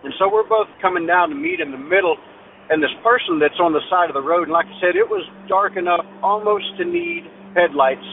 And 0.00 0.12
so 0.16 0.32
we're 0.32 0.48
both 0.48 0.68
coming 0.80 1.04
down 1.04 1.28
to 1.28 1.36
meet 1.36 1.60
in 1.60 1.70
the 1.70 1.80
middle. 1.80 2.16
And 2.72 2.80
this 2.80 2.92
person 3.04 3.36
that's 3.36 3.60
on 3.60 3.76
the 3.76 3.84
side 3.92 4.08
of 4.08 4.16
the 4.16 4.24
road, 4.24 4.48
and 4.48 4.52
like 4.56 4.64
I 4.64 4.76
said, 4.80 4.96
it 4.96 5.04
was 5.04 5.20
dark 5.44 5.76
enough 5.76 6.00
almost 6.24 6.64
to 6.80 6.84
need 6.88 7.28
headlights. 7.52 8.04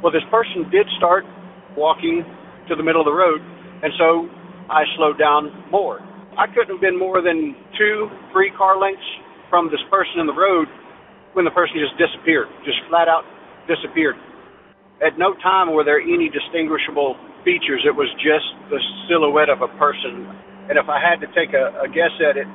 Well, 0.00 0.12
this 0.12 0.24
person 0.32 0.64
did 0.72 0.88
start 0.96 1.28
walking 1.76 2.24
to 2.68 2.74
the 2.74 2.82
middle 2.82 3.04
of 3.04 3.08
the 3.08 3.12
road, 3.12 3.44
and 3.84 3.92
so 4.00 4.24
I 4.72 4.88
slowed 4.96 5.20
down 5.20 5.52
more. 5.68 6.00
I 6.40 6.48
couldn't 6.48 6.72
have 6.72 6.80
been 6.80 6.96
more 6.98 7.20
than 7.20 7.52
two, 7.76 8.08
three 8.32 8.48
car 8.56 8.80
lengths 8.80 9.04
from 9.52 9.68
this 9.68 9.84
person 9.92 10.24
in 10.24 10.26
the 10.26 10.34
road 10.34 10.72
when 11.36 11.44
the 11.44 11.52
person 11.52 11.76
just 11.76 12.00
disappeared, 12.00 12.48
just 12.64 12.80
flat 12.88 13.12
out 13.12 13.28
disappeared. 13.68 14.16
At 15.04 15.18
no 15.18 15.34
time 15.44 15.72
were 15.74 15.84
there 15.84 16.00
any 16.00 16.30
distinguishable 16.32 17.16
features. 17.44 17.84
It 17.84 17.94
was 17.94 18.08
just 18.22 18.48
the 18.72 18.80
silhouette 19.08 19.50
of 19.52 19.60
a 19.62 19.70
person. 19.78 20.24
And 20.70 20.78
if 20.78 20.88
I 20.88 20.98
had 21.02 21.20
to 21.20 21.28
take 21.36 21.52
a, 21.52 21.74
a 21.84 21.88
guess 21.92 22.14
at 22.24 22.36
it, 22.38 22.48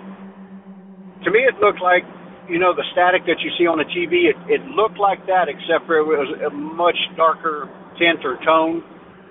To 1.25 1.31
me, 1.31 1.41
it 1.49 1.57
looked 1.63 1.81
like, 1.81 2.03
you 2.49 2.59
know, 2.59 2.75
the 2.75 2.85
static 2.93 3.25
that 3.25 3.41
you 3.41 3.49
see 3.57 3.65
on 3.65 3.79
the 3.81 3.89
TV. 3.89 4.29
It, 4.29 4.37
it 4.49 4.61
looked 4.77 4.99
like 4.99 5.25
that, 5.27 5.49
except 5.49 5.87
for 5.89 5.97
it 5.97 6.05
was 6.05 6.29
a 6.45 6.51
much 6.53 6.97
darker 7.17 7.69
tint 7.97 8.21
or 8.25 8.37
tone. 8.45 8.83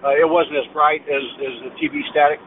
Uh, 0.03 0.19
it 0.19 0.27
wasn't 0.27 0.59
as 0.59 0.67
bright 0.75 1.03
as, 1.07 1.25
as 1.41 1.55
the 1.71 1.73
TV 1.79 2.03
static, 2.11 2.41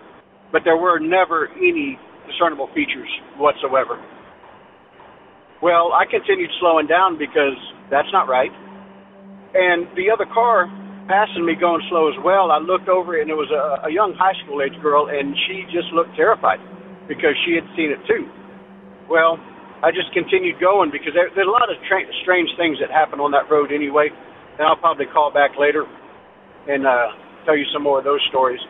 but 0.52 0.64
there 0.66 0.78
were 0.78 1.00
never 1.00 1.48
any 1.58 1.98
discernible 2.28 2.68
features 2.76 3.10
whatsoever. 3.40 3.98
Well, 5.62 5.92
I 5.92 6.08
continued 6.08 6.50
slowing 6.60 6.88
down 6.88 7.18
because 7.20 7.58
that's 7.92 8.08
not 8.16 8.28
right. 8.32 8.52
And 9.54 9.92
the 9.98 10.08
other 10.08 10.26
car 10.30 10.72
passing 11.12 11.44
me 11.44 11.58
going 11.60 11.82
slow 11.90 12.08
as 12.08 12.16
well, 12.24 12.52
I 12.52 12.60
looked 12.62 12.88
over 12.88 13.20
and 13.20 13.28
it 13.30 13.36
was 13.36 13.50
a, 13.52 13.90
a 13.90 13.92
young 13.92 14.14
high 14.16 14.38
school 14.46 14.62
age 14.62 14.78
girl, 14.80 15.10
and 15.10 15.36
she 15.50 15.66
just 15.74 15.90
looked 15.92 16.16
terrified 16.16 16.62
because 17.10 17.34
she 17.44 17.58
had 17.58 17.66
seen 17.76 17.90
it 17.92 18.00
too. 18.06 18.30
Well, 19.10 19.42
I 19.82 19.90
just 19.90 20.14
continued 20.14 20.62
going 20.62 20.94
because 20.94 21.12
there, 21.18 21.34
there's 21.34 21.50
a 21.50 21.52
lot 21.52 21.68
of 21.68 21.82
tra- 21.90 22.08
strange 22.22 22.48
things 22.56 22.78
that 22.80 22.94
happen 22.94 23.20
on 23.20 23.34
that 23.34 23.50
road 23.50 23.74
anyway, 23.74 24.14
and 24.14 24.64
I'll 24.64 24.80
probably 24.80 25.10
call 25.10 25.34
back 25.34 25.58
later 25.58 25.84
and 26.70 26.86
uh, 26.86 27.10
tell 27.44 27.58
you 27.58 27.66
some 27.74 27.82
more 27.82 27.98
of 28.00 28.06
those 28.06 28.22
stories. 28.30 28.62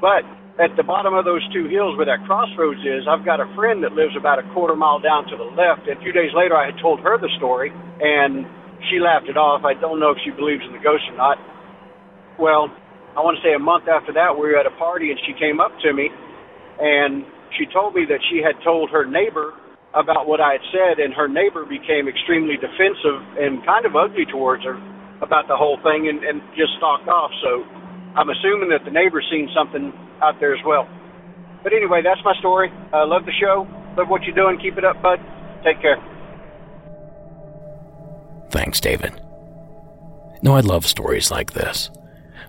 But 0.00 0.22
at 0.60 0.76
the 0.76 0.84
bottom 0.84 1.16
of 1.16 1.24
those 1.24 1.40
two 1.56 1.72
hills 1.72 1.96
where 1.96 2.04
that 2.04 2.20
crossroads 2.28 2.84
is, 2.84 3.08
I've 3.08 3.24
got 3.24 3.40
a 3.40 3.48
friend 3.56 3.80
that 3.80 3.96
lives 3.96 4.12
about 4.12 4.36
a 4.36 4.44
quarter 4.52 4.76
mile 4.76 5.00
down 5.00 5.24
to 5.32 5.36
the 5.40 5.48
left. 5.56 5.88
And 5.88 5.96
a 5.96 6.00
few 6.04 6.12
days 6.12 6.36
later, 6.36 6.52
I 6.52 6.68
had 6.68 6.76
told 6.84 7.00
her 7.00 7.16
the 7.16 7.32
story, 7.40 7.72
and 7.72 8.44
she 8.92 9.00
laughed 9.00 9.32
it 9.32 9.40
off. 9.40 9.64
I 9.64 9.72
don't 9.72 9.96
know 9.96 10.12
if 10.12 10.20
she 10.20 10.30
believes 10.30 10.60
in 10.68 10.76
the 10.76 10.84
ghost 10.84 11.08
or 11.08 11.16
not. 11.16 11.40
Well, 12.36 12.68
I 13.16 13.24
want 13.24 13.40
to 13.40 13.42
say 13.42 13.56
a 13.56 13.62
month 13.62 13.88
after 13.88 14.12
that, 14.20 14.36
we 14.36 14.52
were 14.52 14.60
at 14.60 14.68
a 14.68 14.76
party, 14.76 15.08
and 15.08 15.18
she 15.24 15.32
came 15.40 15.64
up 15.64 15.72
to 15.80 15.96
me, 15.96 16.12
and 16.76 17.24
she 17.56 17.64
told 17.72 17.96
me 17.96 18.04
that 18.12 18.20
she 18.28 18.44
had 18.44 18.60
told 18.60 18.92
her 18.92 19.08
neighbor 19.08 19.56
about 19.96 20.28
what 20.28 20.44
I 20.44 20.60
had 20.60 20.64
said, 20.70 21.00
and 21.00 21.16
her 21.16 21.26
neighbor 21.26 21.64
became 21.64 22.04
extremely 22.04 22.60
defensive 22.60 23.18
and 23.40 23.64
kind 23.64 23.88
of 23.88 23.96
ugly 23.96 24.28
towards 24.28 24.62
her 24.68 24.76
about 25.24 25.48
the 25.48 25.56
whole 25.56 25.80
thing 25.82 26.06
and, 26.08 26.20
and 26.22 26.44
just 26.54 26.76
stalked 26.76 27.08
off. 27.08 27.32
So 27.42 27.64
I'm 28.16 28.28
assuming 28.28 28.68
that 28.70 28.84
the 28.84 28.90
neighbor's 28.90 29.26
seen 29.30 29.48
something 29.54 29.92
out 30.22 30.40
there 30.40 30.54
as 30.54 30.64
well. 30.64 30.88
But 31.62 31.72
anyway, 31.72 32.02
that's 32.02 32.20
my 32.24 32.34
story. 32.38 32.72
I 32.92 33.04
love 33.04 33.24
the 33.26 33.32
show. 33.32 33.66
Love 33.96 34.08
what 34.08 34.22
you're 34.22 34.34
doing. 34.34 34.58
Keep 34.58 34.78
it 34.78 34.84
up, 34.84 35.00
bud. 35.02 35.20
Take 35.64 35.80
care. 35.80 35.98
Thanks, 38.50 38.80
David. 38.80 39.20
No, 40.42 40.56
I 40.56 40.60
love 40.60 40.86
stories 40.86 41.30
like 41.30 41.52
this. 41.52 41.90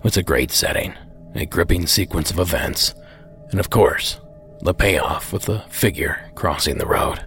It's 0.04 0.18
a 0.18 0.24
great 0.24 0.52
setting, 0.52 0.96
a 1.36 1.46
gripping 1.46 1.86
sequence 1.86 2.32
of 2.32 2.40
events, 2.40 2.96
and 3.52 3.60
of 3.60 3.70
course, 3.70 4.20
the 4.62 4.74
payoff 4.74 5.34
with 5.34 5.44
the 5.44 5.60
figure 5.70 6.32
crossing 6.36 6.78
the 6.78 6.88
road. 6.88 7.26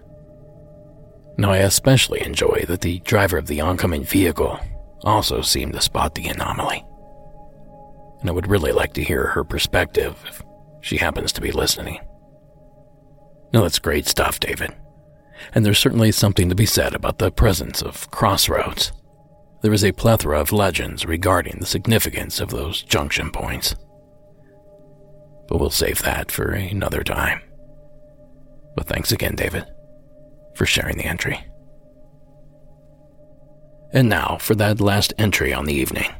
Now, 1.37 1.51
I 1.51 1.57
especially 1.57 2.21
enjoy 2.21 2.65
that 2.67 2.81
the 2.81 2.99
driver 2.99 3.37
of 3.37 3.47
the 3.47 3.61
oncoming 3.61 4.03
vehicle 4.03 4.59
also 5.03 5.41
seemed 5.41 5.73
to 5.73 5.81
spot 5.81 6.15
the 6.15 6.27
anomaly. 6.27 6.83
And 8.25 8.31
I 8.31 8.33
would 8.33 8.49
really 8.49 8.71
like 8.71 8.93
to 8.93 9.03
hear 9.03 9.27
her 9.27 9.43
perspective 9.43 10.15
if 10.27 10.41
she 10.81 10.97
happens 10.97 11.31
to 11.33 11.41
be 11.41 11.51
listening. 11.51 11.99
Now, 13.53 13.61
that's 13.61 13.77
great 13.77 14.07
stuff, 14.07 14.39
David. 14.39 14.75
And 15.53 15.63
there's 15.63 15.77
certainly 15.77 16.11
something 16.11 16.49
to 16.49 16.55
be 16.55 16.65
said 16.65 16.95
about 16.95 17.19
the 17.19 17.29
presence 17.29 17.83
of 17.83 18.09
crossroads 18.09 18.91
there 19.61 19.73
is 19.73 19.83
a 19.83 19.91
plethora 19.91 20.41
of 20.41 20.51
legends 20.51 21.05
regarding 21.05 21.57
the 21.59 21.67
significance 21.67 22.39
of 22.39 22.49
those 22.49 22.81
junction 22.81 23.29
points. 23.29 23.75
But 25.47 25.59
we'll 25.59 25.69
save 25.69 26.01
that 26.01 26.31
for 26.31 26.49
another 26.51 27.03
time. 27.03 27.41
But 28.75 28.87
thanks 28.87 29.11
again, 29.11 29.35
David, 29.35 29.65
for 30.55 30.65
sharing 30.65 30.97
the 30.97 31.05
entry. 31.05 31.45
And 33.91 34.09
now 34.09 34.37
for 34.39 34.55
that 34.55 34.81
last 34.81 35.13
entry 35.19 35.53
on 35.53 35.65
the 35.65 35.75
evening. 35.75 36.11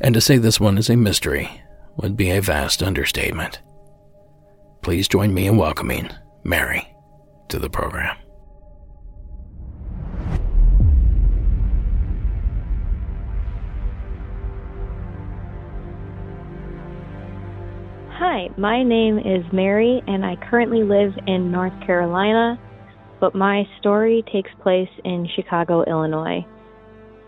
And 0.00 0.14
to 0.14 0.20
say 0.20 0.38
this 0.38 0.60
one 0.60 0.78
is 0.78 0.90
a 0.90 0.96
mystery 0.96 1.62
would 1.96 2.16
be 2.16 2.30
a 2.30 2.42
vast 2.42 2.82
understatement. 2.82 3.60
Please 4.82 5.08
join 5.08 5.32
me 5.32 5.46
in 5.46 5.56
welcoming 5.56 6.10
Mary 6.44 6.86
to 7.48 7.58
the 7.58 7.70
program. 7.70 8.16
Hi, 18.10 18.48
my 18.56 18.82
name 18.82 19.18
is 19.18 19.44
Mary, 19.52 20.02
and 20.06 20.24
I 20.24 20.36
currently 20.50 20.82
live 20.82 21.12
in 21.26 21.52
North 21.52 21.78
Carolina, 21.84 22.58
but 23.20 23.34
my 23.34 23.64
story 23.78 24.24
takes 24.32 24.50
place 24.62 24.88
in 25.04 25.28
Chicago, 25.36 25.84
Illinois. 25.84 26.44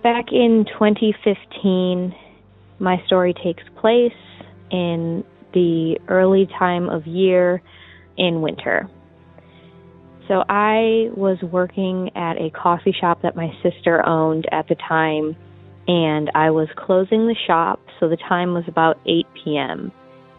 Back 0.03 0.33
in 0.33 0.65
2015, 0.73 2.15
my 2.79 3.03
story 3.07 3.35
takes 3.35 3.63
place 3.81 4.13
in 4.71 5.25
the 5.53 5.99
early 6.09 6.47
time 6.59 6.89
of 6.89 7.07
year 7.07 7.63
in 8.17 8.43
winter. 8.43 8.89
So 10.29 10.45
I 10.49 11.09
was 11.17 11.39
working 11.43 12.11
at 12.15 12.37
a 12.37 12.51
coffee 12.51 12.95
shop 12.99 13.23
that 13.23 13.35
my 13.35 13.51
sister 13.63 14.07
owned 14.07 14.47
at 14.53 14.69
the 14.69 14.75
time, 14.75 15.35
and 15.87 16.31
I 16.35 16.51
was 16.51 16.69
closing 16.77 17.27
the 17.27 17.37
shop, 17.47 17.81
so 17.99 18.09
the 18.09 18.19
time 18.29 18.53
was 18.53 18.65
about 18.69 18.99
8 19.07 19.27
p.m. 19.43 19.91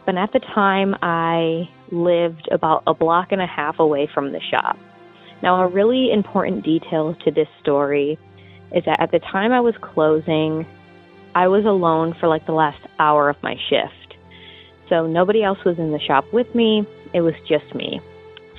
And 0.06 0.20
at 0.20 0.32
the 0.32 0.40
time, 0.40 0.96
I 1.02 1.70
lived 1.92 2.50
about 2.52 2.84
a 2.86 2.94
block 2.94 3.28
and 3.32 3.42
a 3.42 3.48
half 3.48 3.80
away 3.80 4.08
from 4.14 4.32
the 4.32 4.40
shop. 4.52 4.78
Now, 5.42 5.62
a 5.62 5.68
really 5.68 6.12
important 6.12 6.64
detail 6.64 7.16
to 7.26 7.32
this 7.32 7.48
story 7.62 8.20
is 8.76 8.84
that 8.86 9.00
at 9.00 9.12
the 9.12 9.20
time 9.20 9.52
I 9.52 9.60
was 9.60 9.74
closing, 9.82 10.68
I 11.36 11.48
was 11.48 11.66
alone 11.66 12.16
for 12.20 12.28
like 12.28 12.46
the 12.46 12.54
last 12.54 12.80
hour 13.00 13.30
of 13.30 13.38
my 13.44 13.56
shift. 13.70 14.18
So 14.90 15.06
nobody 15.06 15.44
else 15.44 15.60
was 15.66 15.78
in 15.78 15.92
the 15.92 16.00
shop 16.00 16.26
with 16.34 16.54
me, 16.56 16.84
it 17.14 17.22
was 17.22 17.34
just 17.48 17.74
me. 17.76 18.02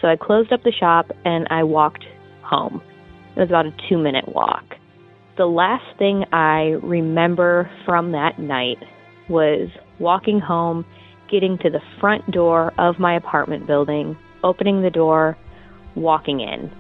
So 0.01 0.09
I 0.09 0.17
closed 0.17 0.53
up 0.53 0.63
the 0.63 0.73
shop 0.73 1.11
and 1.25 1.47
I 1.51 1.65
walked 1.65 2.05
home. 2.43 2.81
It 3.37 3.41
was 3.41 3.49
about 3.49 3.67
a 3.67 3.75
two 3.89 3.99
minute 3.99 4.29
walk. 4.29 4.65
The 5.37 5.47
last 5.47 5.99
thing 5.99 6.25
I 6.33 6.77
remember 6.83 7.71
from 7.85 8.13
that 8.13 8.39
night 8.39 8.79
was 9.29 9.69
walking 9.99 10.41
home 10.41 10.85
getting 11.31 11.59
to 11.59 11.71
the 11.71 11.81
front 12.01 12.31
door 12.31 12.73
of 12.79 12.99
my 12.99 13.17
apartment 13.17 13.67
building, 13.67 14.17
opening 14.43 14.83
the 14.83 14.91
door, 14.91 15.39
walking 15.95 16.41
in. 16.41 16.71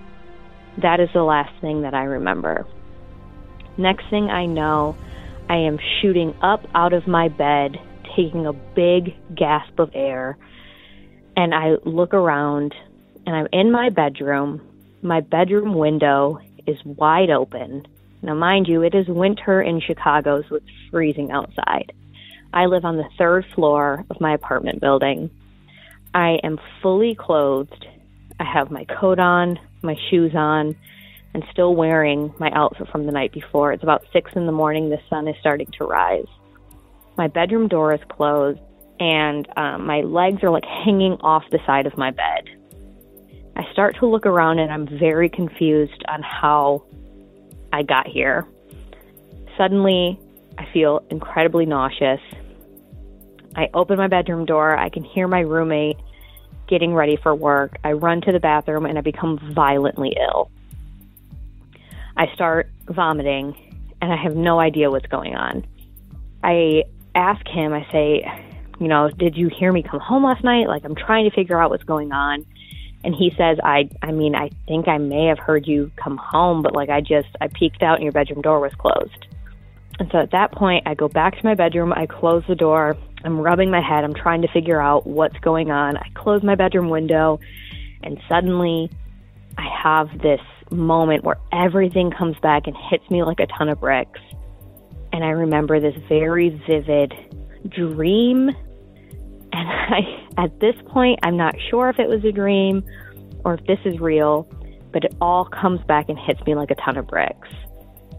That 0.82 1.01
is 1.01 1.09
the 1.14 1.22
last 1.22 1.53
thing 1.61 1.82
that 1.82 1.95
I 1.95 2.05
remember. 2.05 2.66
Next 3.78 4.05
thing 4.11 4.28
I 4.28 4.47
know, 4.47 4.97
I 5.51 5.57
am 5.57 5.80
shooting 6.01 6.32
up 6.42 6.64
out 6.76 6.92
of 6.92 7.09
my 7.09 7.26
bed, 7.26 7.76
taking 8.14 8.46
a 8.46 8.53
big 8.53 9.16
gasp 9.34 9.80
of 9.80 9.90
air, 9.94 10.38
and 11.36 11.53
I 11.53 11.72
look 11.84 12.14
around 12.14 12.72
and 13.26 13.34
I'm 13.34 13.48
in 13.53 13.72
my 13.72 13.88
bedroom. 13.88 14.62
My 15.03 15.18
bedroom 15.18 15.74
window 15.74 16.38
is 16.68 16.76
wide 16.84 17.30
open. 17.30 17.84
Now, 18.22 18.34
mind 18.34 18.68
you, 18.68 18.82
it 18.82 18.94
is 18.94 19.09
winter 19.09 19.61
in 19.61 19.80
Chicago, 19.80 20.40
so 20.48 20.55
it's 20.55 20.66
freezing 20.92 21.32
outside. 21.32 21.94
I 22.55 22.66
live 22.66 22.84
on 22.84 22.96
the 22.96 23.09
third 23.18 23.44
floor 23.53 24.05
of 24.09 24.20
my 24.20 24.32
apartment 24.32 24.80
building. 24.80 25.30
I 26.14 26.38
am 26.44 26.61
fully 26.80 27.16
clothed. 27.16 27.86
I 28.38 28.44
have 28.44 28.70
my 28.70 28.84
coat 28.84 29.18
on, 29.18 29.59
my 29.82 29.96
shoes 30.11 30.32
on, 30.36 30.76
and 31.34 31.44
still 31.52 31.74
wearing 31.74 32.32
my 32.38 32.50
outfit 32.50 32.88
from 32.90 33.06
the 33.06 33.12
night 33.12 33.32
before. 33.32 33.72
It's 33.72 33.82
about 33.82 34.04
six 34.12 34.32
in 34.34 34.46
the 34.46 34.52
morning. 34.52 34.90
The 34.90 34.98
sun 35.08 35.28
is 35.28 35.36
starting 35.40 35.68
to 35.78 35.84
rise. 35.84 36.26
My 37.16 37.28
bedroom 37.28 37.68
door 37.68 37.92
is 37.92 38.00
closed, 38.08 38.60
and 38.98 39.46
um, 39.56 39.86
my 39.86 40.00
legs 40.00 40.42
are 40.42 40.50
like 40.50 40.64
hanging 40.64 41.12
off 41.20 41.44
the 41.50 41.60
side 41.66 41.86
of 41.86 41.96
my 41.96 42.10
bed. 42.10 42.48
I 43.56 43.70
start 43.72 43.96
to 44.00 44.06
look 44.06 44.26
around, 44.26 44.58
and 44.58 44.72
I'm 44.72 44.86
very 44.98 45.28
confused 45.28 46.02
on 46.08 46.22
how 46.22 46.84
I 47.72 47.82
got 47.82 48.06
here. 48.06 48.46
Suddenly, 49.56 50.18
I 50.58 50.66
feel 50.72 51.04
incredibly 51.10 51.66
nauseous. 51.66 52.20
I 53.56 53.68
open 53.74 53.98
my 53.98 54.08
bedroom 54.08 54.46
door. 54.46 54.76
I 54.76 54.88
can 54.88 55.04
hear 55.04 55.28
my 55.28 55.40
roommate 55.40 55.96
getting 56.68 56.94
ready 56.94 57.18
for 57.22 57.34
work. 57.34 57.76
I 57.84 57.92
run 57.92 58.20
to 58.22 58.32
the 58.32 58.40
bathroom 58.40 58.86
and 58.86 58.96
I 58.96 59.00
become 59.00 59.38
violently 59.54 60.16
ill. 60.20 60.50
I 62.20 62.26
start 62.34 62.70
vomiting 62.86 63.56
and 64.02 64.12
I 64.12 64.22
have 64.22 64.36
no 64.36 64.60
idea 64.60 64.90
what's 64.90 65.06
going 65.06 65.34
on. 65.34 65.66
I 66.44 66.82
ask 67.14 67.48
him, 67.48 67.72
I 67.72 67.90
say, 67.90 68.22
you 68.78 68.88
know, 68.88 69.08
did 69.08 69.38
you 69.38 69.48
hear 69.48 69.72
me 69.72 69.82
come 69.82 70.00
home 70.00 70.24
last 70.24 70.44
night? 70.44 70.68
Like 70.68 70.84
I'm 70.84 70.94
trying 70.94 71.30
to 71.30 71.34
figure 71.34 71.58
out 71.58 71.70
what's 71.70 71.84
going 71.84 72.12
on. 72.12 72.44
And 73.02 73.14
he 73.14 73.32
says, 73.38 73.56
I 73.64 73.88
I 74.02 74.12
mean, 74.12 74.34
I 74.34 74.50
think 74.68 74.86
I 74.86 74.98
may 74.98 75.28
have 75.28 75.38
heard 75.38 75.66
you 75.66 75.90
come 75.96 76.18
home, 76.18 76.60
but 76.60 76.74
like 76.74 76.90
I 76.90 77.00
just 77.00 77.28
I 77.40 77.48
peeked 77.48 77.82
out 77.82 77.94
and 77.94 78.02
your 78.02 78.12
bedroom 78.12 78.42
door 78.42 78.60
was 78.60 78.72
closed. 78.74 79.26
And 79.98 80.10
so 80.12 80.18
at 80.18 80.30
that 80.32 80.52
point, 80.52 80.86
I 80.86 80.92
go 80.92 81.08
back 81.08 81.38
to 81.38 81.44
my 81.44 81.54
bedroom, 81.54 81.90
I 81.90 82.04
close 82.04 82.42
the 82.46 82.54
door, 82.54 82.98
I'm 83.24 83.40
rubbing 83.40 83.70
my 83.70 83.80
head, 83.80 84.04
I'm 84.04 84.14
trying 84.14 84.42
to 84.42 84.48
figure 84.48 84.80
out 84.80 85.06
what's 85.06 85.38
going 85.38 85.70
on. 85.70 85.96
I 85.96 86.10
close 86.14 86.42
my 86.42 86.54
bedroom 86.54 86.90
window, 86.90 87.40
and 88.02 88.20
suddenly 88.28 88.90
I 89.56 89.66
have 89.82 90.08
this 90.20 90.40
moment 90.70 91.24
where 91.24 91.36
everything 91.52 92.10
comes 92.10 92.36
back 92.38 92.66
and 92.66 92.76
hits 92.90 93.08
me 93.10 93.22
like 93.22 93.40
a 93.40 93.46
ton 93.46 93.68
of 93.68 93.80
bricks. 93.80 94.20
And 95.12 95.24
I 95.24 95.30
remember 95.30 95.80
this 95.80 95.94
very 96.08 96.50
vivid 96.66 97.12
dream. 97.68 98.48
And 98.48 98.58
I, 99.52 100.26
at 100.38 100.60
this 100.60 100.76
point, 100.86 101.18
I'm 101.22 101.36
not 101.36 101.54
sure 101.70 101.88
if 101.88 101.98
it 101.98 102.08
was 102.08 102.24
a 102.24 102.32
dream 102.32 102.84
or 103.44 103.54
if 103.54 103.66
this 103.66 103.78
is 103.84 103.98
real, 104.00 104.48
but 104.92 105.04
it 105.04 105.14
all 105.20 105.44
comes 105.44 105.80
back 105.86 106.08
and 106.08 106.18
hits 106.18 106.40
me 106.46 106.54
like 106.54 106.70
a 106.70 106.76
ton 106.76 106.96
of 106.96 107.06
bricks. 107.06 107.48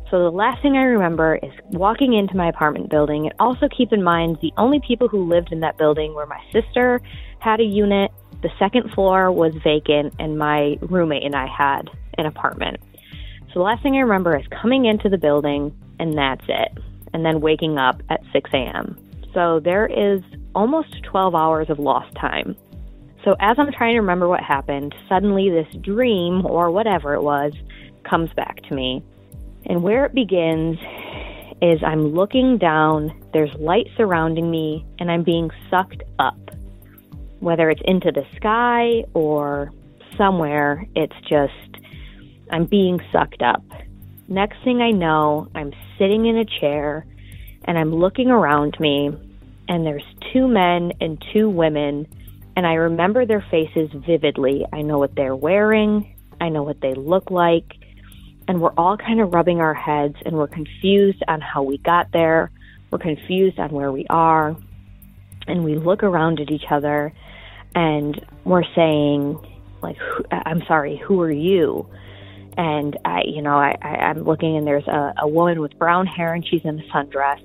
So 0.10 0.20
the 0.24 0.30
last 0.30 0.62
thing 0.62 0.76
I 0.76 0.84
remember 0.84 1.40
is 1.42 1.52
walking 1.70 2.14
into 2.14 2.36
my 2.36 2.50
apartment 2.50 2.90
building. 2.90 3.26
And 3.26 3.34
also 3.40 3.70
keep 3.70 3.94
in 3.94 4.04
mind 4.04 4.38
the 4.42 4.52
only 4.58 4.82
people 4.86 5.08
who 5.08 5.26
lived 5.26 5.54
in 5.54 5.62
that 5.62 5.78
building 5.78 6.14
were 6.14 6.26
my 6.26 6.42
sister 6.52 7.02
had 7.40 7.62
a 7.62 7.64
unit, 7.64 8.12
the 8.42 8.50
second 8.60 8.92
floor 8.92 9.32
was 9.32 9.54
vacant, 9.64 10.14
and 10.20 10.38
my 10.38 10.78
roommate 10.82 11.24
and 11.24 11.36
I 11.36 11.48
had 11.48 11.90
an 12.18 12.26
apartment. 12.26 12.78
So 13.48 13.56
the 13.56 13.62
last 13.62 13.84
thing 13.84 13.96
I 13.96 14.00
remember 14.00 14.38
is 14.38 14.46
coming 14.62 14.86
into 14.86 15.10
the 15.10 15.18
building, 15.18 15.76
and 16.00 16.18
that's 16.18 16.46
it. 16.48 16.78
And 17.14 17.26
then 17.26 17.42
waking 17.42 17.78
up 17.78 18.02
at 18.10 18.22
6 18.32 18.50
a.m. 18.54 18.98
So 19.34 19.60
there 19.60 19.86
is 19.86 20.22
almost 20.56 21.04
12 21.04 21.36
hours 21.36 21.70
of 21.70 21.80
lost 21.80 22.16
time. 22.16 22.56
So 23.24 23.36
as 23.40 23.58
I'm 23.60 23.72
trying 23.72 23.94
to 23.94 24.00
remember 24.02 24.28
what 24.28 24.42
happened, 24.42 24.96
suddenly 25.08 25.50
this 25.50 25.68
dream, 25.82 26.46
or 26.46 26.72
whatever 26.72 27.14
it 27.14 27.22
was, 27.22 27.54
comes 28.04 28.32
back 28.34 28.62
to 28.64 28.74
me. 28.74 29.04
And 29.66 29.84
where 29.84 30.06
it 30.06 30.16
begins 30.16 30.80
is 31.62 31.84
I'm 31.86 32.14
looking 32.14 32.58
down, 32.58 33.12
there's 33.34 33.54
light 33.56 33.88
surrounding 33.96 34.50
me, 34.50 34.86
and 35.00 35.12
I'm 35.12 35.24
being 35.24 35.52
sucked 35.70 36.02
up. 36.18 36.40
Whether 37.40 37.70
it's 37.70 37.82
into 37.86 38.12
the 38.12 38.26
sky 38.36 39.04
or 39.14 39.72
somewhere, 40.18 40.88
it's 40.96 41.16
just, 41.30 41.71
I'm 42.52 42.66
being 42.66 43.00
sucked 43.12 43.42
up. 43.42 43.64
Next 44.28 44.58
thing 44.64 44.82
I 44.82 44.92
know, 44.92 45.50
I'm 45.56 45.74
sitting 45.98 46.26
in 46.26 46.38
a 46.38 46.46
chair 46.46 47.06
and 47.66 47.78
I'm 47.78 47.94
looking 47.94 48.30
around 48.30 48.76
me, 48.80 49.10
and 49.68 49.86
there's 49.86 50.06
two 50.34 50.48
men 50.48 50.92
and 51.00 51.24
two 51.34 51.50
women, 51.50 52.08
and 52.56 52.66
I 52.66 52.74
remember 52.74 53.26
their 53.26 53.46
faces 53.52 53.90
vividly. 54.06 54.66
I 54.74 54.82
know 54.82 54.98
what 54.98 55.16
they're 55.16 55.36
wearing, 55.36 56.16
I 56.42 56.50
know 56.50 56.64
what 56.64 56.82
they 56.82 56.94
look 56.96 57.30
like, 57.30 57.74
and 58.48 58.60
we're 58.60 58.74
all 58.78 58.98
kind 58.98 59.22
of 59.22 59.34
rubbing 59.34 59.60
our 59.60 59.74
heads 59.74 60.16
and 60.26 60.36
we're 60.36 60.48
confused 60.48 61.24
on 61.28 61.40
how 61.40 61.64
we 61.64 61.78
got 61.78 62.12
there. 62.12 62.52
We're 62.92 63.00
confused 63.00 63.60
on 63.60 63.70
where 63.70 63.92
we 63.92 64.06
are. 64.10 64.58
And 65.48 65.64
we 65.64 65.76
look 65.76 66.04
around 66.04 66.40
at 66.40 66.52
each 66.52 66.66
other 66.70 67.14
and 67.76 68.20
we're 68.44 68.66
saying, 68.76 69.40
like, 69.82 69.98
I'm 70.32 70.62
sorry, 70.68 70.98
who 70.98 71.22
are 71.22 71.32
you? 71.32 71.88
And 72.62 72.96
I, 73.04 73.24
you 73.26 73.42
know, 73.42 73.56
I, 73.56 73.76
I, 73.82 73.88
I'm 73.88 74.22
looking 74.22 74.56
and 74.56 74.68
there's 74.68 74.88
a, 74.88 75.16
a 75.24 75.28
woman 75.28 75.62
with 75.62 75.76
brown 75.80 76.06
hair 76.06 76.36
and 76.36 76.48
she's 76.48 76.64
in 76.64 76.80
a 76.80 76.84
sundress. 76.94 77.42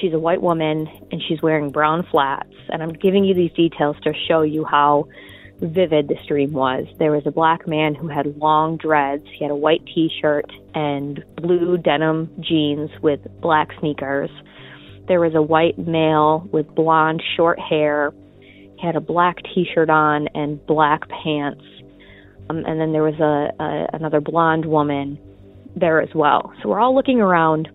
She's 0.00 0.12
a 0.12 0.18
white 0.18 0.42
woman 0.42 0.88
and 1.12 1.22
she's 1.28 1.40
wearing 1.40 1.70
brown 1.70 2.04
flats. 2.10 2.52
And 2.68 2.82
I'm 2.82 2.92
giving 2.92 3.22
you 3.22 3.34
these 3.34 3.52
details 3.52 3.94
to 4.02 4.12
show 4.26 4.42
you 4.42 4.64
how 4.64 5.06
vivid 5.60 6.08
this 6.08 6.18
dream 6.26 6.50
was. 6.50 6.86
There 6.98 7.12
was 7.12 7.24
a 7.24 7.30
black 7.30 7.68
man 7.68 7.94
who 7.94 8.08
had 8.08 8.36
long 8.36 8.78
dreads. 8.78 9.22
He 9.32 9.44
had 9.44 9.52
a 9.52 9.56
white 9.56 9.86
t 9.86 10.10
shirt 10.20 10.50
and 10.74 11.22
blue 11.36 11.78
denim 11.78 12.28
jeans 12.40 12.90
with 13.00 13.20
black 13.40 13.68
sneakers. 13.78 14.30
There 15.06 15.20
was 15.20 15.36
a 15.36 15.42
white 15.42 15.78
male 15.78 16.48
with 16.50 16.66
blonde 16.74 17.22
short 17.36 17.60
hair. 17.60 18.12
He 18.76 18.84
had 18.84 18.96
a 18.96 19.00
black 19.00 19.36
t 19.54 19.68
shirt 19.72 19.88
on 19.88 20.26
and 20.34 20.66
black 20.66 21.08
pants. 21.08 21.62
Um, 22.50 22.64
and 22.66 22.80
then 22.80 22.92
there 22.92 23.02
was 23.02 23.18
a, 23.20 23.62
a 23.62 23.96
another 23.96 24.20
blonde 24.20 24.66
woman 24.66 25.18
there 25.76 26.00
as 26.00 26.08
well. 26.14 26.52
So 26.62 26.68
we're 26.68 26.80
all 26.80 26.94
looking 26.94 27.20
around. 27.20 27.68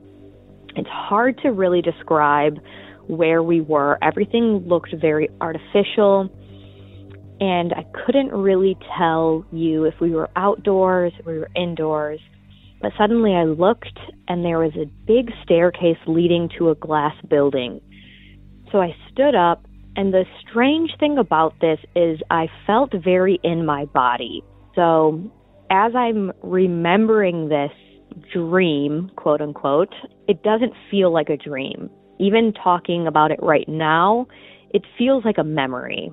It's 0.76 0.89
hard 0.89 1.38
to 1.43 1.49
really 1.49 1.82
describe 1.82 2.57
where 3.07 3.43
we 3.43 3.61
were. 3.61 3.97
Everything 4.01 4.65
looked 4.67 4.93
very 4.99 5.30
artificial 5.39 6.30
and 7.39 7.74
I 7.74 7.86
couldn't 8.05 8.32
really 8.32 8.78
tell 8.97 9.45
you 9.51 9.86
if 9.86 9.95
we 9.99 10.11
were 10.11 10.30
outdoors, 10.36 11.11
if 11.19 11.26
we 11.26 11.39
were 11.39 11.49
indoors. 11.55 12.19
But 12.82 12.93
suddenly 12.97 13.34
I 13.34 13.43
looked, 13.43 13.99
and 14.28 14.45
there 14.45 14.59
was 14.59 14.74
a 14.76 14.86
big 15.05 15.30
staircase 15.43 15.97
leading 16.05 16.49
to 16.57 16.69
a 16.69 16.76
glass 16.76 17.15
building. 17.30 17.82
So 18.71 18.82
I 18.82 18.95
stood 19.11 19.36
up, 19.36 19.65
and 19.95 20.13
the 20.13 20.26
strange 20.41 20.91
thing 20.99 21.17
about 21.17 21.53
this 21.59 21.80
is 21.95 22.19
I 22.30 22.47
felt 22.67 22.93
very 23.03 23.39
in 23.43 23.65
my 23.65 23.86
body. 23.86 24.41
So 24.76 25.32
as 25.69 25.93
I'm 25.95 26.32
remembering 26.41 27.49
this 27.49 27.71
dream, 28.34 29.11
quote 29.15 29.41
unquote, 29.41 29.93
it 30.28 30.43
doesn't 30.43 30.74
feel 30.91 31.11
like 31.11 31.30
a 31.30 31.38
dream. 31.38 31.89
Even 32.19 32.53
talking 32.53 33.07
about 33.07 33.32
it 33.32 33.39
right 33.41 33.67
now, 33.67 34.28
it 34.71 34.84
feels 34.97 35.26
like 35.26 35.38
a 35.38 35.43
memory. 35.43 36.11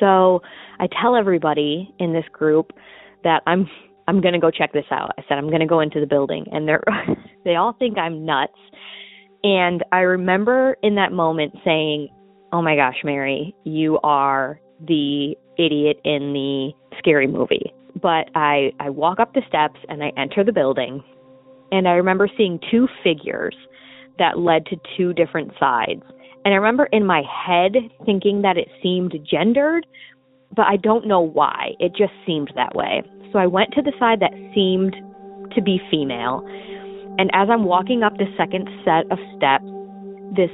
So 0.00 0.42
I 0.78 0.88
tell 1.00 1.16
everybody 1.16 1.94
in 1.98 2.12
this 2.12 2.24
group 2.32 2.72
that 3.24 3.42
I'm 3.46 3.68
I'm 4.06 4.22
going 4.22 4.32
to 4.32 4.40
go 4.40 4.50
check 4.50 4.72
this 4.72 4.86
out. 4.90 5.10
I 5.18 5.22
said 5.28 5.36
I'm 5.36 5.48
going 5.48 5.60
to 5.60 5.66
go 5.66 5.80
into 5.80 6.00
the 6.00 6.06
building 6.06 6.46
and 6.50 6.66
they're 6.66 6.82
they 7.44 7.56
all 7.56 7.74
think 7.78 7.98
I'm 7.98 8.24
nuts. 8.24 8.58
And 9.44 9.84
I 9.92 10.00
remember 10.00 10.76
in 10.82 10.96
that 10.96 11.12
moment 11.12 11.54
saying, 11.64 12.08
"Oh 12.52 12.62
my 12.62 12.74
gosh, 12.74 12.96
Mary, 13.04 13.54
you 13.64 13.98
are 14.02 14.60
the 14.80 15.36
idiot 15.58 16.00
in 16.04 16.32
the 16.32 16.72
scary 16.98 17.26
movie." 17.26 17.72
But 18.00 18.30
I 18.34 18.72
I 18.80 18.90
walk 18.90 19.18
up 19.20 19.34
the 19.34 19.42
steps 19.48 19.80
and 19.88 20.02
I 20.02 20.12
enter 20.16 20.44
the 20.44 20.52
building 20.52 21.02
and 21.72 21.88
I 21.88 21.92
remember 21.92 22.28
seeing 22.36 22.60
two 22.70 22.88
figures 23.02 23.54
that 24.18 24.38
led 24.38 24.66
to 24.66 24.76
two 24.96 25.12
different 25.12 25.52
sides. 25.58 26.02
And 26.44 26.54
I 26.54 26.56
remember 26.56 26.88
in 26.92 27.04
my 27.04 27.22
head 27.22 27.76
thinking 28.04 28.42
that 28.42 28.56
it 28.56 28.68
seemed 28.82 29.14
gendered, 29.30 29.86
but 30.54 30.66
I 30.66 30.76
don't 30.76 31.06
know 31.06 31.20
why. 31.20 31.72
It 31.78 31.94
just 31.96 32.12
seemed 32.26 32.52
that 32.54 32.74
way. 32.74 33.02
So 33.32 33.38
I 33.38 33.46
went 33.46 33.72
to 33.74 33.82
the 33.82 33.92
side 33.98 34.20
that 34.20 34.32
seemed 34.54 34.96
to 35.54 35.62
be 35.62 35.80
female. 35.90 36.44
And 37.18 37.30
as 37.34 37.48
I'm 37.50 37.64
walking 37.64 38.02
up 38.02 38.16
the 38.16 38.32
second 38.36 38.68
set 38.84 39.10
of 39.10 39.18
steps, 39.36 39.66
this 40.34 40.50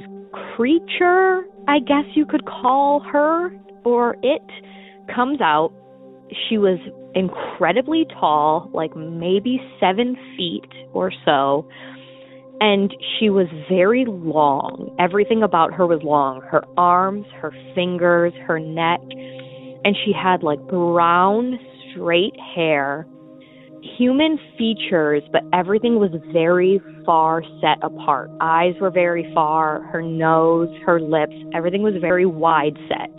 creature, 0.55 1.43
I 1.67 1.79
guess 1.79 2.05
you 2.13 2.25
could 2.25 2.45
call 2.45 2.99
her 3.01 3.51
or 3.83 4.17
it, 4.21 4.43
comes 5.13 5.41
out. 5.41 5.71
She 6.49 6.57
was 6.57 6.79
incredibly 7.13 8.05
tall, 8.19 8.69
like 8.73 8.95
maybe 8.95 9.59
seven 9.79 10.15
feet 10.37 10.69
or 10.93 11.11
so 11.23 11.67
and 12.61 12.93
she 13.19 13.29
was 13.29 13.47
very 13.69 14.05
long. 14.07 14.95
Everything 14.99 15.43
about 15.43 15.73
her 15.73 15.85
was 15.85 16.01
long 16.03 16.41
her 16.41 16.63
arms, 16.77 17.25
her 17.41 17.51
fingers, 17.73 18.33
her 18.47 18.59
neck. 18.59 19.01
And 19.83 19.95
she 20.05 20.11
had 20.13 20.41
like 20.41 20.59
brown, 20.67 21.59
straight 21.91 22.33
hair, 22.55 23.05
human 23.97 24.39
features, 24.57 25.21
but 25.31 25.41
everything 25.53 25.99
was 25.99 26.11
very 26.33 26.81
far 27.05 27.43
set 27.61 27.77
apart. 27.83 28.31
Eyes 28.41 28.73
were 28.81 28.89
very 28.89 29.31
far, 29.33 29.83
her 29.91 30.01
nose, 30.01 30.69
her 30.85 30.99
lips, 30.99 31.35
everything 31.53 31.83
was 31.83 31.93
very 32.01 32.25
wide 32.25 32.77
set. 32.87 33.09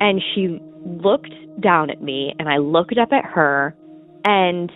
And 0.00 0.20
she 0.34 0.58
looked 0.84 1.34
down 1.60 1.90
at 1.90 2.02
me, 2.02 2.34
and 2.38 2.48
I 2.48 2.58
looked 2.58 2.98
up 2.98 3.12
at 3.12 3.24
her, 3.24 3.74
and 4.24 4.70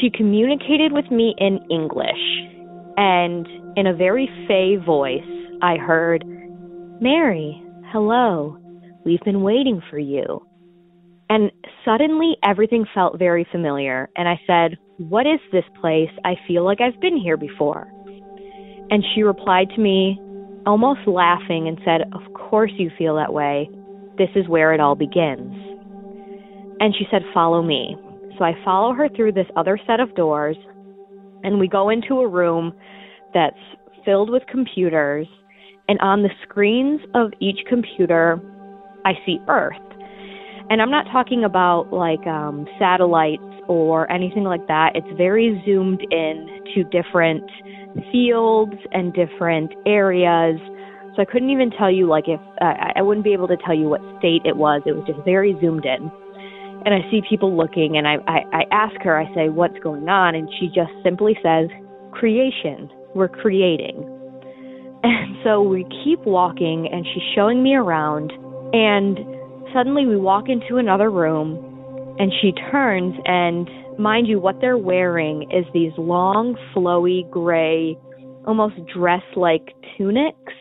she 0.00 0.10
communicated 0.10 0.92
with 0.92 1.10
me 1.10 1.34
in 1.38 1.58
English 1.70 2.44
and 2.96 3.46
in 3.76 3.86
a 3.86 3.94
very 3.94 4.28
fey 4.46 4.76
voice, 4.84 5.22
I 5.62 5.76
heard, 5.76 6.24
Mary, 7.00 7.60
hello, 7.92 8.58
we've 9.04 9.20
been 9.20 9.42
waiting 9.42 9.82
for 9.90 9.98
you. 9.98 10.46
And 11.28 11.50
suddenly 11.84 12.36
everything 12.44 12.84
felt 12.94 13.18
very 13.18 13.46
familiar, 13.50 14.08
and 14.16 14.28
I 14.28 14.40
said, 14.46 14.78
What 14.98 15.26
is 15.26 15.40
this 15.52 15.64
place? 15.80 16.10
I 16.24 16.34
feel 16.46 16.64
like 16.64 16.80
I've 16.80 17.00
been 17.00 17.16
here 17.16 17.36
before. 17.36 17.90
And 18.90 19.02
she 19.14 19.22
replied 19.22 19.70
to 19.70 19.80
me, 19.80 20.20
almost 20.66 21.00
laughing, 21.06 21.66
and 21.66 21.78
said, 21.84 22.02
Of 22.12 22.32
course 22.34 22.72
you 22.76 22.90
feel 22.96 23.16
that 23.16 23.32
way. 23.32 23.68
This 24.18 24.30
is 24.34 24.48
where 24.48 24.72
it 24.72 24.80
all 24.80 24.94
begins. 24.94 25.54
And 26.80 26.94
she 26.96 27.06
said, 27.10 27.22
Follow 27.32 27.62
me. 27.62 27.96
So 28.38 28.44
I 28.44 28.52
follow 28.64 28.92
her 28.94 29.08
through 29.08 29.32
this 29.32 29.46
other 29.56 29.78
set 29.86 30.00
of 30.00 30.14
doors, 30.14 30.56
and 31.42 31.60
we 31.60 31.68
go 31.68 31.88
into 31.88 32.20
a 32.20 32.28
room 32.28 32.72
that's 33.32 33.56
filled 34.04 34.30
with 34.30 34.42
computers, 34.50 35.26
and 35.88 35.98
on 36.00 36.22
the 36.22 36.30
screens 36.42 37.00
of 37.14 37.32
each 37.40 37.58
computer, 37.68 38.40
I 39.04 39.12
see 39.24 39.38
Earth. 39.48 39.76
And 40.70 40.80
I'm 40.80 40.90
not 40.90 41.06
talking 41.12 41.44
about 41.44 41.92
like 41.92 42.26
um, 42.26 42.66
satellites 42.78 43.42
or 43.68 44.10
anything 44.10 44.44
like 44.44 44.66
that. 44.66 44.92
It's 44.94 45.16
very 45.16 45.62
zoomed 45.66 46.00
in 46.10 46.64
to 46.74 46.84
different 46.84 47.44
fields 48.10 48.74
and 48.92 49.12
different 49.12 49.72
areas. 49.86 50.58
So 51.16 51.22
I 51.22 51.24
couldn't 51.24 51.50
even 51.50 51.70
tell 51.70 51.90
you 51.92 52.08
like 52.08 52.24
if 52.26 52.40
uh, 52.60 52.74
I 52.96 53.02
wouldn't 53.02 53.24
be 53.24 53.32
able 53.32 53.48
to 53.48 53.56
tell 53.64 53.74
you 53.74 53.88
what 53.88 54.00
state 54.18 54.42
it 54.44 54.56
was. 54.56 54.82
It 54.86 54.92
was 54.92 55.04
just 55.06 55.20
very 55.24 55.56
zoomed 55.60 55.84
in. 55.84 56.10
and 56.84 56.94
I 56.94 57.08
see 57.10 57.22
people 57.28 57.56
looking, 57.56 57.96
and 57.96 58.06
I, 58.06 58.16
I, 58.26 58.38
I 58.52 58.62
ask 58.72 58.94
her, 59.02 59.18
I 59.18 59.32
say, 59.34 59.48
What's 59.48 59.78
going 59.82 60.08
on? 60.08 60.34
And 60.34 60.48
she 60.58 60.66
just 60.66 60.92
simply 61.02 61.36
says, 61.42 61.68
Creation. 62.12 62.90
We're 63.14 63.28
creating. 63.28 64.10
And 65.06 65.36
so 65.44 65.60
we 65.60 65.84
keep 66.02 66.20
walking, 66.24 66.88
and 66.90 67.04
she's 67.04 67.22
showing 67.34 67.62
me 67.62 67.74
around, 67.74 68.32
and 68.72 69.18
suddenly 69.74 70.06
we 70.06 70.16
walk 70.16 70.48
into 70.48 70.78
another 70.78 71.10
room, 71.10 71.58
and 72.18 72.32
she 72.40 72.52
turns, 72.70 73.14
and 73.26 73.68
mind 73.98 74.26
you, 74.28 74.40
what 74.40 74.62
they're 74.62 74.78
wearing 74.78 75.42
is 75.52 75.66
these 75.74 75.92
long, 75.98 76.56
flowy, 76.74 77.30
gray, 77.30 77.98
almost 78.46 78.76
dress 78.94 79.20
like 79.36 79.74
tunics. 79.98 80.54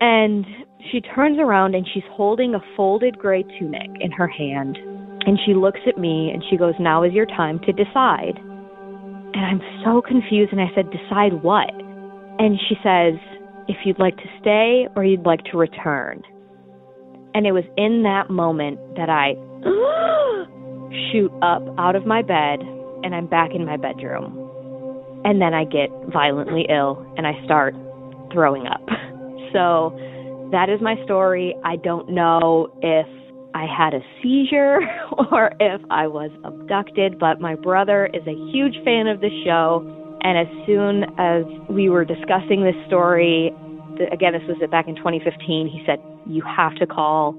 And 0.00 0.46
she 0.90 1.00
turns 1.00 1.38
around 1.38 1.74
and 1.74 1.86
she's 1.92 2.04
holding 2.12 2.54
a 2.54 2.60
folded 2.76 3.18
gray 3.18 3.42
tunic 3.58 3.90
in 4.00 4.10
her 4.12 4.26
hand. 4.26 4.78
And 5.26 5.38
she 5.44 5.52
looks 5.52 5.80
at 5.86 5.98
me 5.98 6.30
and 6.32 6.42
she 6.48 6.56
goes, 6.56 6.74
Now 6.80 7.02
is 7.02 7.12
your 7.12 7.26
time 7.26 7.60
to 7.60 7.72
decide. 7.72 8.38
And 8.38 9.44
I'm 9.44 9.60
so 9.84 10.00
confused. 10.00 10.52
And 10.52 10.60
I 10.60 10.70
said, 10.74 10.86
Decide 10.90 11.42
what? 11.42 11.70
And 12.38 12.58
she 12.68 12.74
says, 12.82 13.20
If 13.68 13.76
you'd 13.84 13.98
like 13.98 14.16
to 14.16 14.28
stay 14.40 14.88
or 14.96 15.04
you'd 15.04 15.26
like 15.26 15.44
to 15.52 15.58
return. 15.58 16.22
And 17.34 17.46
it 17.46 17.52
was 17.52 17.64
in 17.76 18.02
that 18.04 18.30
moment 18.30 18.78
that 18.96 19.10
I 19.10 19.34
shoot 21.12 21.30
up 21.42 21.62
out 21.78 21.94
of 21.94 22.06
my 22.06 22.22
bed 22.22 22.60
and 23.04 23.14
I'm 23.14 23.26
back 23.26 23.50
in 23.54 23.66
my 23.66 23.76
bedroom. 23.76 24.48
And 25.24 25.40
then 25.40 25.52
I 25.52 25.64
get 25.64 25.90
violently 26.10 26.66
ill 26.70 27.06
and 27.18 27.26
I 27.26 27.32
start 27.44 27.74
throwing 28.32 28.66
up. 28.66 28.80
So 29.52 29.96
that 30.52 30.68
is 30.68 30.80
my 30.80 30.96
story. 31.04 31.54
I 31.64 31.76
don't 31.76 32.10
know 32.10 32.68
if 32.82 33.06
I 33.54 33.66
had 33.66 33.94
a 33.94 34.00
seizure 34.22 34.78
or 35.32 35.52
if 35.60 35.80
I 35.90 36.06
was 36.06 36.30
abducted, 36.44 37.18
but 37.18 37.40
my 37.40 37.54
brother 37.54 38.06
is 38.06 38.22
a 38.26 38.36
huge 38.52 38.76
fan 38.84 39.06
of 39.06 39.20
the 39.20 39.30
show. 39.44 39.84
And 40.22 40.38
as 40.38 40.66
soon 40.66 41.04
as 41.18 41.44
we 41.68 41.88
were 41.88 42.04
discussing 42.04 42.62
this 42.62 42.76
story, 42.86 43.52
again, 44.12 44.32
this 44.32 44.42
was 44.46 44.58
back 44.70 44.86
in 44.88 44.96
2015, 44.96 45.68
he 45.68 45.82
said, 45.86 45.98
You 46.26 46.42
have 46.44 46.74
to 46.76 46.86
call. 46.86 47.38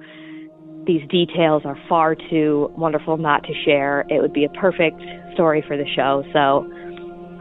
These 0.86 1.08
details 1.10 1.62
are 1.64 1.78
far 1.88 2.16
too 2.16 2.74
wonderful 2.76 3.18
not 3.18 3.44
to 3.44 3.54
share. 3.66 4.04
It 4.10 4.20
would 4.20 4.34
be 4.34 4.46
a 4.46 4.50
perfect 4.50 5.00
story 5.34 5.64
for 5.68 5.78
the 5.78 5.86
show. 5.96 6.24
So 6.34 6.68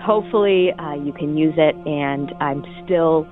hopefully 0.04 0.72
uh, 0.78 0.94
you 0.94 1.12
can 1.12 1.36
use 1.36 1.54
it. 1.56 1.74
And 1.86 2.32
I'm 2.40 2.62
still, 2.84 3.26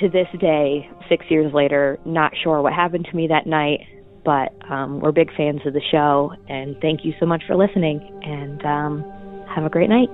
to 0.00 0.08
this 0.08 0.28
day, 0.40 0.90
six 1.08 1.26
years 1.30 1.52
later, 1.52 1.98
not 2.04 2.32
sure 2.42 2.62
what 2.62 2.72
happened 2.72 3.06
to 3.10 3.16
me 3.16 3.26
that 3.28 3.46
night. 3.46 3.80
But 4.24 4.52
um, 4.70 5.00
we're 5.00 5.12
big 5.12 5.34
fans 5.36 5.60
of 5.64 5.72
the 5.72 5.80
show. 5.90 6.32
And 6.48 6.76
thank 6.80 7.04
you 7.04 7.14
so 7.18 7.26
much 7.26 7.42
for 7.46 7.56
listening. 7.56 8.00
And 8.22 8.64
um, 8.64 9.46
have 9.48 9.64
a 9.64 9.70
great 9.70 9.88
night. 9.88 10.10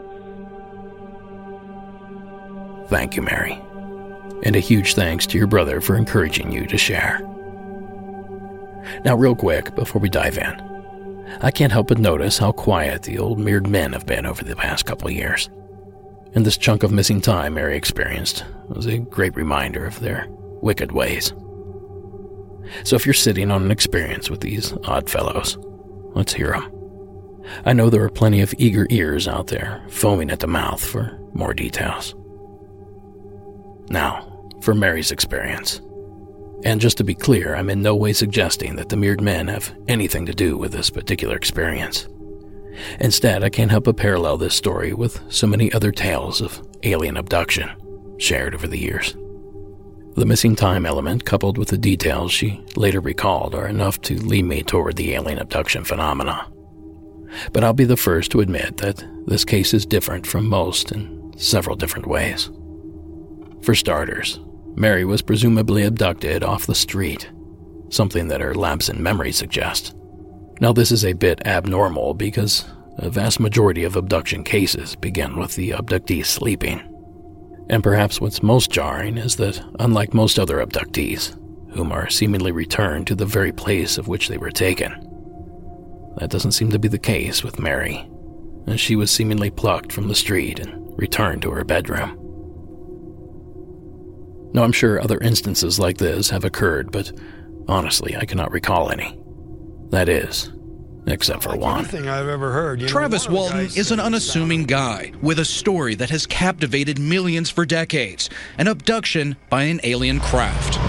Thank 2.89 3.17
you, 3.17 3.23
Mary. 3.23 3.61
And 4.45 4.55
a 4.55 4.61
huge 4.61 4.95
thanks 4.95 5.27
to 5.29 5.39
your 5.39 5.47
brother 5.47 5.81
for 5.81 5.97
encouraging 5.97 6.53
you 6.53 6.67
to 6.67 6.79
share. 6.79 7.21
Now, 9.05 9.17
real 9.17 9.35
quick, 9.35 9.75
before 9.75 10.01
we 10.01 10.11
dive 10.11 10.39
in, 10.39 10.75
I 11.41 11.51
can't 11.51 11.73
help 11.73 11.89
but 11.89 11.99
notice 11.99 12.39
how 12.39 12.53
quiet 12.53 13.03
the 13.03 13.19
old 13.19 13.39
mirrored 13.39 13.67
men 13.67 13.95
have 13.95 14.07
been 14.07 14.27
over 14.27 14.45
the 14.45 14.55
past 14.55 14.85
couple 14.85 15.11
years. 15.11 15.49
And 16.35 16.45
this 16.45 16.57
chunk 16.57 16.83
of 16.83 16.91
missing 16.91 17.21
time 17.21 17.55
Mary 17.55 17.77
experienced 17.77 18.45
was 18.69 18.87
a 18.87 18.99
great 18.99 19.37
reminder 19.37 19.87
of 19.87 20.01
their 20.01 20.27
wicked 20.29 20.93
ways. 20.93 21.33
So 22.83 22.97
if 22.97 23.07
you're 23.07 23.13
sitting 23.15 23.51
on 23.51 23.63
an 23.63 23.71
experience 23.71 24.31
with 24.31 24.41
these 24.41 24.73
odd 24.85 25.09
fellows, 25.09 25.59
let's 26.15 26.33
hear 26.33 26.53
them. 26.53 26.71
I 27.65 27.73
know 27.73 27.91
there 27.91 28.05
are 28.05 28.11
plenty 28.11 28.41
of 28.41 28.55
eager 28.59 28.87
ears 28.91 29.29
out 29.29 29.49
there 29.49 29.85
foaming 29.89 30.31
at 30.31 30.41
the 30.41 30.47
mouth 30.47 30.85
for 30.85 31.19
more 31.35 31.55
details. 31.55 32.15
Now, 33.91 34.49
for 34.63 34.75
Mary's 34.75 35.11
experience. 35.11 35.81
And 36.65 36.81
just 36.81 36.97
to 36.97 37.05
be 37.05 37.15
clear, 37.15 37.55
I'm 37.55 37.69
in 37.69 37.83
no 37.83 37.95
way 37.95 38.15
suggesting 38.15 38.77
that 38.77 38.89
the 38.89 38.97
mirrored 38.97 39.21
men 39.21 39.49
have 39.49 39.75
anything 39.87 40.25
to 40.27 40.33
do 40.33 40.57
with 40.57 40.73
this 40.73 40.89
particular 40.89 41.37
experience. 41.37 42.09
Instead, 43.01 43.45
I 43.45 43.51
can't 43.51 43.71
help 43.71 43.85
but 43.85 43.97
parallel 43.97 44.37
this 44.37 44.55
story 44.55 44.93
with 44.93 45.21
so 45.33 45.47
many 45.47 45.73
other 45.73 45.93
tales 45.93 46.41
of 46.41 46.67
alien 46.83 47.17
abduction 47.17 47.71
shared 48.19 48.55
over 48.55 48.67
the 48.67 48.79
years. 48.79 49.15
The 50.17 50.27
missing 50.27 50.55
time 50.55 50.87
element, 50.87 51.25
coupled 51.25 51.59
with 51.59 51.69
the 51.69 51.79
details 51.79 52.31
she 52.31 52.65
later 52.77 53.01
recalled, 53.01 53.55
are 53.55 53.67
enough 53.67 54.01
to 54.03 54.15
lead 54.15 54.45
me 54.45 54.63
toward 54.63 54.97
the 54.97 55.15
alien 55.15 55.39
abduction 55.39 55.83
phenomena. 55.83 56.47
But 57.53 57.65
I'll 57.65 57.73
be 57.73 57.85
the 57.85 57.97
first 57.97 58.31
to 58.31 58.41
admit 58.41 58.77
that 58.77 59.05
this 59.27 59.45
case 59.45 59.75
is 59.75 59.85
different 59.85 60.27
from 60.27 60.49
most 60.49 60.93
in 60.93 61.33
several 61.37 61.75
different 61.75 62.07
ways. 62.07 62.49
For 63.63 63.75
starters, 63.75 64.39
Mary 64.77 65.05
was 65.05 65.23
presumably 65.23 65.85
abducted 65.85 66.45
off 66.45 66.67
the 66.67 66.75
street, 66.75 67.29
something 67.89 68.29
that 68.29 68.41
her 68.41 68.55
lapse 68.55 68.89
in 68.89 69.03
memory 69.03 69.33
suggests. 69.33 69.95
Now, 70.61 70.73
this 70.73 70.93
is 70.93 71.05
a 71.05 71.13
bit 71.15 71.47
abnormal 71.47 72.15
because 72.15 72.65
a 72.97 73.11
vast 73.11 73.41
majority 73.41 73.85
of 73.85 73.97
abduction 73.97 74.45
cases 74.45 74.95
begin 74.95 75.37
with 75.37 75.57
the 75.57 75.71
abductee 75.71 76.25
sleeping. 76.25 76.81
And 77.69 77.83
perhaps 77.83 78.21
what's 78.21 78.43
most 78.43 78.71
jarring 78.71 79.19
is 79.19 79.37
that, 79.37 79.61
unlike 79.81 80.15
most 80.15 80.39
other 80.39 80.65
abductees, 80.65 81.37
whom 81.75 81.91
are 81.91 82.09
seemingly 82.09 82.53
returned 82.53 83.07
to 83.09 83.17
the 83.17 83.27
very 83.27 83.51
place 83.53 83.99
of 83.99 84.07
which 84.07 84.29
they 84.29 84.39
were 84.39 84.51
taken, 84.51 84.93
that 86.19 86.31
doesn't 86.31 86.53
seem 86.53 86.71
to 86.71 86.79
be 86.79 86.89
the 86.89 86.99
case 86.99 87.43
with 87.43 87.59
Mary, 87.59 88.09
as 88.69 88.81
she 88.81 88.95
was 88.95 89.11
seemingly 89.11 89.51
plucked 89.51 89.91
from 89.91 90.07
the 90.07 90.15
street 90.15 90.61
and 90.61 90.97
returned 90.97 91.43
to 91.43 91.51
her 91.51 91.65
bedroom. 91.65 92.21
Now, 94.53 94.63
I'm 94.63 94.73
sure 94.73 95.01
other 95.01 95.19
instances 95.19 95.81
like 95.81 95.99
this 95.99 96.31
have 96.31 96.45
occurred, 96.45 96.93
but 96.93 97.11
honestly, 97.67 98.15
I 98.15 98.25
cannot 98.25 98.53
recall 98.53 98.93
any. 98.93 99.19
That 99.95 100.09
is, 100.09 100.51
except 101.07 101.45
for 101.45 101.57
one. 101.57 101.79
Anything 101.79 102.09
I've 102.09 102.27
ever 102.27 102.51
heard. 102.51 102.81
You 102.81 102.89
Travis 102.89 103.29
one 103.29 103.29
of 103.29 103.33
the 103.33 103.57
Walton 103.59 103.79
is 103.79 103.93
an 103.93 103.99
said- 103.99 104.07
unassuming 104.07 104.65
guy 104.65 105.13
with 105.23 105.39
a 105.39 105.45
story 105.45 105.95
that 105.95 106.11
has 106.11 106.27
captivated 106.27 106.99
millions 106.99 107.49
for 107.49 107.65
decades 107.65 108.29
an 108.59 108.67
abduction 108.67 109.37
by 109.49 109.63
an 109.63 109.79
alien 109.85 110.19
craft. 110.19 110.81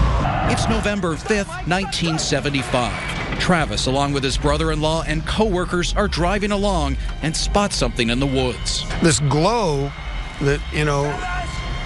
It's 0.52 0.68
November 0.68 1.14
5th, 1.14 1.68
1975. 1.68 3.38
Travis, 3.38 3.86
along 3.86 4.12
with 4.12 4.24
his 4.24 4.36
brother 4.36 4.72
in 4.72 4.80
law 4.80 5.04
and 5.06 5.24
co 5.24 5.44
workers, 5.44 5.94
are 5.94 6.08
driving 6.08 6.50
along 6.50 6.96
and 7.22 7.36
spot 7.36 7.72
something 7.72 8.10
in 8.10 8.18
the 8.18 8.26
woods. 8.26 8.82
This 9.02 9.20
glow 9.20 9.92
that, 10.40 10.60
you 10.72 10.84
know, 10.84 11.04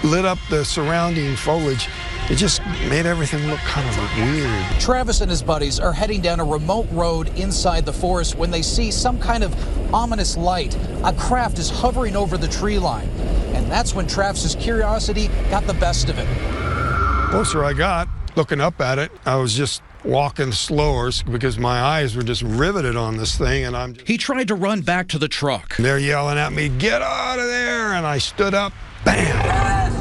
lit 0.05 0.25
up 0.25 0.39
the 0.49 0.64
surrounding 0.64 1.37
foliage, 1.37 1.87
it 2.31 2.37
just 2.37 2.64
made 2.89 3.07
everything 3.07 3.45
look 3.49 3.59
kind 3.61 3.89
of 3.89 3.97
weird. 4.16 4.81
Travis 4.81 5.20
and 5.20 5.28
his 5.28 5.43
buddies 5.43 5.81
are 5.81 5.93
heading 5.93 6.20
down 6.20 6.39
a 6.39 6.45
remote 6.45 6.87
road 6.93 7.28
inside 7.37 7.85
the 7.85 7.93
forest 7.93 8.37
when 8.37 8.53
they 8.53 8.62
see 8.62 8.93
some 8.93 9.18
kind 9.18 9.43
of 9.43 9.53
ominous 9.93 10.37
light. 10.37 10.76
A 11.05 11.12
craft 11.12 11.59
is 11.59 11.68
hovering 11.68 12.14
over 12.14 12.39
the 12.39 12.47
tree 12.47 12.78
line. 12.78 13.09
And 13.53 13.68
that's 13.68 13.95
when 13.95 14.07
Travis's 14.07 14.55
curiosity 14.55 15.26
got 15.51 15.66
the 15.66 15.74
best 15.74 16.09
of 16.09 16.18
it. 16.20 17.31
Closer 17.31 17.64
I 17.64 17.72
got, 17.72 18.09
looking 18.37 18.61
up 18.61 18.81
at 18.81 19.01
it, 19.01 19.11
I 19.26 19.35
was 19.35 19.55
just 19.55 19.83
walking 20.05 20.53
slower 20.53 21.11
because 21.31 21.59
my 21.59 21.81
eyes 21.81 22.14
were 22.14 22.22
just 22.22 22.43
riveted 22.43 22.95
on 22.95 23.16
this 23.16 23.37
thing, 23.37 23.64
and 23.64 23.76
I'm. 23.76 23.97
He 24.07 24.16
tried 24.16 24.49
to 24.49 24.55
run 24.55 24.83
back 24.83 25.09
to 25.09 25.18
the 25.18 25.28
truck. 25.28 25.76
They're 25.76 25.99
yelling 25.99 26.39
at 26.39 26.53
me, 26.53 26.68
"Get 26.68 27.03
out 27.03 27.39
of 27.41 27.47
there!" 27.47 27.93
And 27.93 28.07
I 28.07 28.18
stood 28.18 28.55
up, 28.55 28.72
bam, 29.05 29.93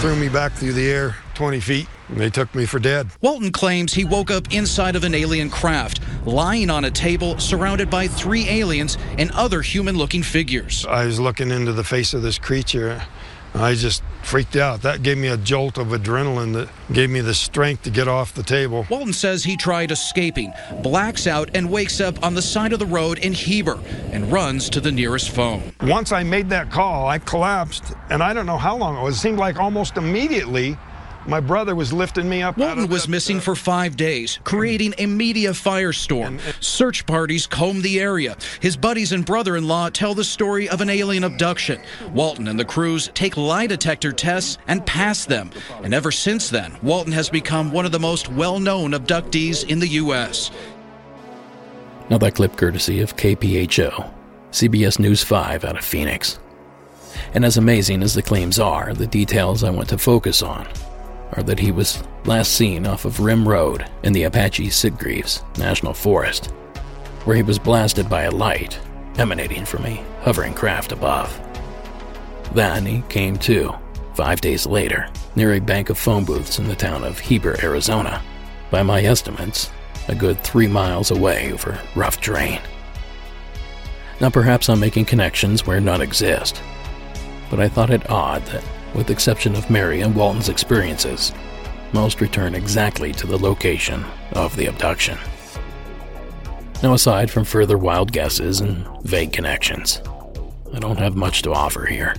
threw 0.00 0.16
me 0.16 0.28
back 0.28 0.52
through 0.52 0.72
the 0.72 0.90
air 0.90 1.16
20 1.40 1.58
feet, 1.60 1.88
and 2.10 2.18
they 2.18 2.28
took 2.28 2.54
me 2.54 2.66
for 2.66 2.78
dead. 2.78 3.08
Walton 3.22 3.50
claims 3.50 3.94
he 3.94 4.04
woke 4.04 4.30
up 4.30 4.52
inside 4.52 4.94
of 4.94 5.04
an 5.04 5.14
alien 5.14 5.48
craft, 5.48 5.98
lying 6.26 6.68
on 6.68 6.84
a 6.84 6.90
table 6.90 7.38
surrounded 7.38 7.88
by 7.88 8.06
three 8.06 8.46
aliens 8.46 8.98
and 9.16 9.30
other 9.30 9.62
human 9.62 9.96
looking 9.96 10.22
figures. 10.22 10.84
I 10.84 11.06
was 11.06 11.18
looking 11.18 11.50
into 11.50 11.72
the 11.72 11.82
face 11.82 12.12
of 12.12 12.20
this 12.20 12.38
creature. 12.38 13.02
I 13.54 13.74
just 13.74 14.02
freaked 14.22 14.54
out. 14.54 14.82
That 14.82 15.02
gave 15.02 15.16
me 15.16 15.28
a 15.28 15.38
jolt 15.38 15.78
of 15.78 15.86
adrenaline 15.88 16.52
that 16.52 16.68
gave 16.92 17.08
me 17.08 17.22
the 17.22 17.32
strength 17.32 17.84
to 17.84 17.90
get 17.90 18.06
off 18.06 18.34
the 18.34 18.42
table. 18.42 18.86
Walton 18.90 19.14
says 19.14 19.42
he 19.42 19.56
tried 19.56 19.90
escaping, 19.90 20.52
blacks 20.82 21.26
out, 21.26 21.48
and 21.54 21.70
wakes 21.70 22.02
up 22.02 22.22
on 22.22 22.34
the 22.34 22.42
side 22.42 22.74
of 22.74 22.80
the 22.80 22.86
road 22.86 23.18
in 23.18 23.32
Heber 23.32 23.80
and 24.12 24.30
runs 24.30 24.68
to 24.68 24.80
the 24.80 24.92
nearest 24.92 25.30
phone. 25.30 25.72
Once 25.80 26.12
I 26.12 26.22
made 26.22 26.50
that 26.50 26.70
call, 26.70 27.08
I 27.08 27.18
collapsed, 27.18 27.94
and 28.10 28.22
I 28.22 28.34
don't 28.34 28.44
know 28.44 28.58
how 28.58 28.76
long 28.76 28.98
it 28.98 29.02
was. 29.02 29.16
It 29.16 29.20
seemed 29.20 29.38
like 29.38 29.58
almost 29.58 29.96
immediately 29.96 30.76
my 31.26 31.40
brother 31.40 31.74
was 31.74 31.92
lifting 31.92 32.28
me 32.28 32.42
up. 32.42 32.56
Walton 32.56 32.88
was 32.88 33.08
missing 33.08 33.40
for 33.40 33.54
five 33.54 33.96
days, 33.96 34.38
creating 34.44 34.94
a 34.98 35.06
media 35.06 35.50
firestorm. 35.50 36.40
Search 36.62 37.06
parties 37.06 37.46
combed 37.46 37.82
the 37.82 38.00
area. 38.00 38.36
His 38.60 38.76
buddies 38.76 39.12
and 39.12 39.24
brother 39.24 39.56
in 39.56 39.68
law 39.68 39.90
tell 39.90 40.14
the 40.14 40.24
story 40.24 40.68
of 40.68 40.80
an 40.80 40.88
alien 40.88 41.24
abduction. 41.24 41.80
Walton 42.12 42.48
and 42.48 42.58
the 42.58 42.64
crews 42.64 43.10
take 43.14 43.36
lie 43.36 43.66
detector 43.66 44.12
tests 44.12 44.58
and 44.66 44.84
pass 44.86 45.24
them. 45.24 45.50
And 45.82 45.92
ever 45.92 46.10
since 46.10 46.48
then, 46.48 46.76
Walton 46.82 47.12
has 47.12 47.28
become 47.28 47.70
one 47.70 47.84
of 47.84 47.92
the 47.92 48.00
most 48.00 48.28
well 48.28 48.58
known 48.58 48.92
abductees 48.92 49.68
in 49.68 49.78
the 49.78 49.88
U.S. 49.88 50.50
Now, 52.08 52.18
that 52.18 52.34
clip 52.34 52.56
courtesy 52.56 53.00
of 53.00 53.16
KPHO, 53.16 54.12
CBS 54.50 54.98
News 54.98 55.22
5 55.22 55.64
out 55.64 55.78
of 55.78 55.84
Phoenix. 55.84 56.38
And 57.34 57.44
as 57.44 57.56
amazing 57.56 58.02
as 58.02 58.14
the 58.14 58.22
claims 58.22 58.58
are, 58.58 58.94
the 58.94 59.06
details 59.06 59.62
I 59.62 59.70
want 59.70 59.88
to 59.90 59.98
focus 59.98 60.42
on 60.42 60.66
are 61.32 61.42
that 61.42 61.58
he 61.58 61.72
was 61.72 62.02
last 62.24 62.52
seen 62.52 62.86
off 62.86 63.04
of 63.04 63.20
Rim 63.20 63.48
Road 63.48 63.86
in 64.02 64.12
the 64.12 64.24
Apache 64.24 64.68
Sitgreaves 64.68 65.42
National 65.58 65.94
Forest, 65.94 66.46
where 67.24 67.36
he 67.36 67.42
was 67.42 67.58
blasted 67.58 68.08
by 68.08 68.22
a 68.22 68.30
light 68.30 68.78
emanating 69.18 69.64
from 69.64 69.84
a 69.84 70.02
hovering 70.22 70.54
craft 70.54 70.92
above. 70.92 71.38
Then 72.54 72.86
he 72.86 73.02
came 73.08 73.36
to, 73.38 73.74
five 74.14 74.40
days 74.40 74.66
later, 74.66 75.08
near 75.36 75.54
a 75.54 75.60
bank 75.60 75.90
of 75.90 75.98
phone 75.98 76.24
booths 76.24 76.58
in 76.58 76.66
the 76.66 76.74
town 76.74 77.04
of 77.04 77.18
Heber, 77.18 77.56
Arizona, 77.62 78.22
by 78.70 78.82
my 78.82 79.02
estimates, 79.02 79.70
a 80.08 80.14
good 80.14 80.42
three 80.42 80.66
miles 80.66 81.10
away 81.10 81.52
over 81.52 81.78
rough 81.94 82.20
terrain. 82.20 82.60
Now, 84.20 84.30
perhaps 84.30 84.68
I'm 84.68 84.80
making 84.80 85.06
connections 85.06 85.66
where 85.66 85.80
none 85.80 86.00
exist, 86.00 86.60
but 87.48 87.60
I 87.60 87.68
thought 87.68 87.90
it 87.90 88.10
odd 88.10 88.44
that, 88.46 88.64
with 88.94 89.06
the 89.06 89.12
exception 89.12 89.54
of 89.54 89.70
Mary 89.70 90.00
and 90.00 90.14
Walton's 90.14 90.48
experiences, 90.48 91.32
most 91.92 92.20
return 92.20 92.54
exactly 92.54 93.12
to 93.12 93.26
the 93.26 93.38
location 93.38 94.04
of 94.32 94.54
the 94.56 94.66
abduction. 94.66 95.18
Now, 96.82 96.94
aside 96.94 97.30
from 97.30 97.44
further 97.44 97.76
wild 97.76 98.12
guesses 98.12 98.60
and 98.60 98.86
vague 99.02 99.32
connections, 99.32 100.00
I 100.72 100.78
don't 100.78 100.98
have 100.98 101.16
much 101.16 101.42
to 101.42 101.52
offer 101.52 101.84
here, 101.84 102.14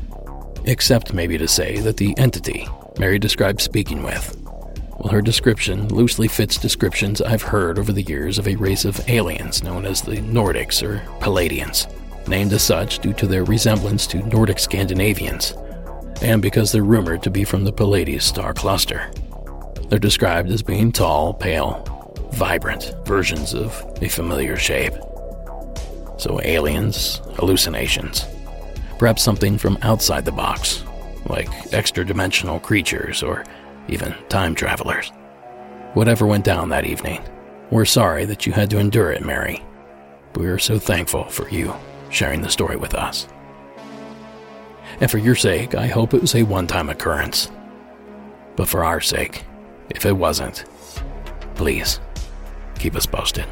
except 0.66 1.14
maybe 1.14 1.38
to 1.38 1.48
say 1.48 1.80
that 1.80 1.98
the 1.98 2.16
entity 2.18 2.68
Mary 3.00 3.18
described 3.18 3.62
speaking 3.62 4.04
with, 4.04 4.38
well, 5.00 5.12
her 5.14 5.22
description 5.22 5.88
loosely 5.88 6.28
fits 6.28 6.58
descriptions 6.58 7.22
I've 7.22 7.42
heard 7.42 7.80
over 7.80 7.92
the 7.92 8.04
years 8.04 8.38
of 8.38 8.48
a 8.48 8.56
race 8.56 8.86
of 8.86 9.10
aliens 9.10 9.64
known 9.64 9.86
as 9.86 10.02
the 10.02 10.18
Nordics 10.18 10.84
or 10.84 11.00
Pleiadians, 11.20 11.88
named 12.28 12.54
as 12.54 12.62
such 12.62 13.00
due 13.00 13.14
to 13.14 13.26
their 13.26 13.44
resemblance 13.44 14.06
to 14.08 14.28
Nordic 14.28 14.60
Scandinavians, 14.60 15.56
and 16.22 16.42
because 16.42 16.72
they're 16.72 16.84
rumored 16.84 17.24
to 17.24 17.32
be 17.32 17.44
from 17.44 17.64
the 17.64 17.72
Pleiades 17.72 18.24
star 18.24 18.54
cluster. 18.54 19.12
They're 19.90 20.00
described 20.00 20.50
as 20.52 20.62
being 20.62 20.92
tall, 20.92 21.34
pale, 21.34 21.84
vibrant 22.32 22.96
versions 23.06 23.54
of 23.54 23.84
a 24.02 24.08
familiar 24.08 24.56
shape. 24.56 24.94
So, 26.18 26.40
aliens, 26.44 27.22
hallucinations, 27.36 28.26
perhaps 29.00 29.24
something 29.24 29.58
from 29.58 29.78
outside 29.82 30.24
the 30.24 30.32
box, 30.32 30.84
like 31.26 31.50
extra 31.74 32.06
dimensional 32.06 32.60
creatures 32.60 33.24
or 33.24 33.44
even 33.90 34.16
time 34.30 34.56
travelers. 34.56 35.12
Whatever 35.94 36.26
went 36.26 36.46
down 36.46 36.70
that 36.70 36.86
evening, 36.86 37.22
we're 37.72 37.86
sorry 37.86 38.26
that 38.26 38.46
you 38.46 38.54
had 38.54 38.70
to 38.70 38.78
endure 38.78 39.12
it, 39.12 39.26
Mary. 39.26 39.64
We 40.36 40.46
are 40.48 40.60
so 40.60 40.80
thankful 40.80 41.26
for 41.26 41.50
you 41.50 41.74
sharing 42.10 42.42
the 42.42 42.50
story 42.50 42.76
with 42.78 42.94
us. 42.94 43.28
And 45.02 45.10
for 45.10 45.18
your 45.18 45.36
sake, 45.36 45.74
I 45.74 45.88
hope 45.88 46.14
it 46.14 46.22
was 46.22 46.36
a 46.36 46.44
one 46.44 46.68
time 46.68 46.90
occurrence. 46.90 47.52
But 48.56 48.70
for 48.70 48.86
our 48.86 49.02
sake, 49.02 49.44
if 49.90 50.06
it 50.06 50.14
wasn't, 50.14 50.66
please 51.56 52.00
keep 52.78 52.96
us 52.96 53.08
posted. 53.08 53.46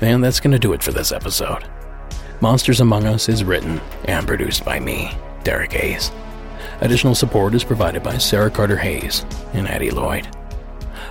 And 0.00 0.24
that's 0.24 0.40
going 0.40 0.52
to 0.52 0.58
do 0.58 0.72
it 0.72 0.82
for 0.82 0.92
this 0.92 1.12
episode. 1.12 1.68
Monsters 2.40 2.80
Among 2.80 3.06
Us 3.06 3.28
is 3.28 3.44
written 3.44 3.80
and 4.06 4.26
produced 4.26 4.64
by 4.64 4.80
me, 4.80 5.10
Derek 5.44 5.72
Hayes. 5.72 6.10
Additional 6.80 7.14
support 7.14 7.54
is 7.54 7.64
provided 7.64 8.02
by 8.02 8.18
Sarah 8.18 8.50
Carter 8.50 8.76
Hayes 8.76 9.24
and 9.52 9.68
Addie 9.68 9.90
Lloyd. 9.90 10.28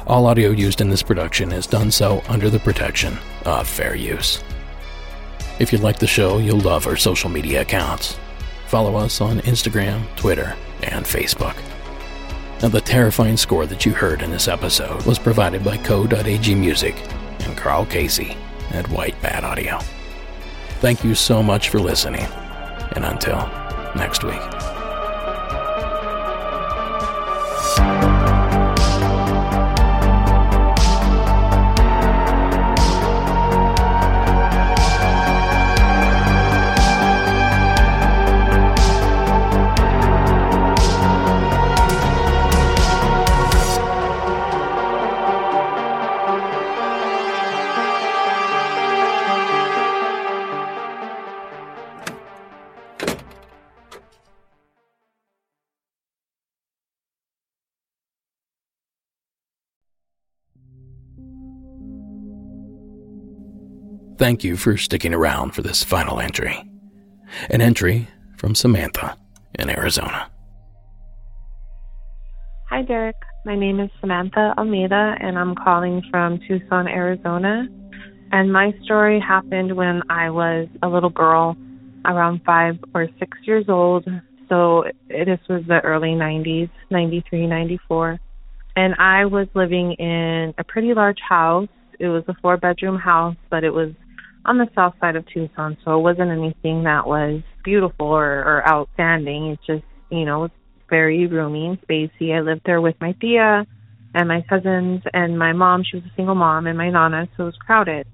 All 0.07 0.27
audio 0.27 0.51
used 0.51 0.81
in 0.81 0.89
this 0.89 1.01
production 1.01 1.51
is 1.51 1.65
done 1.65 1.89
so 1.89 2.21
under 2.27 2.49
the 2.49 2.59
protection 2.59 3.17
of 3.45 3.67
fair 3.67 3.95
use. 3.95 4.43
If 5.59 5.71
you 5.71 5.79
like 5.79 5.99
the 5.99 6.07
show, 6.07 6.37
you'll 6.37 6.59
love 6.59 6.85
our 6.87 6.97
social 6.97 7.29
media 7.29 7.61
accounts. 7.61 8.17
Follow 8.67 8.95
us 8.95 9.21
on 9.21 9.39
Instagram, 9.41 10.03
Twitter, 10.15 10.55
and 10.83 11.05
Facebook. 11.05 11.55
Now, 12.61 12.69
the 12.69 12.81
terrifying 12.81 13.37
score 13.37 13.65
that 13.65 13.85
you 13.85 13.93
heard 13.93 14.21
in 14.21 14.31
this 14.31 14.47
episode 14.47 15.05
was 15.05 15.19
provided 15.19 15.63
by 15.63 15.77
Co.ag 15.77 16.55
Music 16.55 16.95
and 17.41 17.57
Carl 17.57 17.85
Casey 17.85 18.35
at 18.71 18.89
White 18.89 19.21
Bat 19.21 19.43
Audio. 19.43 19.79
Thank 20.79 21.03
you 21.03 21.15
so 21.15 21.41
much 21.41 21.69
for 21.69 21.79
listening, 21.79 22.25
and 22.95 23.05
until 23.05 23.37
next 23.95 24.23
week. 24.23 24.54
Thank 64.17 64.45
you 64.45 64.55
for 64.55 64.77
sticking 64.77 65.13
around 65.13 65.51
for 65.51 65.61
this 65.61 65.83
final 65.83 66.21
entry. 66.21 66.63
An 67.49 67.61
entry 67.61 68.07
from 68.37 68.55
Samantha 68.55 69.17
in 69.59 69.69
Arizona. 69.69 70.31
Hi, 72.69 72.81
Derek. 72.83 73.17
My 73.43 73.57
name 73.57 73.81
is 73.81 73.89
Samantha 73.99 74.53
Almeida, 74.57 75.15
and 75.19 75.37
I'm 75.37 75.53
calling 75.53 76.01
from 76.09 76.39
Tucson, 76.47 76.87
Arizona. 76.87 77.67
And 78.31 78.53
my 78.53 78.73
story 78.85 79.19
happened 79.19 79.75
when 79.75 80.01
I 80.09 80.29
was 80.29 80.69
a 80.81 80.87
little 80.87 81.09
girl, 81.09 81.57
around 82.05 82.39
five 82.45 82.77
or 82.93 83.09
six 83.19 83.37
years 83.43 83.65
old. 83.67 84.07
So 84.47 84.85
this 85.09 85.39
was 85.49 85.63
the 85.67 85.81
early 85.83 86.11
90s, 86.11 86.69
93, 86.89 87.47
94. 87.47 88.17
And 88.77 88.95
I 88.95 89.25
was 89.25 89.47
living 89.55 89.91
in 89.93 90.53
a 90.57 90.63
pretty 90.63 90.93
large 90.93 91.19
house. 91.27 91.67
It 91.99 92.07
was 92.07 92.23
a 92.29 92.33
four 92.41 92.55
bedroom 92.55 92.97
house, 92.97 93.35
but 93.49 93.65
it 93.65 93.71
was 93.71 93.91
on 94.45 94.57
the 94.57 94.67
south 94.75 94.93
side 94.99 95.15
of 95.15 95.25
Tucson, 95.27 95.77
so 95.83 95.97
it 95.97 96.01
wasn't 96.01 96.31
anything 96.31 96.83
that 96.83 97.07
was 97.07 97.41
beautiful 97.63 98.07
or, 98.07 98.39
or 98.39 98.67
outstanding. 98.67 99.51
It's 99.51 99.65
just, 99.65 99.83
you 100.11 100.25
know, 100.25 100.45
it's 100.45 100.55
very 100.89 101.27
roomy 101.27 101.67
and 101.67 101.81
spacey. 101.81 102.35
I 102.35 102.41
lived 102.41 102.61
there 102.65 102.81
with 102.81 102.95
my 103.01 103.13
tia 103.13 103.65
and 104.13 104.27
my 104.27 104.43
cousins 104.47 105.01
and 105.13 105.37
my 105.37 105.53
mom. 105.53 105.83
She 105.83 105.97
was 105.97 106.05
a 106.05 106.15
single 106.15 106.35
mom 106.35 106.67
and 106.67 106.77
my 106.77 106.89
nana, 106.89 107.27
so 107.35 107.43
it 107.43 107.45
was 107.47 107.57
crowded. 107.65 108.07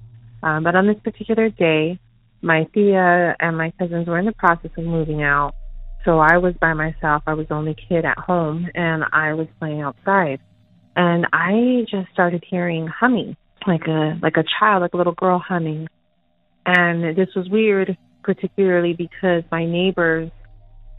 Um, 0.43 0.63
but 0.63 0.75
on 0.75 0.87
this 0.87 0.99
particular 1.03 1.49
day, 1.49 1.99
my 2.41 2.63
tia 2.73 3.35
and 3.39 3.57
my 3.57 3.71
cousins 3.77 4.07
were 4.07 4.17
in 4.17 4.25
the 4.25 4.31
process 4.31 4.71
of 4.77 4.83
moving 4.83 5.21
out. 5.21 5.53
So 6.05 6.17
I 6.19 6.37
was 6.37 6.55
by 6.59 6.73
myself. 6.73 7.23
I 7.27 7.35
was 7.35 7.47
the 7.47 7.53
only 7.53 7.75
kid 7.87 8.05
at 8.05 8.17
home 8.17 8.67
and 8.73 9.03
I 9.11 9.33
was 9.33 9.47
playing 9.59 9.81
outside. 9.81 10.39
And 10.95 11.27
I 11.31 11.85
just 11.89 12.11
started 12.11 12.43
hearing 12.49 12.87
humming, 12.87 13.37
like 13.67 13.87
a 13.87 14.19
like 14.21 14.35
a 14.37 14.43
child, 14.59 14.81
like 14.81 14.93
a 14.93 14.97
little 14.97 15.13
girl 15.13 15.39
humming. 15.39 15.87
And 16.65 17.17
this 17.17 17.29
was 17.35 17.49
weird, 17.49 17.97
particularly 18.23 18.93
because 18.93 19.43
my 19.51 19.65
neighbors, 19.65 20.31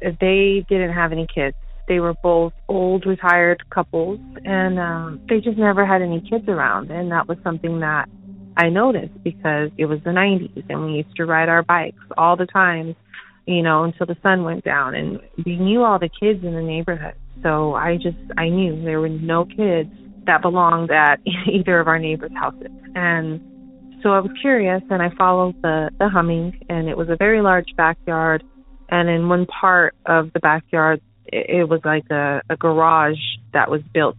they 0.00 0.66
didn't 0.68 0.92
have 0.92 1.12
any 1.12 1.26
kids. 1.32 1.56
They 1.88 2.00
were 2.00 2.14
both 2.22 2.52
old 2.68 3.06
retired 3.06 3.62
couples, 3.70 4.20
and 4.44 4.78
um, 4.78 5.20
they 5.28 5.40
just 5.40 5.58
never 5.58 5.84
had 5.84 6.00
any 6.00 6.20
kids 6.20 6.48
around. 6.48 6.90
And 6.90 7.10
that 7.10 7.28
was 7.28 7.38
something 7.42 7.80
that 7.80 8.08
I 8.56 8.68
noticed 8.68 9.22
because 9.22 9.70
it 9.78 9.86
was 9.86 9.98
the 10.04 10.10
90s, 10.10 10.64
and 10.68 10.84
we 10.84 10.92
used 10.92 11.16
to 11.16 11.26
ride 11.26 11.48
our 11.48 11.62
bikes 11.62 12.02
all 12.16 12.36
the 12.36 12.46
time, 12.46 12.94
you 13.46 13.62
know, 13.62 13.84
until 13.84 14.06
the 14.06 14.16
sun 14.22 14.44
went 14.44 14.64
down. 14.64 14.94
And 14.94 15.20
we 15.44 15.56
knew 15.56 15.82
all 15.82 15.98
the 15.98 16.08
kids 16.08 16.44
in 16.44 16.54
the 16.54 16.62
neighborhood. 16.62 17.14
So 17.42 17.74
I 17.74 17.96
just, 17.96 18.18
I 18.36 18.48
knew 18.48 18.82
there 18.82 19.00
were 19.00 19.08
no 19.08 19.44
kids 19.44 19.90
that 20.26 20.42
belonged 20.42 20.90
at 20.90 21.20
either 21.52 21.80
of 21.80 21.88
our 21.88 21.98
neighbors' 21.98 22.32
houses. 22.34 22.70
And 22.94 23.40
so 24.02 24.10
I 24.10 24.20
was 24.20 24.32
curious 24.40 24.82
and 24.90 25.02
I 25.02 25.10
followed 25.16 25.56
the, 25.62 25.90
the 25.98 26.08
humming 26.08 26.60
and 26.68 26.88
it 26.88 26.96
was 26.96 27.08
a 27.08 27.16
very 27.16 27.42
large 27.42 27.68
backyard 27.76 28.44
and 28.88 29.08
in 29.08 29.28
one 29.28 29.46
part 29.46 29.94
of 30.06 30.32
the 30.32 30.40
backyard 30.40 31.00
it, 31.26 31.60
it 31.60 31.64
was 31.68 31.80
like 31.84 32.04
a, 32.10 32.42
a 32.50 32.56
garage 32.56 33.20
that 33.52 33.70
was 33.70 33.82
built 33.94 34.16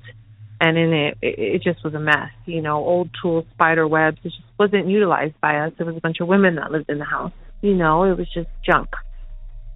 and 0.62 0.78
in 0.78 0.94
it, 0.94 1.18
it 1.22 1.40
it 1.40 1.64
just 1.64 1.84
was 1.84 1.94
a 1.94 2.00
mess, 2.00 2.32
you 2.46 2.62
know, 2.62 2.78
old 2.78 3.10
tools, 3.22 3.46
spider 3.54 3.88
webs, 3.88 4.20
it 4.24 4.30
just 4.30 4.44
wasn't 4.60 4.88
utilized 4.88 5.36
by 5.42 5.58
us. 5.60 5.74
It 5.80 5.84
was 5.84 5.98
a 5.98 6.02
bunch 6.02 6.18
of 6.22 6.28
women 6.28 6.56
that 6.56 6.72
lived 6.72 6.90
in 6.90 7.00
the 7.00 7.06
house. 7.06 7.34
You 7.62 7.76
know, 7.76 8.04
it 8.06 8.18
was 8.18 8.28
just 8.34 8.50
junk. 8.66 8.90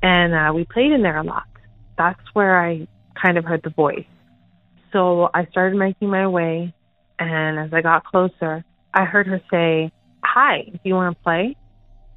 And 0.01 0.33
uh 0.33 0.53
we 0.53 0.65
played 0.65 0.91
in 0.91 1.03
there 1.03 1.17
a 1.17 1.23
lot. 1.23 1.45
That's 1.97 2.21
where 2.33 2.59
I 2.59 2.87
kind 3.21 3.37
of 3.37 3.45
heard 3.45 3.61
the 3.63 3.71
voice. 3.71 4.05
So 4.93 5.29
I 5.33 5.45
started 5.47 5.77
making 5.77 6.09
my 6.09 6.27
way 6.27 6.73
And 7.19 7.59
as 7.59 7.73
I 7.73 7.81
got 7.81 8.05
closer, 8.05 8.63
I 8.93 9.05
heard 9.05 9.27
her 9.27 9.41
say, 9.51 9.91
"Hi, 10.23 10.63
do 10.71 10.79
you 10.83 10.95
want 10.95 11.17
to 11.17 11.23
play?" 11.23 11.55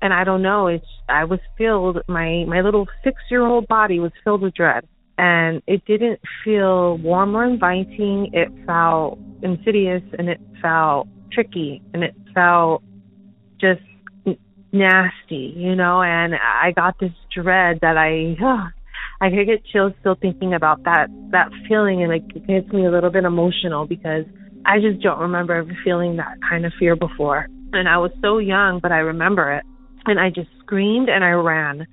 And 0.03 0.15
I 0.15 0.25
don't 0.25 0.43
know, 0.43 0.67
it's 0.67 0.87
I 1.09 1.25
was 1.25 1.41
filled 1.59 1.99
my 2.09 2.45
my 2.47 2.61
little 2.63 2.87
6-year-old 3.05 3.69
body 3.69 4.01
was 4.01 4.13
filled 4.25 4.43
with 4.43 4.55
dread. 4.55 4.87
And 5.19 5.63
it 5.67 5.85
didn't 5.85 6.21
feel 6.45 6.97
warm 6.97 7.37
or 7.37 7.45
inviting. 7.45 8.31
It 8.33 8.49
felt 8.67 9.19
insidious 9.43 10.03
and 10.19 10.31
it 10.31 10.41
felt 10.63 11.09
tricky 11.31 11.83
and 11.93 12.03
it 12.03 12.15
felt 12.35 12.83
just 13.61 13.83
nasty, 14.73 15.53
you 15.57 15.75
know, 15.75 16.03
and 16.03 16.35
I 16.35 16.73
got 16.75 16.99
this 16.99 17.13
dread 17.35 17.81
that 17.83 17.99
I 17.99 18.37
oh, 18.43 18.69
I 19.21 19.29
could 19.29 19.47
get 19.47 19.65
chills 19.67 19.93
still 20.01 20.17
thinking 20.21 20.55
about 20.55 20.85
that 20.85 21.09
that 21.33 21.51
feeling 21.69 22.03
and 22.03 22.11
like 22.11 22.25
it 22.35 22.47
gets 22.47 22.73
me 22.73 22.87
a 22.87 22.91
little 22.91 23.11
bit 23.11 23.25
emotional 23.25 23.87
because 23.87 24.25
I 24.65 24.79
just 24.79 25.03
don't 25.03 25.19
remember 25.19 25.55
ever 25.55 25.77
feeling 25.85 26.17
that 26.17 26.39
kind 26.49 26.65
of 26.65 26.73
fear 26.79 26.97
before. 26.97 27.47
And 27.73 27.89
I 27.89 27.99
was 27.99 28.11
so 28.21 28.39
young, 28.39 28.81
but 28.81 28.93
I 28.93 28.99
remember 28.99 29.53
it. 29.53 29.65
And 30.07 30.19
I 30.19 30.31
just 30.31 30.49
screamed 30.61 31.09
and 31.09 31.25
I 31.25 31.31
ran. 31.31 31.87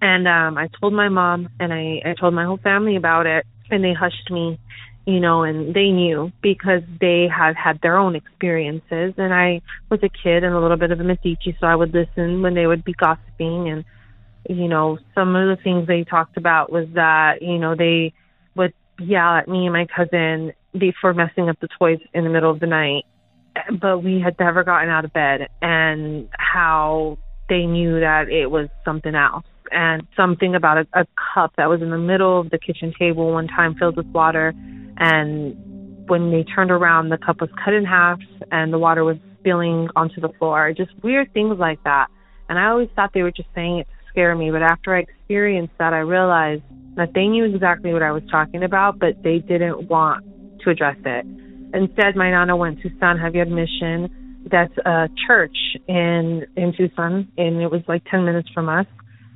And 0.00 0.28
um 0.28 0.58
I 0.58 0.68
told 0.80 0.92
my 0.92 1.08
mom 1.08 1.48
and 1.58 1.72
I 1.72 2.02
I 2.04 2.14
told 2.18 2.34
my 2.34 2.44
whole 2.44 2.58
family 2.58 2.96
about 2.96 3.26
it 3.26 3.46
and 3.70 3.82
they 3.82 3.92
hushed 3.92 4.30
me 4.30 4.58
you 5.06 5.20
know, 5.20 5.44
and 5.44 5.72
they 5.72 5.90
knew 5.90 6.32
because 6.42 6.82
they 7.00 7.28
had 7.28 7.54
had 7.54 7.80
their 7.80 7.96
own 7.96 8.16
experiences. 8.16 9.14
And 9.16 9.32
I 9.32 9.62
was 9.88 10.00
a 10.02 10.08
kid 10.08 10.42
and 10.42 10.52
a 10.52 10.60
little 10.60 10.76
bit 10.76 10.90
of 10.90 10.98
a 10.98 11.04
metiche, 11.04 11.58
so 11.60 11.66
I 11.66 11.76
would 11.76 11.94
listen 11.94 12.42
when 12.42 12.54
they 12.54 12.66
would 12.66 12.84
be 12.84 12.92
gossiping. 12.92 13.68
And, 13.68 13.84
you 14.48 14.66
know, 14.66 14.98
some 15.14 15.36
of 15.36 15.56
the 15.56 15.62
things 15.62 15.86
they 15.86 16.02
talked 16.02 16.36
about 16.36 16.72
was 16.72 16.88
that, 16.94 17.40
you 17.40 17.58
know, 17.58 17.76
they 17.76 18.14
would 18.56 18.74
yell 18.98 19.36
at 19.36 19.46
me 19.46 19.66
and 19.66 19.72
my 19.72 19.86
cousin 19.86 20.52
for 21.00 21.14
messing 21.14 21.48
up 21.48 21.58
the 21.60 21.68
toys 21.78 22.00
in 22.12 22.24
the 22.24 22.30
middle 22.30 22.50
of 22.50 22.58
the 22.58 22.66
night. 22.66 23.04
But 23.80 24.02
we 24.02 24.20
had 24.20 24.36
never 24.38 24.64
gotten 24.64 24.88
out 24.88 25.04
of 25.04 25.12
bed, 25.12 25.48
and 25.62 26.28
how 26.32 27.18
they 27.48 27.66
knew 27.66 28.00
that 28.00 28.28
it 28.28 28.50
was 28.50 28.68
something 28.84 29.14
else 29.14 29.44
and 29.70 30.02
something 30.16 30.54
about 30.54 30.78
a, 30.78 30.86
a 30.92 31.06
cup 31.34 31.52
that 31.56 31.68
was 31.68 31.82
in 31.82 31.90
the 31.90 31.98
middle 31.98 32.40
of 32.40 32.50
the 32.50 32.58
kitchen 32.58 32.92
table 32.98 33.32
one 33.32 33.48
time 33.48 33.74
filled 33.74 33.96
with 33.96 34.06
water 34.06 34.52
and 34.98 35.56
when 36.08 36.30
they 36.30 36.44
turned 36.44 36.70
around, 36.70 37.08
the 37.08 37.18
cup 37.18 37.40
was 37.40 37.50
cut 37.64 37.74
in 37.74 37.84
half 37.84 38.20
and 38.50 38.72
the 38.72 38.78
water 38.78 39.04
was 39.04 39.16
spilling 39.40 39.88
onto 39.96 40.20
the 40.20 40.28
floor. 40.38 40.72
Just 40.76 40.90
weird 41.02 41.32
things 41.32 41.56
like 41.58 41.82
that. 41.84 42.08
And 42.48 42.58
I 42.58 42.66
always 42.66 42.88
thought 42.94 43.10
they 43.12 43.22
were 43.22 43.32
just 43.32 43.48
saying 43.54 43.78
it 43.78 43.84
to 43.88 44.08
scare 44.08 44.34
me, 44.34 44.50
but 44.50 44.62
after 44.62 44.94
I 44.94 45.00
experienced 45.00 45.74
that, 45.78 45.92
I 45.92 45.98
realized 45.98 46.62
that 46.96 47.12
they 47.14 47.26
knew 47.26 47.44
exactly 47.44 47.92
what 47.92 48.02
I 48.02 48.12
was 48.12 48.22
talking 48.30 48.62
about, 48.62 48.98
but 48.98 49.22
they 49.22 49.38
didn't 49.38 49.88
want 49.88 50.24
to 50.62 50.70
address 50.70 50.96
it. 51.04 51.26
Instead, 51.76 52.16
my 52.16 52.30
nana 52.30 52.56
went 52.56 52.80
to 52.82 52.90
San 52.98 53.18
Xavier 53.18 53.46
Mission. 53.46 54.44
That's 54.50 54.76
a 54.78 55.08
church 55.26 55.56
in 55.86 56.46
in 56.56 56.72
Tucson, 56.76 57.28
and 57.36 57.60
it 57.60 57.70
was 57.70 57.82
like 57.86 58.02
10 58.10 58.24
minutes 58.24 58.48
from 58.54 58.68
us. 58.68 58.86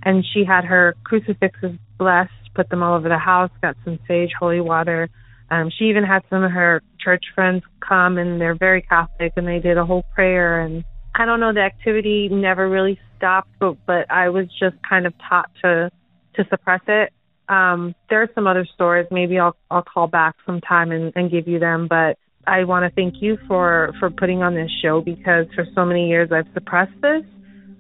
And 0.03 0.25
she 0.33 0.45
had 0.45 0.65
her 0.65 0.97
crucifixes 1.05 1.77
blessed, 1.99 2.33
put 2.55 2.71
them 2.71 2.83
all 2.83 2.97
over 2.97 3.09
the 3.09 3.19
house, 3.19 3.51
got 3.61 3.77
some 3.85 3.99
sage, 4.09 4.31
holy 4.39 4.61
water, 4.61 5.11
um, 5.51 5.71
she 5.77 5.87
even 5.87 6.05
had 6.05 6.23
some 6.31 6.45
of 6.45 6.53
her 6.53 6.83
church 7.01 7.25
friends 7.35 7.63
come, 7.87 8.19
and 8.19 8.41
they're 8.41 8.55
very 8.55 8.83
Catholic, 8.83 9.33
and 9.37 9.47
they 9.47 9.59
did 9.59 9.77
a 9.77 9.85
whole 9.85 10.05
prayer. 10.15 10.61
And 10.61 10.85
I 11.15 11.25
don't 11.25 11.41
know, 11.41 11.53
the 11.53 11.61
activity 11.61 12.29
never 12.31 12.69
really 12.69 12.99
stopped, 13.17 13.51
but 13.59 13.77
but 13.85 14.11
I 14.11 14.29
was 14.29 14.47
just 14.59 14.77
kind 14.89 15.07
of 15.07 15.15
taught 15.29 15.51
to 15.63 15.91
to 16.37 16.45
suppress 16.49 16.83
it. 16.87 17.13
Um, 17.49 17.97
there 18.09 18.23
are 18.23 18.31
some 18.35 18.47
other 18.47 18.65
stories. 18.75 19.09
Maybe 19.11 19.39
I'll 19.39 19.57
I'll 19.71 19.83
call 19.83 20.07
back 20.07 20.37
sometime 20.47 20.93
and, 20.93 21.13
and 21.17 21.31
give 21.31 21.49
you 21.49 21.59
them. 21.59 21.89
But 21.89 22.17
I 22.47 22.65
want 22.65 22.85
to 22.85 22.95
thank 22.95 23.17
you 23.21 23.39
for 23.47 23.93
for 23.99 24.11
putting 24.11 24.43
on 24.43 24.55
this 24.55 24.71
show 24.83 25.01
because 25.01 25.47
for 25.55 25.67
so 25.75 25.85
many 25.85 26.09
years 26.09 26.31
I've 26.33 26.53
suppressed 26.55 27.01
this 27.03 27.25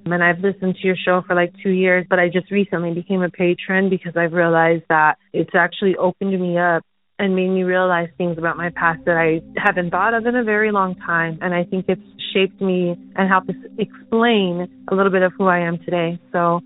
and 0.07 0.25
I've 0.25 0.41
listened 0.41 0.77
to 0.77 0.87
your 0.87 0.97
show 0.97 1.23
for 1.27 1.35
like 1.35 1.53
two 1.63 1.71
years, 1.71 2.07
but 2.09 2.19
I 2.19 2.29
just 2.29 2.51
recently 2.51 2.93
became 2.95 3.23
a 3.23 3.31
patron 3.31 3.91
because 3.91 4.17
I've 4.17 4.33
realized 4.33 4.85
that 4.89 5.19
it's 5.33 5.55
actually 5.55 5.97
opened 5.97 6.39
me 6.41 6.59
up 6.59 6.85
and 7.19 7.37
made 7.37 7.51
me 7.51 7.63
realize 7.63 8.09
things 8.17 8.39
about 8.39 8.57
my 8.57 8.71
past 8.71 9.05
that 9.05 9.17
I 9.17 9.43
haven't 9.61 9.91
thought 9.91 10.15
of 10.15 10.25
in 10.25 10.37
a 10.37 10.43
very 10.43 10.73
long 10.73 10.95
time. 10.95 11.39
And 11.43 11.55
I 11.55 11.65
think 11.65 11.85
it's 11.89 12.01
shaped 12.33 12.61
me 12.61 12.97
and 13.15 13.29
helped 13.29 13.51
explain 13.79 14.85
a 14.91 14.95
little 14.95 15.13
bit 15.13 15.23
of 15.23 15.33
who 15.37 15.47
I 15.47 15.59
am 15.61 15.79
today. 15.79 16.19
So 16.33 16.61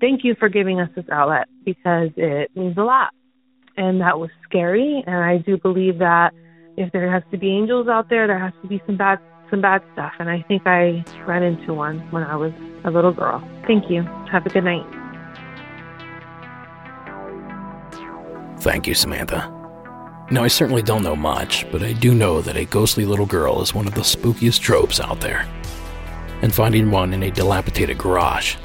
thank 0.00 0.22
you 0.22 0.36
for 0.38 0.48
giving 0.48 0.80
us 0.80 0.88
this 0.94 1.06
outlet 1.10 1.48
because 1.64 2.10
it 2.16 2.54
means 2.54 2.76
a 2.78 2.82
lot. 2.82 3.10
And 3.76 4.00
that 4.00 4.18
was 4.18 4.30
scary. 4.48 5.02
And 5.06 5.16
I 5.16 5.38
do 5.38 5.58
believe 5.58 5.98
that 5.98 6.32
if 6.76 6.92
there 6.92 7.10
has 7.10 7.22
to 7.30 7.38
be 7.38 7.50
angels 7.50 7.88
out 7.88 8.08
there, 8.08 8.26
there 8.26 8.38
has 8.38 8.52
to 8.62 8.68
be 8.68 8.82
some 8.86 8.96
bad 8.96 9.18
some 9.50 9.60
bad 9.60 9.82
stuff. 9.92 10.12
And 10.18 10.28
I 10.28 10.42
think 10.48 10.62
I 10.66 11.04
ran 11.26 11.42
into 11.42 11.72
one 11.72 12.00
when 12.10 12.24
I 12.24 12.36
was 12.36 12.52
a 12.84 12.90
little 12.90 13.12
girl. 13.12 13.40
Thank 13.66 13.90
you. 13.90 14.02
Have 14.30 14.44
a 14.44 14.48
good 14.48 14.64
night. 14.64 14.84
Thank 18.60 18.86
you, 18.88 18.94
Samantha. 18.94 19.52
Now, 20.32 20.42
I 20.42 20.48
certainly 20.48 20.82
don't 20.82 21.04
know 21.04 21.14
much, 21.14 21.70
but 21.70 21.84
I 21.84 21.92
do 21.92 22.12
know 22.12 22.40
that 22.42 22.56
a 22.56 22.64
ghostly 22.64 23.04
little 23.04 23.26
girl 23.26 23.62
is 23.62 23.72
one 23.72 23.86
of 23.86 23.94
the 23.94 24.00
spookiest 24.00 24.60
tropes 24.60 24.98
out 24.98 25.20
there. 25.20 25.46
And 26.42 26.52
finding 26.52 26.90
one 26.90 27.14
in 27.14 27.22
a 27.22 27.30
dilapidated 27.30 27.98
garage, 27.98 28.56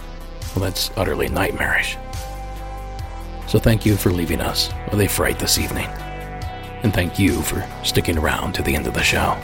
well, 0.56 0.66
that's 0.66 0.90
utterly 0.98 1.30
nightmarish. 1.30 1.98
So 3.48 3.60
thank 3.60 3.86
you 3.86 3.96
for 3.96 4.12
leaving 4.12 4.42
us 4.42 4.72
with 4.90 5.02
a 5.02 5.08
fright 5.08 5.38
this 5.38 5.60
evening. 5.60 5.88
And 6.84 6.94
thank 6.94 7.20
you 7.20 7.42
for 7.42 7.68
sticking 7.84 8.18
around 8.18 8.54
to 8.54 8.64
the 8.64 8.76
end 8.76 8.88
of 8.88 8.94
the 8.94 9.04
show. 9.04 9.38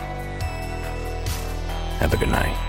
Have 2.00 2.14
a 2.14 2.18
good 2.18 2.30
night. 2.30 2.67